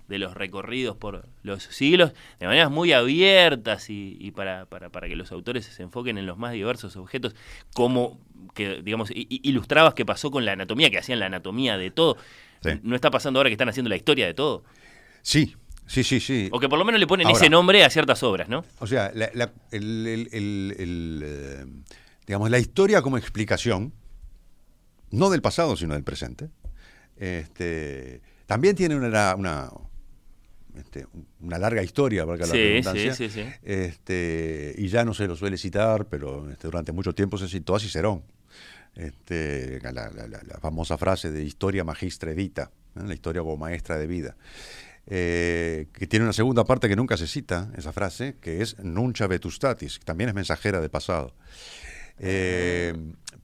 de 0.08 0.18
los 0.18 0.34
recorridos 0.34 0.96
por 0.96 1.26
los 1.42 1.64
siglos, 1.64 2.12
de 2.38 2.46
maneras 2.46 2.70
muy 2.70 2.92
abiertas 2.92 3.90
y, 3.90 4.16
y 4.20 4.30
para, 4.30 4.66
para, 4.66 4.90
para 4.90 5.08
que 5.08 5.16
los 5.16 5.32
autores 5.32 5.64
se 5.64 5.82
enfoquen 5.82 6.16
en 6.16 6.26
los 6.26 6.38
más 6.38 6.52
diversos 6.52 6.96
objetos, 6.96 7.34
como 7.74 8.20
que, 8.54 8.82
digamos, 8.82 9.10
ilustrabas 9.12 9.94
que 9.94 10.06
pasó 10.06 10.30
con 10.30 10.44
la 10.44 10.52
anatomía, 10.52 10.90
que 10.90 10.98
hacían 10.98 11.18
la 11.18 11.26
anatomía 11.26 11.76
de 11.76 11.90
todo. 11.90 12.16
Sí. 12.74 12.80
No 12.82 12.94
está 12.94 13.10
pasando 13.10 13.38
ahora 13.38 13.48
que 13.50 13.54
están 13.54 13.68
haciendo 13.68 13.88
la 13.88 13.96
historia 13.96 14.26
de 14.26 14.34
todo. 14.34 14.64
Sí, 15.22 15.54
sí, 15.86 16.02
sí, 16.04 16.20
sí. 16.20 16.48
O 16.52 16.60
que 16.60 16.68
por 16.68 16.78
lo 16.78 16.84
menos 16.84 17.00
le 17.00 17.06
ponen 17.06 17.26
Ahora- 17.26 17.38
ese 17.38 17.48
nombre 17.50 17.84
a 17.84 17.90
ciertas 17.90 18.22
obras, 18.22 18.48
¿no? 18.48 18.64
O 18.78 18.86
sea, 18.86 19.10
la, 19.14 19.30
la- 19.34 19.52
el- 19.70 20.06
el- 20.06 20.28
el- 20.32 20.74
el, 20.78 21.22
eh, 21.24 21.64
digamos, 22.26 22.50
la 22.50 22.58
historia 22.58 23.02
como 23.02 23.18
explicación, 23.18 23.92
no 25.10 25.30
del 25.30 25.42
pasado, 25.42 25.76
sino 25.76 25.94
del 25.94 26.04
presente, 26.04 26.50
este, 27.16 28.20
también 28.46 28.76
tiene 28.76 28.96
una, 28.96 29.34
una, 29.34 29.70
este, 30.76 31.06
una 31.40 31.58
larga 31.58 31.82
historia, 31.82 32.24
valga 32.24 32.46
la 32.46 32.52
Sí, 32.52 32.58
redundancia. 32.58 33.14
sí, 33.14 33.28
sí, 33.30 33.42
sí. 33.42 33.48
Este, 33.62 34.74
y 34.78 34.88
ya 34.88 35.04
no 35.04 35.14
se 35.14 35.26
lo 35.26 35.36
suele 35.36 35.56
citar, 35.56 36.06
pero 36.06 36.50
este, 36.50 36.68
durante 36.68 36.92
mucho 36.92 37.14
tiempo 37.14 37.38
se 37.38 37.48
citó 37.48 37.74
a 37.74 37.80
Cicerón. 37.80 38.22
Este, 38.96 39.78
la, 39.82 40.58
famosa 40.60 40.96
frase 40.96 41.30
de 41.30 41.44
historia 41.44 41.84
magistra 41.84 42.32
¿no? 42.94 43.04
la 43.04 43.14
historia 43.14 43.42
como 43.42 43.58
maestra 43.58 43.98
de 43.98 44.06
vida. 44.06 44.36
Eh, 45.08 45.86
que 45.92 46.06
tiene 46.06 46.24
una 46.24 46.32
segunda 46.32 46.64
parte 46.64 46.88
que 46.88 46.96
nunca 46.96 47.16
se 47.16 47.26
cita, 47.26 47.70
esa 47.76 47.92
frase, 47.92 48.36
que 48.40 48.62
es 48.62 48.78
nunca 48.78 49.26
vetustatis, 49.26 49.98
que 49.98 50.04
también 50.04 50.30
es 50.30 50.34
mensajera 50.34 50.80
de 50.80 50.88
pasado. 50.88 51.34
Eh, 52.18 52.94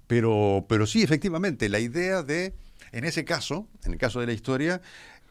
pero, 0.06 0.64
pero 0.68 0.86
sí, 0.86 1.02
efectivamente, 1.02 1.68
la 1.68 1.78
idea 1.78 2.22
de, 2.22 2.54
en 2.90 3.04
ese 3.04 3.24
caso, 3.24 3.68
en 3.84 3.92
el 3.92 3.98
caso 3.98 4.20
de 4.20 4.26
la 4.26 4.32
historia, 4.32 4.80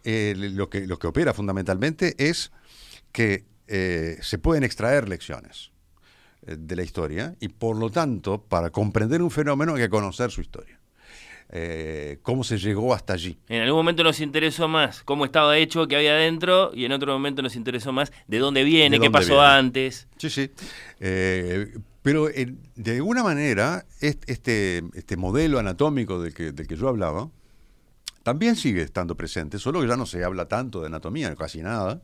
eh, 0.04 0.36
lo, 0.38 0.70
que, 0.70 0.88
lo 0.88 1.00
que 1.00 1.08
opera 1.08 1.34
fundamentalmente 1.34 2.16
es 2.18 2.52
que 3.12 3.46
se 4.22 4.38
pueden 4.38 4.66
extraer 4.66 5.08
lecciones 5.08 5.71
de 6.42 6.76
la 6.76 6.84
historia 6.84 7.36
y 7.40 7.48
por 7.50 7.78
lo 7.78 7.90
tanto, 7.90 8.42
para 8.42 8.70
comprender 8.70 9.22
un 9.22 9.32
fenómeno 9.32 9.76
hay 9.76 9.82
que 9.82 9.90
conocer 9.90 10.32
su 10.32 10.42
historia. 10.42 10.80
Eh, 11.54 12.20
cómo 12.22 12.46
se 12.46 12.58
llegó 12.58 12.94
hasta 12.94 13.12
allí. 13.14 13.38
En 13.50 13.62
algún 13.64 13.80
momento 13.80 14.04
nos 14.06 14.22
interesó 14.22 14.70
más 14.70 15.04
cómo 15.04 15.26
estaba 15.26 15.58
hecho, 15.58 15.86
qué 15.88 15.98
había 15.98 16.14
adentro, 16.14 16.72
y 16.74 16.86
en 16.86 16.94
otro 16.94 17.12
momento 17.12 17.42
nos 17.42 17.58
interesó 17.58 17.92
más 17.92 18.12
de 18.28 18.40
dónde 18.40 18.64
viene, 18.64 18.98
¿De 18.98 19.04
qué 19.04 19.12
pasó 19.12 19.34
viene? 19.34 19.48
antes. 19.48 20.08
Sí, 20.18 20.30
sí. 20.30 20.50
Eh, 21.02 21.74
pero 22.02 22.30
eh, 22.30 22.56
de 22.76 22.96
alguna 22.96 23.22
manera, 23.24 23.86
est- 24.00 24.24
este, 24.30 24.82
este 24.94 25.18
modelo 25.18 25.60
anatómico 25.60 26.22
del 26.22 26.34
que, 26.34 26.54
del 26.54 26.68
que 26.68 26.78
yo 26.78 26.88
hablaba, 26.88 27.30
también 28.24 28.56
sigue 28.56 28.82
estando 28.82 29.16
presente, 29.16 29.60
solo 29.60 29.82
que 29.82 29.88
ya 29.88 29.98
no 29.98 30.06
se 30.06 30.24
habla 30.24 30.48
tanto 30.48 30.82
de 30.82 30.88
anatomía, 30.88 31.36
casi 31.36 31.62
nada, 31.62 32.02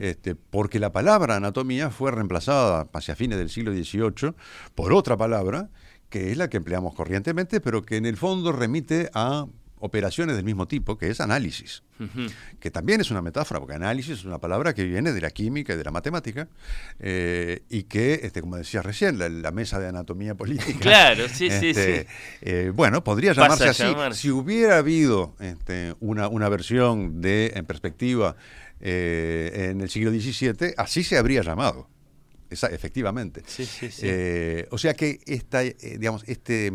este, 0.00 0.34
porque 0.34 0.78
la 0.78 0.92
palabra 0.92 1.36
anatomía 1.36 1.90
fue 1.90 2.10
reemplazada 2.10 2.88
hacia 2.92 3.16
fines 3.16 3.38
del 3.38 3.50
siglo 3.50 3.72
XVIII 3.72 4.34
por 4.74 4.92
otra 4.92 5.16
palabra, 5.16 5.70
que 6.08 6.30
es 6.30 6.36
la 6.36 6.48
que 6.48 6.58
empleamos 6.58 6.94
corrientemente, 6.94 7.60
pero 7.60 7.82
que 7.82 7.96
en 7.96 8.06
el 8.06 8.16
fondo 8.16 8.52
remite 8.52 9.10
a 9.14 9.46
operaciones 9.84 10.36
del 10.36 10.44
mismo 10.44 10.66
tipo, 10.68 10.96
que 10.96 11.08
es 11.10 11.20
análisis 11.20 11.82
que 12.58 12.70
también 12.72 13.00
es 13.00 13.12
una 13.12 13.22
metáfora, 13.22 13.60
porque 13.60 13.74
análisis 13.76 14.18
es 14.18 14.24
una 14.24 14.38
palabra 14.38 14.74
que 14.74 14.82
viene 14.82 15.12
de 15.12 15.20
la 15.20 15.30
química 15.30 15.74
y 15.74 15.76
de 15.76 15.84
la 15.84 15.92
matemática, 15.92 16.48
eh, 16.98 17.62
y 17.68 17.84
que, 17.84 18.14
este, 18.24 18.40
como 18.40 18.56
decías 18.56 18.84
recién, 18.84 19.18
la, 19.20 19.28
la 19.28 19.52
mesa 19.52 19.78
de 19.78 19.86
anatomía 19.86 20.34
política. 20.34 20.78
Claro, 20.80 21.28
sí, 21.28 21.48
sí, 21.48 21.68
este, 21.70 22.00
sí. 22.02 22.06
eh, 22.40 22.72
bueno, 22.74 23.04
podría 23.04 23.32
llamarse 23.34 23.68
así. 23.68 23.84
Si 24.14 24.30
hubiera 24.30 24.78
habido 24.78 25.36
este, 25.38 25.94
una, 26.00 26.26
una 26.26 26.48
versión 26.48 27.20
de, 27.20 27.52
en 27.54 27.66
perspectiva, 27.66 28.34
eh, 28.80 29.68
en 29.70 29.80
el 29.80 29.88
siglo 29.88 30.10
XVII, 30.10 30.74
así 30.76 31.04
se 31.04 31.18
habría 31.18 31.42
llamado. 31.42 31.88
Esa- 32.50 32.66
efectivamente. 32.68 33.44
Sí, 33.46 33.64
sí, 33.64 33.92
sí. 33.92 34.08
O 34.70 34.78
sea 34.78 34.94
que 34.94 35.20
esta, 35.26 35.60
digamos, 35.62 36.24
este 36.26 36.72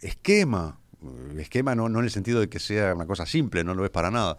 esquema, 0.00 0.80
esquema 1.38 1.74
no, 1.74 1.88
no 1.88 1.98
en 2.00 2.06
el 2.06 2.10
sentido 2.10 2.40
de 2.40 2.48
que 2.48 2.58
sea 2.58 2.94
una 2.94 3.06
cosa 3.06 3.26
simple, 3.26 3.64
no 3.64 3.74
lo 3.74 3.84
es 3.84 3.90
para 3.90 4.10
nada, 4.10 4.36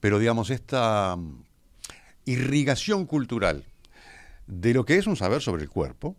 pero 0.00 0.18
digamos, 0.18 0.50
esta 0.50 1.16
mm, 1.16 1.42
irrigación 2.26 3.06
cultural 3.06 3.64
de 4.46 4.74
lo 4.74 4.84
que 4.84 4.96
es 4.96 5.06
un 5.06 5.16
saber 5.16 5.42
sobre 5.42 5.62
el 5.62 5.68
cuerpo, 5.68 6.16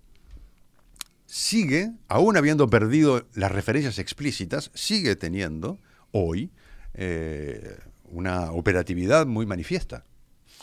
sigue, 1.26 1.92
aún 2.08 2.38
habiendo 2.38 2.70
perdido 2.70 3.28
las 3.34 3.52
referencias 3.52 4.00
explícitas, 4.00 4.72
sigue 4.74 5.16
teniendo 5.16 5.78
hoy 6.12 6.50
eh, 6.94 7.78
una 8.06 8.52
operatividad 8.52 9.26
muy 9.28 9.46
manifiesta. 9.46 10.06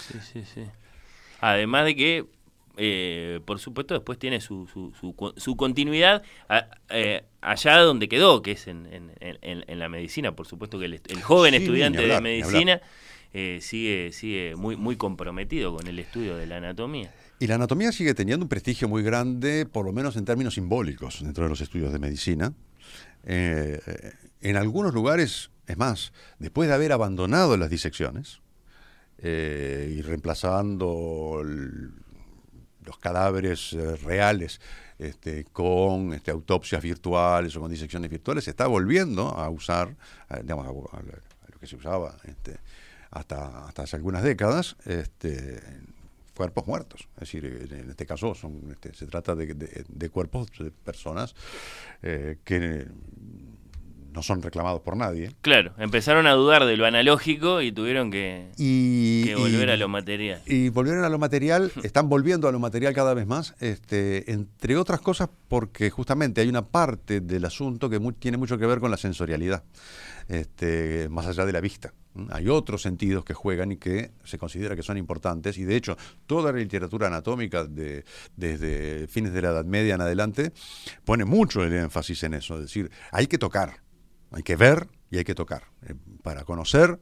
Sí, 0.00 0.18
sí, 0.32 0.44
sí. 0.54 0.64
Además 1.40 1.84
de 1.84 1.96
que, 1.96 2.26
eh, 2.76 3.40
por 3.44 3.58
supuesto, 3.58 3.94
después 3.94 4.18
tiene 4.18 4.40
su, 4.40 4.66
su, 4.66 4.92
su, 4.98 5.14
co- 5.14 5.34
su 5.36 5.56
continuidad 5.56 6.22
eh, 6.90 7.24
allá 7.50 7.78
donde 7.78 8.08
quedó, 8.08 8.42
que 8.42 8.52
es 8.52 8.66
en, 8.66 8.86
en- 8.92 9.12
en- 9.20 9.64
en 9.66 9.78
la 9.78 9.88
medicina. 9.88 10.34
Por 10.34 10.46
supuesto 10.46 10.78
que 10.78 10.86
el, 10.86 11.00
joven 11.22 11.52
Sí, 11.54 11.58
estudiante 11.62 11.98
hablar, 12.00 12.16
de 12.18 12.22
medicina 12.22 12.80
eh, 13.32 13.58
sigue, 13.62 14.12
sigue 14.12 14.54
muy, 14.56 14.76
muy 14.76 14.96
comprometido 14.96 15.74
con 15.76 15.86
el 15.86 15.98
estudio 15.98 16.36
de 16.36 16.46
la 16.46 16.56
anatomía. 16.58 17.12
Y 17.38 17.46
la 17.46 17.56
anatomía 17.56 17.92
sigue 17.92 18.14
teniendo 18.14 18.44
un 18.44 18.48
prestigio 18.48 18.88
muy 18.88 19.02
grande, 19.02 19.66
por 19.66 19.84
lo 19.84 19.92
menos 19.92 20.16
en 20.16 20.24
términos 20.24 20.54
simbólicos, 20.54 21.22
dentro 21.22 21.44
de 21.44 21.50
los 21.50 21.60
estudios 21.60 21.92
de 21.92 21.98
medicina. 21.98 22.52
Eh, 23.24 23.78
en 24.40 24.56
algunos 24.56 24.94
lugares, 24.94 25.50
es 25.66 25.76
más, 25.76 26.12
después 26.38 26.68
de 26.68 26.74
haber 26.74 26.92
abandonado 26.92 27.56
las 27.56 27.68
disecciones 27.70 28.40
eh, 29.18 29.94
y 29.98 30.02
reemplazando 30.02 31.40
el- 31.42 31.90
los 32.86 32.98
cadáveres 32.98 33.72
eh, 33.72 33.96
reales 33.96 34.60
este, 34.98 35.44
con 35.52 36.14
este, 36.14 36.30
autopsias 36.30 36.82
virtuales 36.82 37.54
o 37.56 37.60
con 37.60 37.70
disecciones 37.70 38.10
virtuales, 38.10 38.44
se 38.44 38.50
está 38.50 38.66
volviendo 38.66 39.28
a 39.28 39.50
usar, 39.50 39.94
digamos, 40.42 40.66
a, 40.66 40.70
lo 41.52 41.58
que 41.60 41.66
se 41.66 41.76
usaba 41.76 42.16
este, 42.24 42.56
hasta, 43.10 43.66
hasta 43.66 43.82
hace 43.82 43.96
algunas 43.96 44.22
décadas, 44.22 44.76
este, 44.86 45.60
cuerpos 46.34 46.66
muertos. 46.66 47.08
Es 47.14 47.20
decir, 47.20 47.44
en 47.44 47.80
en 47.80 47.90
este 47.90 48.06
caso 48.06 48.34
son, 48.34 48.60
este, 48.70 48.94
se 48.94 49.06
trata 49.06 49.34
de, 49.34 49.54
de- 49.54 49.84
de 49.88 50.10
cuerpos 50.10 50.48
de 50.58 50.70
personas 50.70 51.34
eh, 52.02 52.38
que 52.44 52.86
no 54.16 54.22
son 54.22 54.40
reclamados 54.42 54.80
por 54.80 54.96
nadie. 54.96 55.30
Claro, 55.42 55.72
empezaron 55.78 56.26
a 56.26 56.32
dudar 56.32 56.64
de 56.64 56.76
lo 56.78 56.86
analógico 56.86 57.60
y 57.60 57.70
tuvieron 57.70 58.10
que, 58.10 58.48
Y, 58.56 59.24
que 59.24 59.34
volver 59.36 59.68
y- 59.68 59.72
a 59.72 59.76
lo 59.76 59.88
material. 59.88 60.40
Y 60.46 60.70
volvieron 60.70 61.04
a 61.04 61.08
lo 61.10 61.18
material, 61.18 61.70
están 61.84 62.08
volviendo 62.08 62.48
a 62.48 62.52
lo 62.52 62.58
material 62.58 62.94
cada 62.94 63.12
vez 63.14 63.26
más, 63.26 63.54
este, 63.60 64.32
entre 64.32 64.76
otras 64.78 65.00
cosas 65.02 65.28
porque 65.48 65.90
justamente 65.90 66.40
hay 66.40 66.48
una 66.48 66.66
parte 66.66 67.20
del 67.20 67.44
asunto 67.44 67.88
que 67.90 67.98
mu- 67.98 68.12
tiene 68.12 68.38
mucho 68.38 68.56
que 68.58 68.64
ver 68.66 68.80
con 68.80 68.90
la 68.90 68.96
sensorialidad, 68.96 69.62
este, 70.28 71.08
más 71.10 71.26
allá 71.26 71.44
de 71.44 71.52
la 71.52 71.60
vista. 71.60 71.92
Hay 72.30 72.48
otros 72.48 72.80
sentidos 72.80 73.24
que 73.26 73.34
juegan 73.34 73.72
y 73.72 73.76
que 73.76 74.10
se 74.24 74.38
considera 74.38 74.74
que 74.74 74.82
son 74.82 74.96
importantes 74.96 75.58
y 75.58 75.64
de 75.64 75.76
hecho 75.76 75.98
toda 76.26 76.50
la 76.50 76.58
literatura 76.58 77.08
anatómica 77.08 77.64
de- 77.64 78.04
desde 78.36 79.06
fines 79.08 79.34
de 79.34 79.42
la 79.42 79.50
Edad 79.50 79.66
Media 79.66 79.94
en 79.96 80.00
adelante 80.00 80.52
pone 81.04 81.26
mucho 81.26 81.62
el 81.62 81.74
énfasis 81.74 82.22
en 82.22 82.32
eso, 82.32 82.54
es 82.56 82.62
decir, 82.62 82.90
hay 83.12 83.26
que 83.26 83.36
tocar, 83.36 83.82
hay 84.36 84.42
que 84.42 84.56
ver 84.56 84.86
y 85.10 85.16
hay 85.16 85.24
que 85.24 85.34
tocar 85.34 85.64
eh, 85.86 85.94
para 86.22 86.44
conocer 86.44 86.98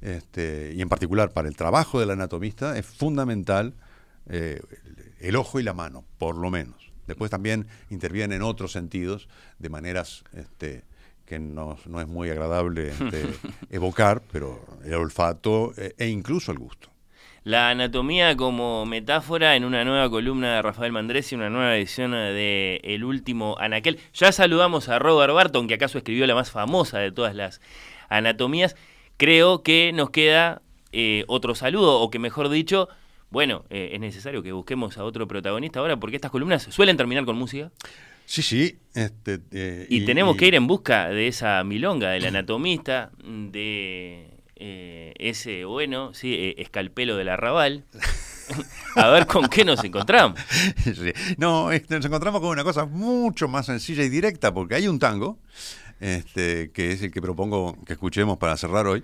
este, 0.00 0.72
y 0.74 0.82
en 0.82 0.88
particular 0.88 1.30
para 1.30 1.48
el 1.48 1.56
trabajo 1.56 2.00
del 2.00 2.10
anatomista 2.10 2.76
es 2.76 2.84
fundamental 2.84 3.74
eh, 4.28 4.60
el, 5.20 5.36
ojo 5.36 5.60
y 5.60 5.62
la 5.62 5.74
mano, 5.74 6.04
por 6.18 6.36
lo 6.36 6.50
menos. 6.50 6.92
Después 7.06 7.30
también 7.30 7.68
intervienen 7.88 8.42
otros 8.42 8.72
sentidos 8.72 9.28
de 9.60 9.68
maneras 9.68 10.24
este, 10.32 10.82
que 11.24 11.38
no, 11.38 11.78
no 11.86 12.00
es 12.00 12.08
muy 12.08 12.30
agradable 12.30 12.88
este, 12.88 13.28
evocar, 13.70 14.22
pero 14.32 14.64
el 14.84 14.94
olfato 14.94 15.72
eh, 15.76 15.94
e 15.96 16.08
incluso 16.08 16.50
el 16.50 16.58
gusto. 16.58 16.91
La 17.44 17.70
anatomía 17.70 18.36
como 18.36 18.86
metáfora 18.86 19.56
en 19.56 19.64
una 19.64 19.84
nueva 19.84 20.08
columna 20.08 20.54
de 20.54 20.62
Rafael 20.62 20.92
Mandresi, 20.92 21.34
una 21.34 21.50
nueva 21.50 21.76
edición 21.76 22.12
de 22.12 22.80
El 22.84 23.02
último 23.02 23.56
Anaquel. 23.58 23.98
Ya 24.14 24.30
saludamos 24.30 24.88
a 24.88 25.00
Robert 25.00 25.34
Barton, 25.34 25.66
que 25.66 25.74
acaso 25.74 25.98
escribió 25.98 26.24
la 26.28 26.36
más 26.36 26.52
famosa 26.52 27.00
de 27.00 27.10
todas 27.10 27.34
las 27.34 27.60
anatomías. 28.08 28.76
Creo 29.16 29.64
que 29.64 29.90
nos 29.92 30.10
queda 30.10 30.62
eh, 30.92 31.24
otro 31.26 31.56
saludo, 31.56 32.00
o 32.00 32.10
que 32.10 32.20
mejor 32.20 32.48
dicho, 32.48 32.88
bueno, 33.30 33.64
eh, 33.70 33.90
es 33.92 34.00
necesario 34.00 34.44
que 34.44 34.52
busquemos 34.52 34.96
a 34.96 35.04
otro 35.04 35.26
protagonista 35.26 35.80
ahora, 35.80 35.96
porque 35.96 36.16
estas 36.16 36.30
columnas 36.30 36.62
suelen 36.70 36.96
terminar 36.96 37.24
con 37.24 37.36
música. 37.36 37.72
Sí, 38.24 38.42
sí. 38.42 38.78
Este, 38.94 39.40
eh, 39.50 39.86
Y, 39.90 40.04
tenemos 40.04 40.36
que 40.36 40.46
ir 40.46 40.54
en 40.54 40.68
busca 40.68 41.08
de 41.08 41.26
esa 41.26 41.64
milonga, 41.64 42.10
del 42.10 42.24
anatomista, 42.24 43.10
de 43.24 44.28
eh, 44.64 45.12
ese, 45.18 45.64
bueno, 45.64 46.14
sí, 46.14 46.34
eh, 46.34 46.54
escalpelo 46.58 47.16
del 47.16 47.30
arrabal. 47.30 47.84
A 48.94 49.08
ver 49.08 49.26
con 49.26 49.48
qué 49.48 49.64
nos 49.64 49.82
encontramos. 49.82 50.38
No, 51.36 51.70
nos 51.70 52.04
encontramos 52.04 52.40
con 52.40 52.50
una 52.50 52.62
cosa 52.62 52.84
mucho 52.84 53.48
más 53.48 53.66
sencilla 53.66 54.04
y 54.04 54.08
directa, 54.08 54.54
porque 54.54 54.76
hay 54.76 54.86
un 54.86 55.00
tango, 55.00 55.38
este, 55.98 56.70
que 56.70 56.92
es 56.92 57.02
el 57.02 57.10
que 57.10 57.20
propongo 57.20 57.76
que 57.84 57.94
escuchemos 57.94 58.38
para 58.38 58.56
cerrar 58.56 58.86
hoy, 58.86 59.02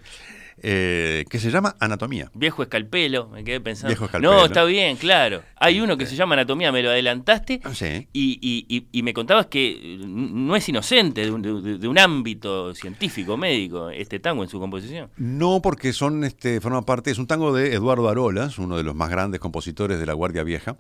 eh, 0.63 1.25
que 1.31 1.39
se 1.39 1.51
llama 1.51 1.77
Anatomía. 1.81 2.31
Viejo 2.35 2.63
escalpelo, 2.63 3.29
me 3.29 3.45
quedé 3.45 3.61
pensando. 3.61 3.89
Viejo 3.89 4.05
escalpelo. 4.07 4.33
No, 4.35 4.45
está 4.47 4.65
bien, 4.65 4.97
claro. 4.97 5.43
Hay 5.57 5.81
uno 5.81 5.97
que 5.97 6.07
se 6.07 6.17
llama 6.17 6.35
Anatomía, 6.35 6.71
me 6.73 6.83
lo 6.83 6.91
adelantaste. 6.91 7.61
Sí. 7.75 8.09
Y, 8.13 8.39
y- 8.41 8.67
y- 8.69 8.87
y 8.93 9.03
me 9.03 9.13
contabas 9.13 9.47
que 9.47 9.99
no 10.01 10.55
es 10.57 10.69
inocente 10.69 11.23
de 11.23 11.31
un, 11.31 11.43
de- 11.43 11.79
de 11.79 11.89
un 11.89 11.99
ámbito 11.99 12.75
científico, 12.75 13.37
médico, 13.37 13.91
este 13.91 14.19
tango 14.21 14.43
en 14.43 14.49
su 14.49 14.59
composición. 14.59 15.11
No, 15.17 15.61
porque 15.63 15.93
son, 15.93 16.25
este, 16.25 16.61
forma 16.61 16.83
parte, 16.83 17.11
es 17.11 17.19
un 17.19 17.27
tango 17.27 17.53
de 17.53 17.75
Eduardo 17.75 18.09
Arolas, 18.09 18.59
uno 18.59 18.77
de 18.77 18.83
los 18.83 18.95
más 18.95 19.11
grandes 19.11 19.41
compositores 19.41 19.99
de 19.99 20.07
la 20.07 20.13
Guardia 20.15 20.43
Vieja. 20.43 20.77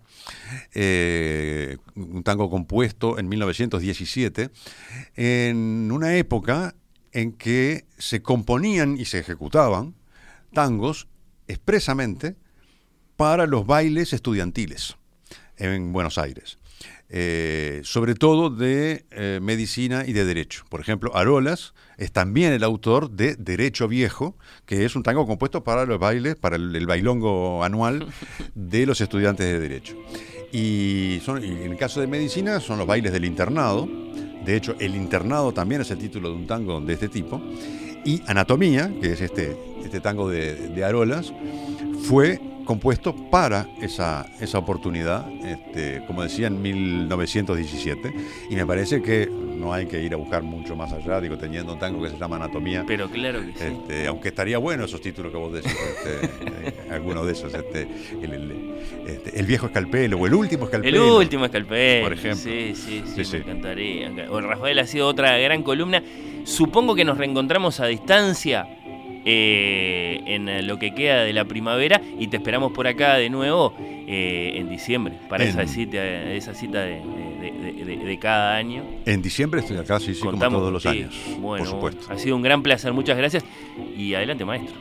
Eh, 0.74 1.76
un 1.96 2.22
tango 2.22 2.50
compuesto 2.50 3.18
en 3.18 3.28
1917, 3.28 4.50
en 5.16 5.90
una 5.92 6.14
época 6.16 6.74
en 7.12 7.32
que 7.32 7.86
se 7.98 8.22
componían 8.22 8.96
y 8.98 9.04
se 9.04 9.18
ejecutaban 9.18 9.94
tangos 10.52 11.08
expresamente 11.46 12.36
para 13.16 13.46
los 13.46 13.66
bailes 13.66 14.12
estudiantiles 14.12 14.96
en 15.56 15.92
Buenos 15.92 16.18
Aires. 16.18 16.58
Eh, 17.10 17.80
sobre 17.84 18.14
todo 18.14 18.50
de 18.50 19.06
eh, 19.10 19.40
medicina 19.42 20.04
y 20.06 20.12
de 20.12 20.26
derecho. 20.26 20.64
Por 20.68 20.80
ejemplo, 20.80 21.16
Arolas 21.16 21.72
es 21.96 22.12
también 22.12 22.52
el 22.52 22.62
autor 22.62 23.10
de 23.10 23.34
Derecho 23.34 23.88
Viejo, 23.88 24.36
que 24.66 24.84
es 24.84 24.94
un 24.94 25.02
tango 25.02 25.26
compuesto 25.26 25.64
para 25.64 25.86
los 25.86 25.98
bailes, 25.98 26.36
para 26.36 26.56
el, 26.56 26.86
bailongo 26.86 27.64
anual 27.64 28.06
de 28.54 28.84
los 28.84 29.00
estudiantes 29.00 29.46
de 29.46 29.58
derecho. 29.58 29.96
Y, 30.52 31.22
y 31.26 31.44
en 31.64 31.72
el 31.72 31.78
caso 31.78 32.00
de 32.00 32.06
medicina 32.06 32.60
son 32.60 32.76
los 32.76 32.86
bailes 32.86 33.10
del 33.10 33.24
internado. 33.24 33.88
De 34.48 34.56
hecho, 34.56 34.74
el 34.78 34.96
internado 34.96 35.52
también 35.52 35.82
es 35.82 35.90
el 35.90 35.98
título 35.98 36.30
de 36.30 36.36
un 36.36 36.46
tango 36.46 36.80
de 36.80 36.94
este 36.94 37.10
tipo. 37.10 37.38
Y 38.02 38.22
Anatomía, 38.26 38.90
que 38.98 39.12
es 39.12 39.20
este, 39.20 39.54
este 39.84 40.00
tango 40.00 40.30
de, 40.30 40.82
Arolas, 40.82 41.34
fue 42.04 42.40
compuesto 42.64 43.14
para 43.30 43.68
esa, 43.82 44.24
esa 44.40 44.56
oportunidad, 44.56 45.30
este, 45.44 46.02
como 46.06 46.22
decía, 46.22 46.46
en 46.46 46.62
1917. 46.62 48.14
Y 48.48 48.56
me 48.56 48.64
parece 48.64 49.02
que 49.02 49.28
no 49.58 49.72
hay 49.72 49.86
que 49.86 50.00
ir 50.02 50.14
a 50.14 50.16
buscar 50.16 50.42
mucho 50.42 50.76
más 50.76 50.92
allá, 50.92 51.20
digo, 51.20 51.36
teniendo 51.36 51.72
un 51.74 51.78
tango 51.78 52.02
que 52.02 52.10
se 52.10 52.16
llama 52.18 52.36
Anatomía. 52.36 52.84
Pero 52.86 53.08
claro 53.10 53.40
que 53.40 53.52
sí. 53.58 53.64
Este, 53.64 54.06
aunque 54.06 54.28
estaría 54.28 54.58
bueno 54.58 54.84
esos 54.84 55.00
títulos 55.00 55.32
que 55.32 55.38
vos 55.38 55.52
decís, 55.52 55.72
este, 55.72 56.26
eh, 56.68 56.74
alguno 56.90 57.24
de 57.24 57.32
esos, 57.32 57.52
este, 57.52 57.88
el, 58.22 58.32
el- 58.32 58.68
este, 59.06 59.38
el 59.40 59.46
viejo 59.46 59.66
escalpelo 59.66 60.18
o 60.18 60.26
el 60.26 60.34
último 60.34 60.64
El 60.64 60.68
escalpelo. 60.68 61.16
último 61.18 61.44
escalpelo. 61.46 62.04
Por 62.04 62.12
ejemplo. 62.12 62.36
Sí, 62.40 62.72
sí, 62.74 63.02
sí, 63.14 63.24
Sí, 63.24 63.32
me 63.38 63.42
encantaría. 63.42 64.10
O 64.30 64.40
Rafael 64.40 64.78
ha 64.78 64.86
sido 64.86 65.06
otra 65.08 65.36
gran 65.38 65.62
columna. 65.62 66.02
Supongo 66.44 66.94
que 66.94 67.04
nos 67.04 67.18
reencontramos 67.18 67.80
a 67.80 67.86
distancia 67.86 68.66
eh, 69.24 70.20
en 70.26 70.66
lo 70.66 70.78
que 70.78 70.94
queda 70.94 71.22
de 71.24 71.32
la 71.32 71.44
primavera 71.44 72.00
y 72.18 72.28
te 72.28 72.36
esperamos 72.38 72.72
por 72.72 72.86
acá 72.86 73.14
de 73.16 73.28
nuevo 73.30 73.74
eh, 73.80 74.52
en 74.56 74.68
diciembre 74.70 75.14
para 75.28 75.44
En- 75.44 75.50
esa 75.50 75.66
cita, 75.66 76.04
esa 76.32 76.54
cita 76.54 76.80
de, 76.82 76.92
de- 76.92 77.27
de- 77.52 77.84
de- 77.84 77.96
de 77.96 78.18
cada 78.18 78.56
año. 78.56 78.84
En 79.06 79.22
diciembre 79.22 79.60
estoy 79.60 79.76
acá, 79.78 79.98
sí, 80.00 80.14
sí, 80.14 80.20
como 80.20 80.38
todos 80.38 80.72
los 80.72 80.84
años. 80.86 81.14
Bueno, 81.38 81.64
por 81.64 81.66
supuesto. 81.92 82.12
Ha 82.12 82.18
sido 82.18 82.36
un 82.36 82.42
gran 82.42 82.62
placer, 82.62 82.92
muchas 82.92 83.16
gracias 83.16 83.44
y 83.96 84.14
adelante 84.14 84.44
maestro. 84.44 84.76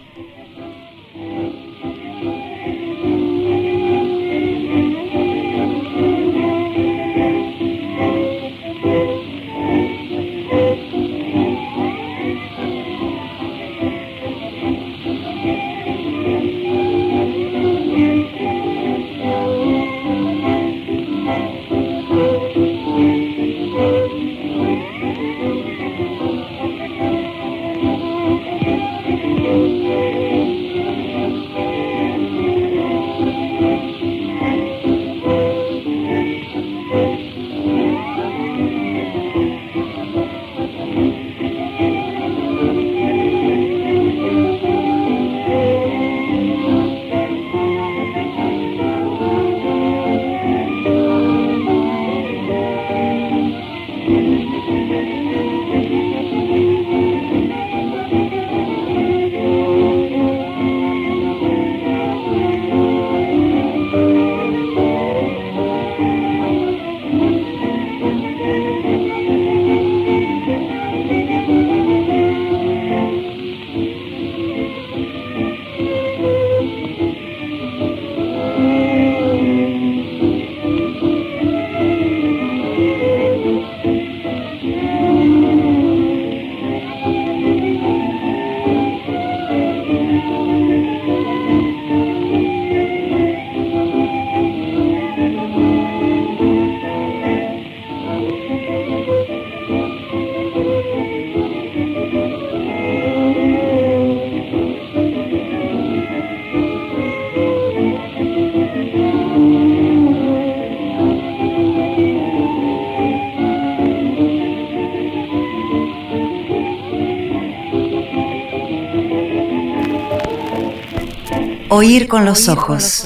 Oír 121.77 122.07
con 122.07 122.25
los 122.25 122.49
ojos. 122.49 123.05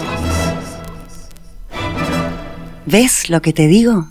¿Ves 2.85 3.29
lo 3.29 3.41
que 3.41 3.51
te 3.51 3.67
digo? 3.67 4.07